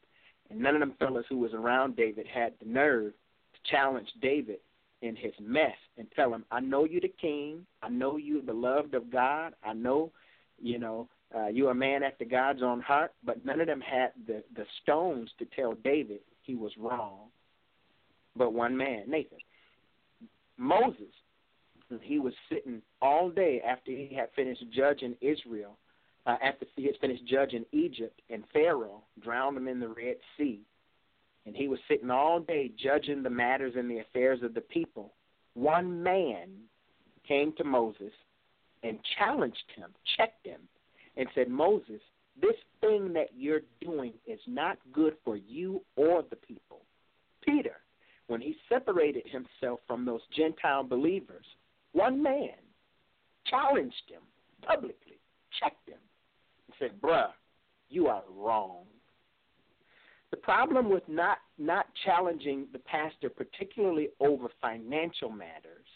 [0.52, 3.14] And none of them fellas who was around David had the nerve
[3.54, 4.58] to challenge David
[5.00, 7.66] in his mess and tell him, I know you the king.
[7.82, 9.54] I know you the loved of God.
[9.64, 10.12] I know,
[10.60, 13.14] you know, uh, you're a man after God's own heart.
[13.24, 17.28] But none of them had the, the stones to tell David he was wrong.
[18.36, 19.38] But one man, Nathan.
[20.58, 21.14] Moses,
[22.02, 25.78] he was sitting all day after he had finished judging Israel,
[26.26, 30.60] uh, after he had finished judging Egypt and Pharaoh, drowned them in the Red Sea
[31.46, 35.12] and he was sitting all day judging the matters and the affairs of the people,
[35.54, 36.48] one man
[37.26, 38.12] came to Moses
[38.82, 40.60] and challenged him, checked him,
[41.16, 42.00] and said, Moses,
[42.40, 46.80] this thing that you're doing is not good for you or the people.
[47.44, 47.76] Peter,
[48.28, 51.44] when he separated himself from those Gentile believers,
[51.92, 52.54] one man
[53.46, 54.22] challenged him
[54.62, 55.18] publicly,
[55.60, 55.98] checked him,
[56.80, 57.30] and said, Bruh,
[57.88, 58.84] you are wrong.
[60.30, 65.86] The problem with not not challenging the pastor, particularly over financial matters,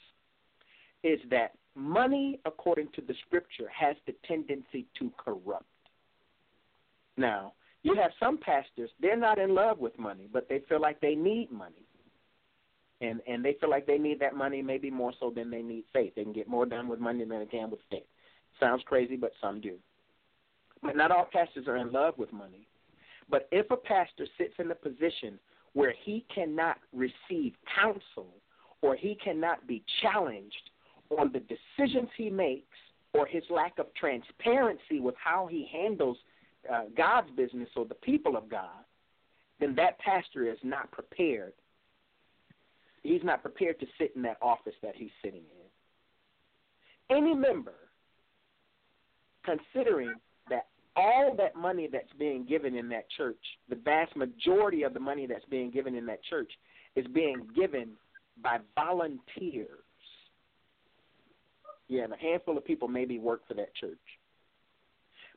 [1.03, 5.65] is that money, according to the scripture, has the tendency to corrupt.
[7.17, 11.01] Now, you have some pastors, they're not in love with money, but they feel like
[11.01, 11.87] they need money.
[13.01, 15.85] And and they feel like they need that money maybe more so than they need
[15.93, 16.15] faith.
[16.15, 18.07] They can get more done with money than they can with faith.
[18.61, 19.77] Sounds crazy, but some do.
[20.87, 22.69] But not all pastors are in love with money.
[23.29, 25.39] But if a pastor sits in a position
[25.73, 28.29] where he cannot receive counsel
[28.83, 30.71] or he cannot be challenged
[31.11, 32.77] on the decisions he makes
[33.13, 36.17] or his lack of transparency with how he handles
[36.73, 38.85] uh, God's business or the people of God,
[39.59, 41.53] then that pastor is not prepared.
[43.03, 45.43] He's not prepared to sit in that office that he's sitting
[47.11, 47.17] in.
[47.17, 47.75] Any member,
[49.45, 50.15] considering
[50.97, 55.27] all that money that's being given in that church, the vast majority of the money
[55.27, 56.51] that's being given in that church
[56.97, 57.91] is being given
[58.43, 59.69] by volunteers.
[61.89, 63.99] Yeah, and a handful of people maybe work for that church.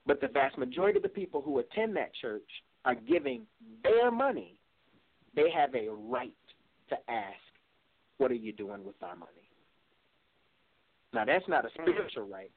[0.08, 2.48] But the vast majority of the people who attend that church
[2.86, 3.44] are giving
[3.84, 4.56] their money.
[5.36, 6.34] They have a right
[6.90, 7.38] to ask,
[8.18, 9.32] What are you doing with our money?
[11.14, 12.52] Now, that's not a spiritual right,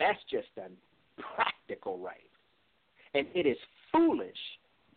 [0.00, 0.68] that's just a
[1.34, 2.30] practical right.
[3.16, 3.56] And it is
[3.90, 4.36] foolish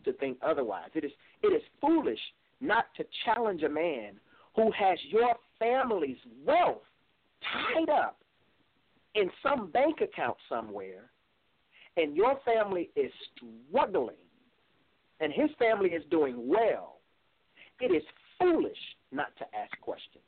[0.04, 0.90] to think otherwise.
[0.94, 2.18] It is it is foolish
[2.60, 4.20] not to challenge a man
[4.54, 6.82] who has your family's wealth
[7.52, 8.18] tied up
[9.14, 11.10] in some bank account somewhere
[11.96, 13.10] and your family is
[13.70, 14.16] struggling
[15.20, 16.98] and his family is doing well.
[17.80, 18.02] It is
[18.38, 18.76] foolish
[19.12, 20.24] not to ask questions.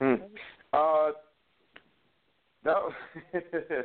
[0.00, 0.14] Hmm.
[0.72, 1.10] Uh,
[2.64, 2.90] no.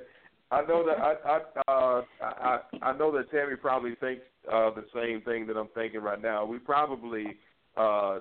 [0.53, 4.85] I know that I I uh, I I know that Tammy probably thinks uh, the
[4.93, 6.45] same thing that I'm thinking right now.
[6.45, 7.25] We probably
[7.75, 8.19] uh,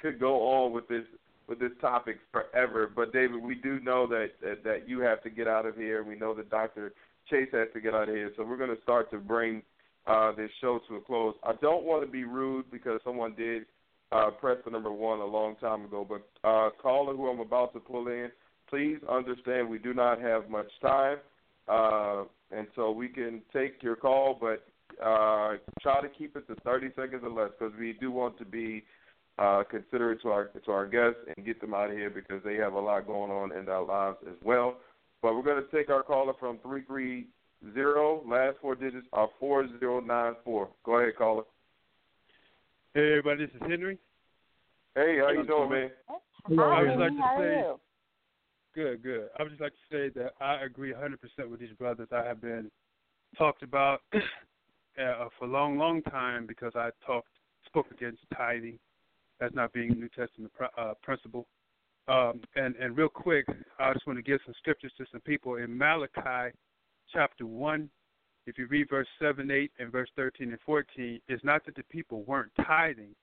[0.00, 1.04] could go on with this
[1.48, 5.30] with this topic forever, but David, we do know that, that that you have to
[5.30, 6.02] get out of here.
[6.02, 6.92] We know that Dr.
[7.30, 9.62] Chase has to get out of here, so we're going to start to bring
[10.06, 11.34] uh, this show to a close.
[11.44, 13.64] I don't want to be rude because someone did
[14.12, 17.74] uh, press the number one a long time ago, but uh, caller who I'm about
[17.74, 18.30] to pull in,
[18.70, 21.18] please understand we do not have much time.
[21.68, 24.66] Uh, and so we can take your call, but
[25.04, 28.44] uh, try to keep it to 30 seconds or less because we do want to
[28.44, 28.84] be
[29.38, 32.54] uh, considerate to our to our guests and get them out of here because they
[32.54, 34.76] have a lot going on in their lives as well.
[35.22, 37.26] But we're going to take our caller from three three
[37.74, 38.22] zero.
[38.26, 40.68] Last four digits are four zero nine four.
[40.84, 41.42] Go ahead, caller.
[42.94, 43.98] Hey everybody, this is Henry.
[44.94, 45.90] Hey, how you doing, man?
[46.08, 47.80] Hi, I would like to how are say you?
[48.76, 49.28] Good, good.
[49.38, 52.08] I would just like to say that I agree 100% with these brothers.
[52.12, 52.70] I have been
[53.38, 57.30] talked about uh, for a long, long time because I talked,
[57.64, 58.78] spoke against tithing
[59.40, 61.46] as not being a New Testament uh, principle.
[62.06, 63.46] Um, and, and real quick,
[63.78, 66.54] I just want to give some scriptures to some people in Malachi
[67.10, 67.88] chapter 1.
[68.46, 71.82] If you read verse 7, 8, and verse 13 and 14, it's not that the
[71.84, 73.14] people weren't tithing,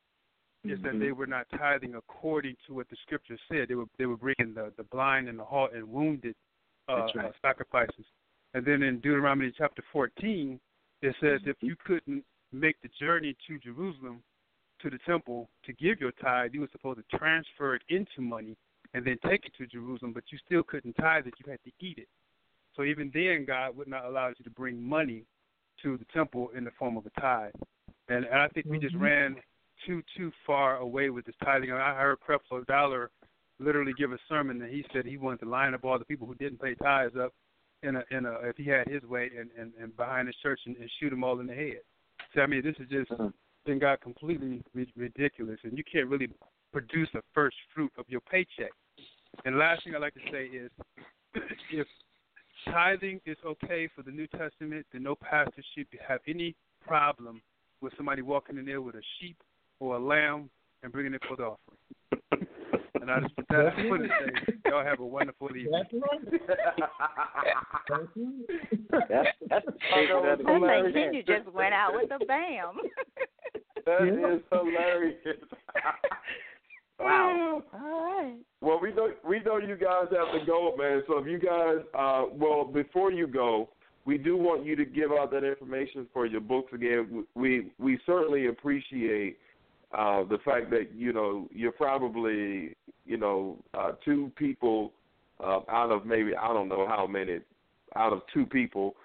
[0.66, 3.68] is that they were not tithing according to what the scripture said.
[3.68, 6.36] They were they were bringing the the blind and the halt and wounded
[6.90, 7.26] uh, right.
[7.26, 8.06] uh, sacrifices.
[8.54, 10.60] And then in Deuteronomy chapter 14,
[11.02, 14.22] it says if you couldn't make the journey to Jerusalem
[14.82, 18.56] to the temple to give your tithe, you were supposed to transfer it into money
[18.94, 21.34] and then take it to Jerusalem, but you still couldn't tithe it.
[21.44, 22.08] You had to eat it.
[22.76, 25.24] So even then, God would not allow you to bring money
[25.82, 27.54] to the temple in the form of a tithe.
[28.10, 29.04] And, and I think we just mm-hmm.
[29.04, 29.36] ran
[29.86, 31.72] too too far away with this tithing.
[31.72, 33.12] I heard Creflo Dollar
[33.60, 36.28] literally give a sermon, and he said he wanted to line up all the people
[36.28, 37.34] who didn't pay tithes up
[37.82, 40.60] in a in a if he had his way and and, and behind his church
[40.66, 41.82] and, and shoot them all in the head.
[42.34, 43.28] So I mean, this is just mm-hmm.
[43.66, 44.62] been got completely
[44.96, 46.30] ridiculous, and you can't really
[46.72, 48.72] produce a first fruit of your paycheck.
[49.46, 50.72] And last thing I'd like to say is,
[51.72, 51.88] if
[52.66, 56.56] tithing is okay for the New Testament, then no pastor should have any
[56.86, 57.42] problem
[57.82, 59.38] with somebody walking in there with a sheep
[59.80, 60.50] or a lamb
[60.84, 62.48] and bringing it for the offering.
[63.02, 65.72] and I just put that I put it say, y'all have a wonderful evening.
[65.72, 66.40] That's right.
[69.10, 71.14] that's, that's, that's hilarious.
[71.14, 72.78] you just went out with a bam.
[73.86, 75.18] that is hilarious.
[77.00, 77.64] Wow.
[77.74, 78.36] All right.
[78.62, 81.04] Well, we know we know you guys have to go, man.
[81.08, 83.70] So if you guys, uh, well, before you go,
[84.06, 87.26] we do want you to give out that information for your books again.
[87.36, 89.38] We we certainly appreciate
[89.94, 92.76] uh, the fact that you know you're probably
[93.06, 94.92] you know uh, two people
[95.44, 97.40] uh, out of maybe I don't know how many
[97.96, 98.96] out of two people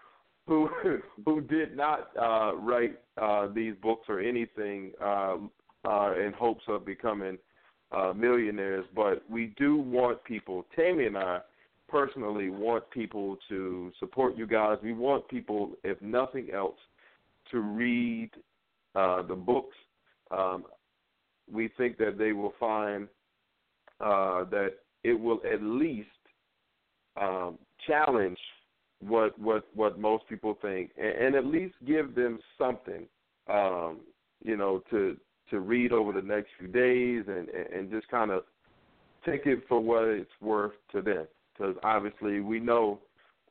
[0.46, 0.68] who
[1.24, 5.36] who did not uh, write uh, these books or anything uh,
[5.84, 7.38] uh, in hopes of becoming
[7.92, 10.66] uh, millionaires, but we do want people.
[10.76, 11.40] Tammy and I
[11.88, 14.78] personally want people to support you guys.
[14.82, 16.76] We want people, if nothing else,
[17.50, 18.30] to read
[18.94, 19.76] uh, the books.
[20.30, 20.64] Um,
[21.52, 23.08] we think that they will find
[24.00, 26.08] uh, that it will at least
[27.20, 28.38] um, challenge
[29.00, 33.06] what what what most people think, and, and at least give them something,
[33.48, 33.98] um,
[34.44, 35.16] you know, to
[35.50, 38.42] to read over the next few days and and just kind of
[39.24, 41.26] take it for what it's worth to them.
[41.52, 43.00] Because obviously we know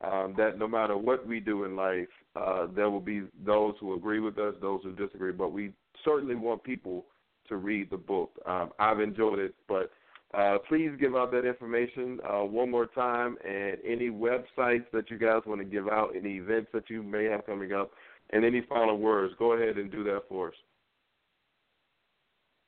[0.02, 3.94] um, that no matter what we do in life, uh, there will be those who
[3.94, 5.32] agree with us, those who disagree.
[5.32, 5.72] But we
[6.04, 7.04] certainly want people
[7.48, 8.30] to read the book.
[8.46, 9.90] Um, I've enjoyed it, but
[10.34, 15.18] uh, please give out that information uh, one more time and any websites that you
[15.18, 17.92] guys want to give out, any events that you may have coming up,
[18.30, 19.34] and any final words.
[19.38, 20.54] Go ahead and do that for us.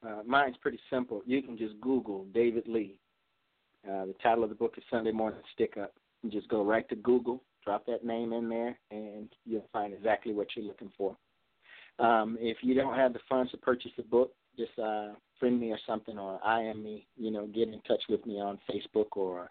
[0.06, 1.22] Uh, mine's pretty simple.
[1.26, 2.96] You can just Google David Lee.
[3.86, 5.92] Uh, the title of the book is Sunday Morning Stick Up.
[6.22, 10.32] You just go right to Google, drop that name in there, and you'll find exactly
[10.32, 11.16] what you're looking for.
[11.98, 15.70] Um, if you don't have the funds to purchase the book, just uh, friend me
[15.70, 17.06] or something, or I IM me.
[17.16, 19.50] You know, get in touch with me on Facebook or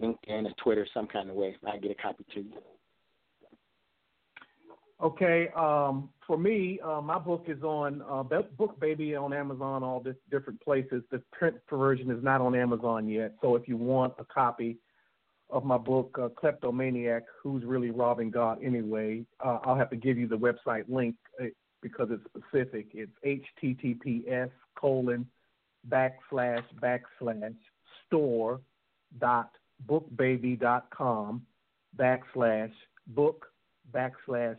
[0.00, 1.56] LinkedIn or Twitter, some kind of way.
[1.66, 2.52] I get a copy to you.
[5.02, 10.14] Okay, um, for me, uh, my book is on uh, BookBaby on Amazon, all this
[10.30, 11.02] different places.
[11.10, 14.78] The print version is not on Amazon yet, so if you want a copy
[15.50, 20.16] of my book, uh, Kleptomaniac: Who's Really Robbing God Anyway, uh, I'll have to give
[20.16, 21.16] you the website link
[21.84, 22.86] because it's specific.
[22.94, 25.26] It's https colon
[25.88, 27.54] backslash backslash
[28.06, 28.60] store
[29.20, 29.50] dot
[29.88, 31.46] bookbaby dot com
[31.96, 32.72] backslash
[33.08, 33.46] book
[33.94, 34.58] backslash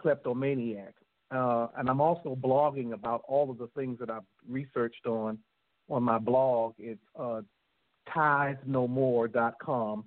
[0.00, 0.94] kleptomaniac.
[1.30, 5.38] Uh, and I'm also blogging about all of the things that I've researched on
[5.88, 6.74] on my blog.
[6.78, 7.42] It's uh,
[8.14, 10.04] tithesnomore.com.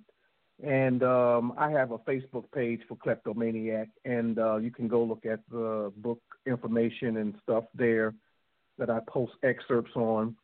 [0.64, 5.26] And um, I have a Facebook page for Kleptomaniac, and uh, you can go look
[5.26, 8.14] at the book information and stuff there
[8.78, 10.36] that I post excerpts on.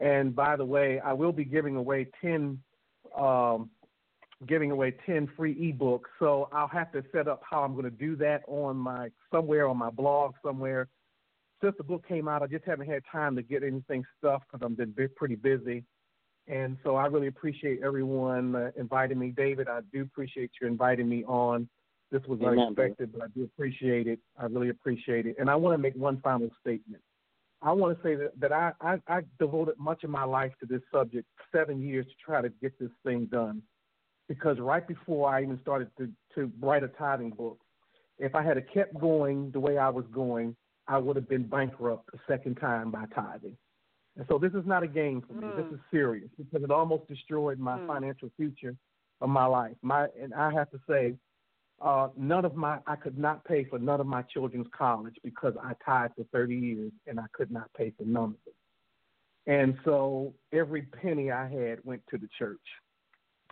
[0.00, 2.58] And by the way, I will be giving away 10
[3.18, 3.70] um,
[4.46, 6.08] giving away 10 free ebooks.
[6.18, 9.68] So I'll have to set up how I'm going to do that on my somewhere
[9.68, 10.88] on my blog somewhere.
[11.62, 14.64] Since the book came out, I just haven't had time to get anything stuff because
[14.64, 15.84] I've been pretty busy.
[16.46, 19.30] And so I really appreciate everyone uh, inviting me.
[19.30, 21.68] David, I do appreciate you inviting me on.
[22.10, 24.18] This was Amen, unexpected, but I do appreciate it.
[24.38, 25.36] I really appreciate it.
[25.38, 27.02] And I want to make one final statement.
[27.62, 30.66] I want to say that, that I, I, I devoted much of my life to
[30.66, 33.62] this subject, seven years to try to get this thing done
[34.30, 37.58] because right before I even started to, to write a tithing book,
[38.20, 40.54] if I had kept going the way I was going,
[40.86, 43.56] I would have been bankrupt a second time by tithing.
[44.16, 45.48] And so this is not a game for me.
[45.48, 45.56] Mm.
[45.56, 47.88] This is serious because it almost destroyed my mm.
[47.88, 48.76] financial future
[49.20, 49.74] of my life.
[49.82, 51.14] My and I have to say,
[51.80, 55.54] uh, none of my I could not pay for none of my children's college because
[55.62, 58.54] I tithed for 30 years and I could not pay for none of it.
[59.46, 62.60] And so every penny I had went to the church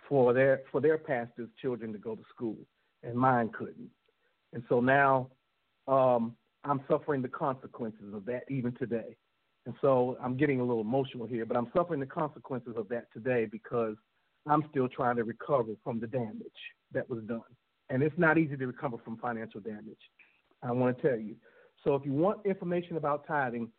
[0.07, 2.57] for their for their pastors' children to go to school,
[3.03, 3.89] and mine couldn't.
[4.53, 5.29] And so now
[5.87, 9.15] um, I'm suffering the consequences of that even today.
[9.65, 13.11] And so I'm getting a little emotional here, but I'm suffering the consequences of that
[13.13, 13.95] today because
[14.47, 16.47] I'm still trying to recover from the damage
[16.93, 17.41] that was done.
[17.89, 19.97] And it's not easy to recover from financial damage.
[20.61, 21.35] I want to tell you.
[21.83, 23.69] So if you want information about tithing,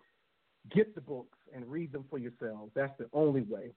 [0.75, 2.73] get the books and read them for yourselves.
[2.75, 3.73] That's the only way.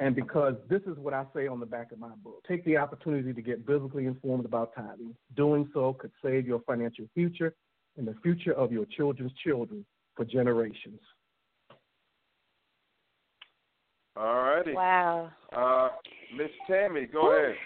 [0.00, 2.76] And because this is what I say on the back of my book take the
[2.76, 5.14] opportunity to get biblically informed about tithing.
[5.36, 7.54] Doing so could save your financial future
[7.96, 9.84] and the future of your children's children
[10.14, 11.00] for generations.
[14.16, 14.72] All righty.
[14.72, 15.30] Wow.
[15.54, 15.88] Uh,
[16.36, 17.56] Miss Tammy, go ahead.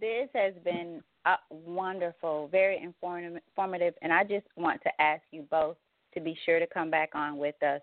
[0.00, 5.76] This has been uh, wonderful, very informative, and I just want to ask you both
[6.14, 7.80] to be sure to come back on with us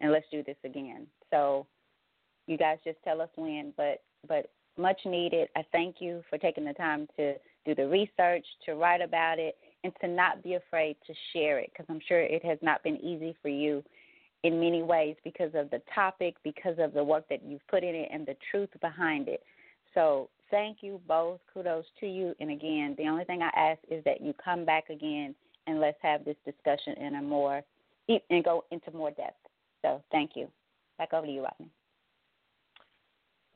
[0.00, 1.06] and let's do this again.
[1.30, 1.66] So
[2.46, 5.48] you guys just tell us when, but but much needed.
[5.56, 7.34] I thank you for taking the time to
[7.66, 11.70] do the research, to write about it, and to not be afraid to share it
[11.72, 13.82] because I'm sure it has not been easy for you
[14.44, 17.94] in many ways because of the topic, because of the work that you've put in
[17.94, 19.42] it, and the truth behind it.
[19.94, 21.40] So thank you both.
[21.52, 22.34] Kudos to you.
[22.40, 25.34] And again, the only thing I ask is that you come back again
[25.66, 27.62] and let's have this discussion in a more
[28.08, 29.36] and go into more depth.
[29.82, 30.48] So thank you.
[30.96, 31.70] Back over to you, Rodney.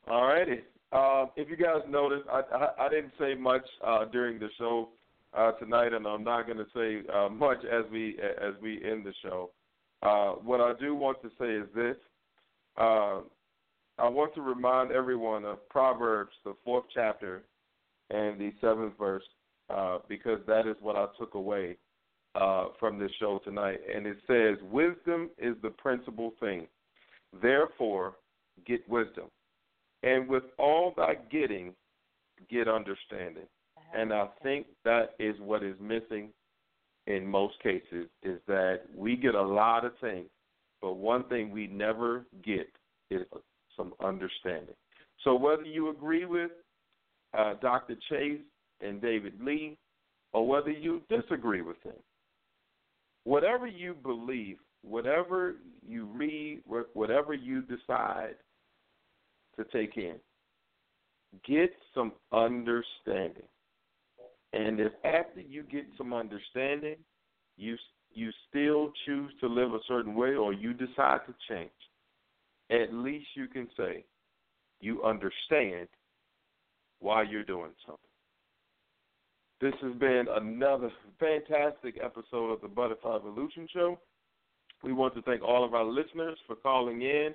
[0.07, 0.61] All righty.
[0.91, 4.89] Uh, if you guys noticed, I, I, I didn't say much uh, during the show
[5.35, 9.05] uh, tonight, and I'm not going to say uh, much as we as we end
[9.05, 9.49] the show.
[10.03, 11.95] Uh, what I do want to say is this:
[12.77, 13.21] uh,
[13.99, 17.43] I want to remind everyone of Proverbs, the fourth chapter,
[18.09, 19.23] and the seventh verse,
[19.69, 21.77] uh, because that is what I took away
[22.35, 23.79] uh, from this show tonight.
[23.93, 26.67] And it says, Wisdom is the principal thing.
[27.41, 28.15] Therefore,
[28.65, 29.25] get wisdom.
[30.01, 31.73] And with all thy getting,
[32.49, 33.47] get understanding.
[33.95, 36.29] And I think that is what is missing
[37.05, 40.29] in most cases is that we get a lot of things,
[40.81, 42.67] but one thing we never get
[43.11, 43.21] is
[43.75, 44.75] some understanding.
[45.23, 46.51] So whether you agree with
[47.37, 47.95] uh, Dr.
[48.09, 48.41] Chase
[48.81, 49.77] and David Lee,
[50.33, 51.93] or whether you disagree with them,
[53.23, 55.55] whatever you believe, whatever
[55.87, 56.61] you read,
[56.93, 58.35] whatever you decide
[59.55, 60.15] to take in,
[61.47, 63.47] get some understanding.
[64.53, 66.95] And if after you get some understanding,
[67.57, 67.77] you
[68.13, 71.71] you still choose to live a certain way or you decide to change,
[72.73, 74.03] at least you can say
[74.81, 75.87] you understand
[76.99, 77.99] why you're doing something.
[79.61, 83.99] This has been another fantastic episode of the Butterfly Evolution Show.
[84.83, 87.29] We want to thank all of our listeners for calling in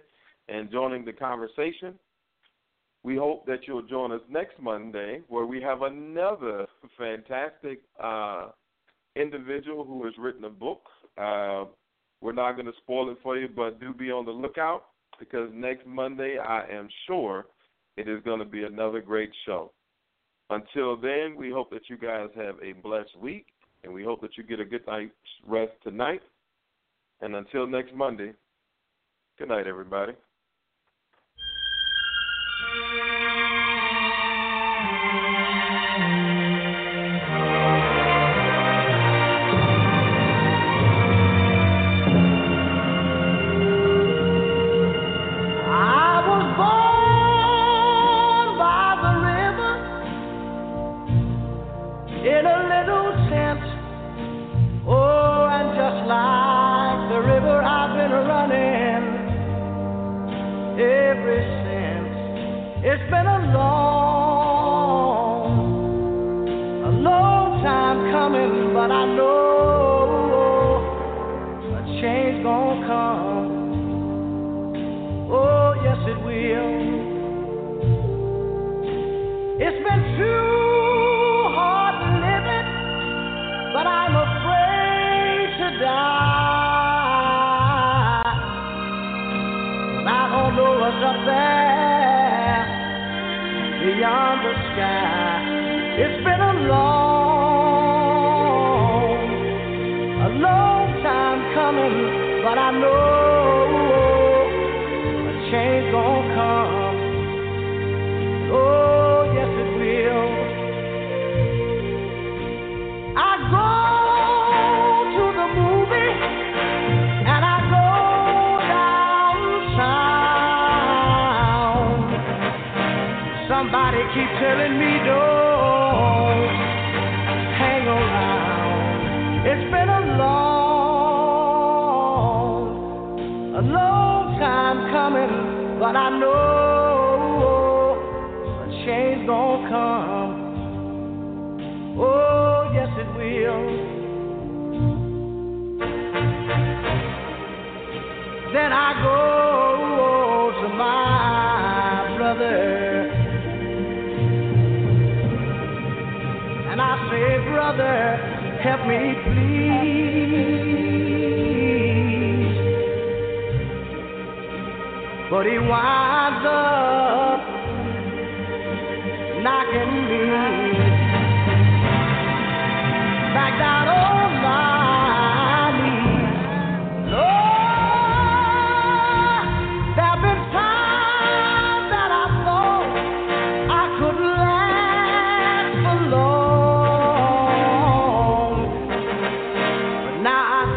[0.48, 1.94] and joining the conversation.
[3.02, 6.66] We hope that you'll join us next Monday where we have another
[6.98, 8.48] fantastic uh,
[9.16, 10.82] individual who has written a book.
[11.16, 11.64] Uh,
[12.20, 14.82] we're not going to spoil it for you, but do be on the lookout
[15.18, 17.46] because next Monday I am sure
[17.96, 19.72] it is going to be another great show.
[20.50, 23.46] Until then, we hope that you guys have a blessed week
[23.84, 25.12] and we hope that you get a good night's
[25.46, 26.22] rest tonight.
[27.20, 28.32] And until next Monday,
[29.38, 30.12] good night, everybody.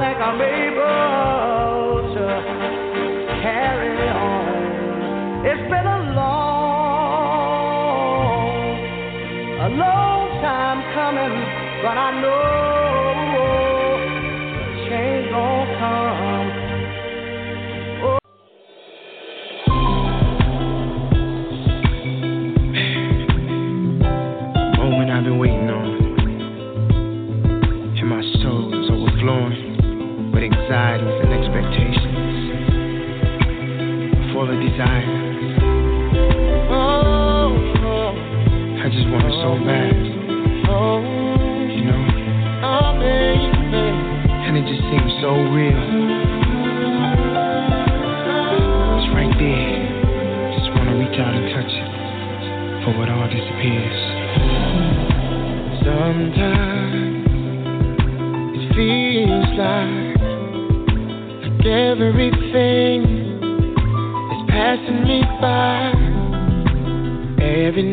[0.01, 0.60] like I made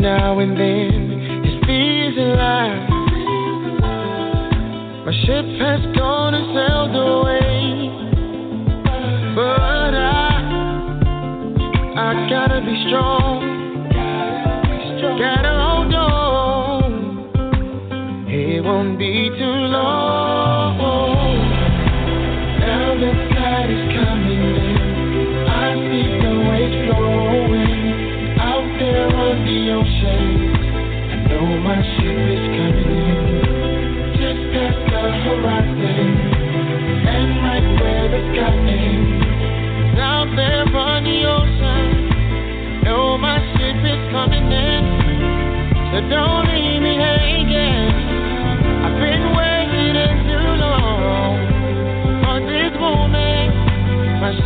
[0.01, 1.45] now and then.
[1.45, 2.89] It feels alive.
[5.05, 5.81] My ship has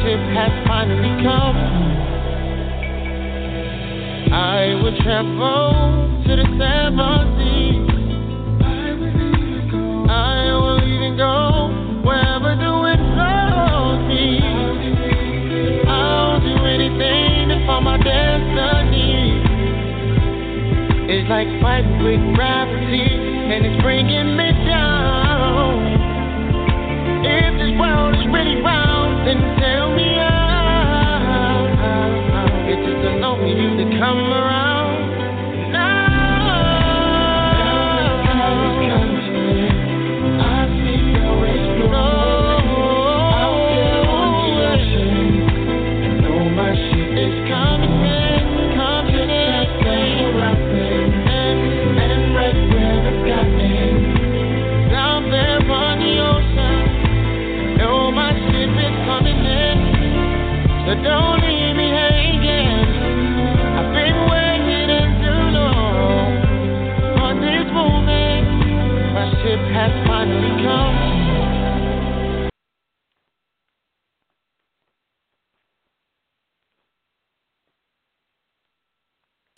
[0.03, 1.57] relative has finally come.
[4.33, 7.89] I would travel to the seven seas.
[10.11, 11.71] I will even go,
[12.05, 12.73] wherever the
[14.09, 14.41] me.
[15.89, 19.43] I'll do anything to find my destiny.
[21.15, 23.07] It's like fighting with gravity,
[23.53, 24.12] and it's bringing.
[34.03, 34.52] come around.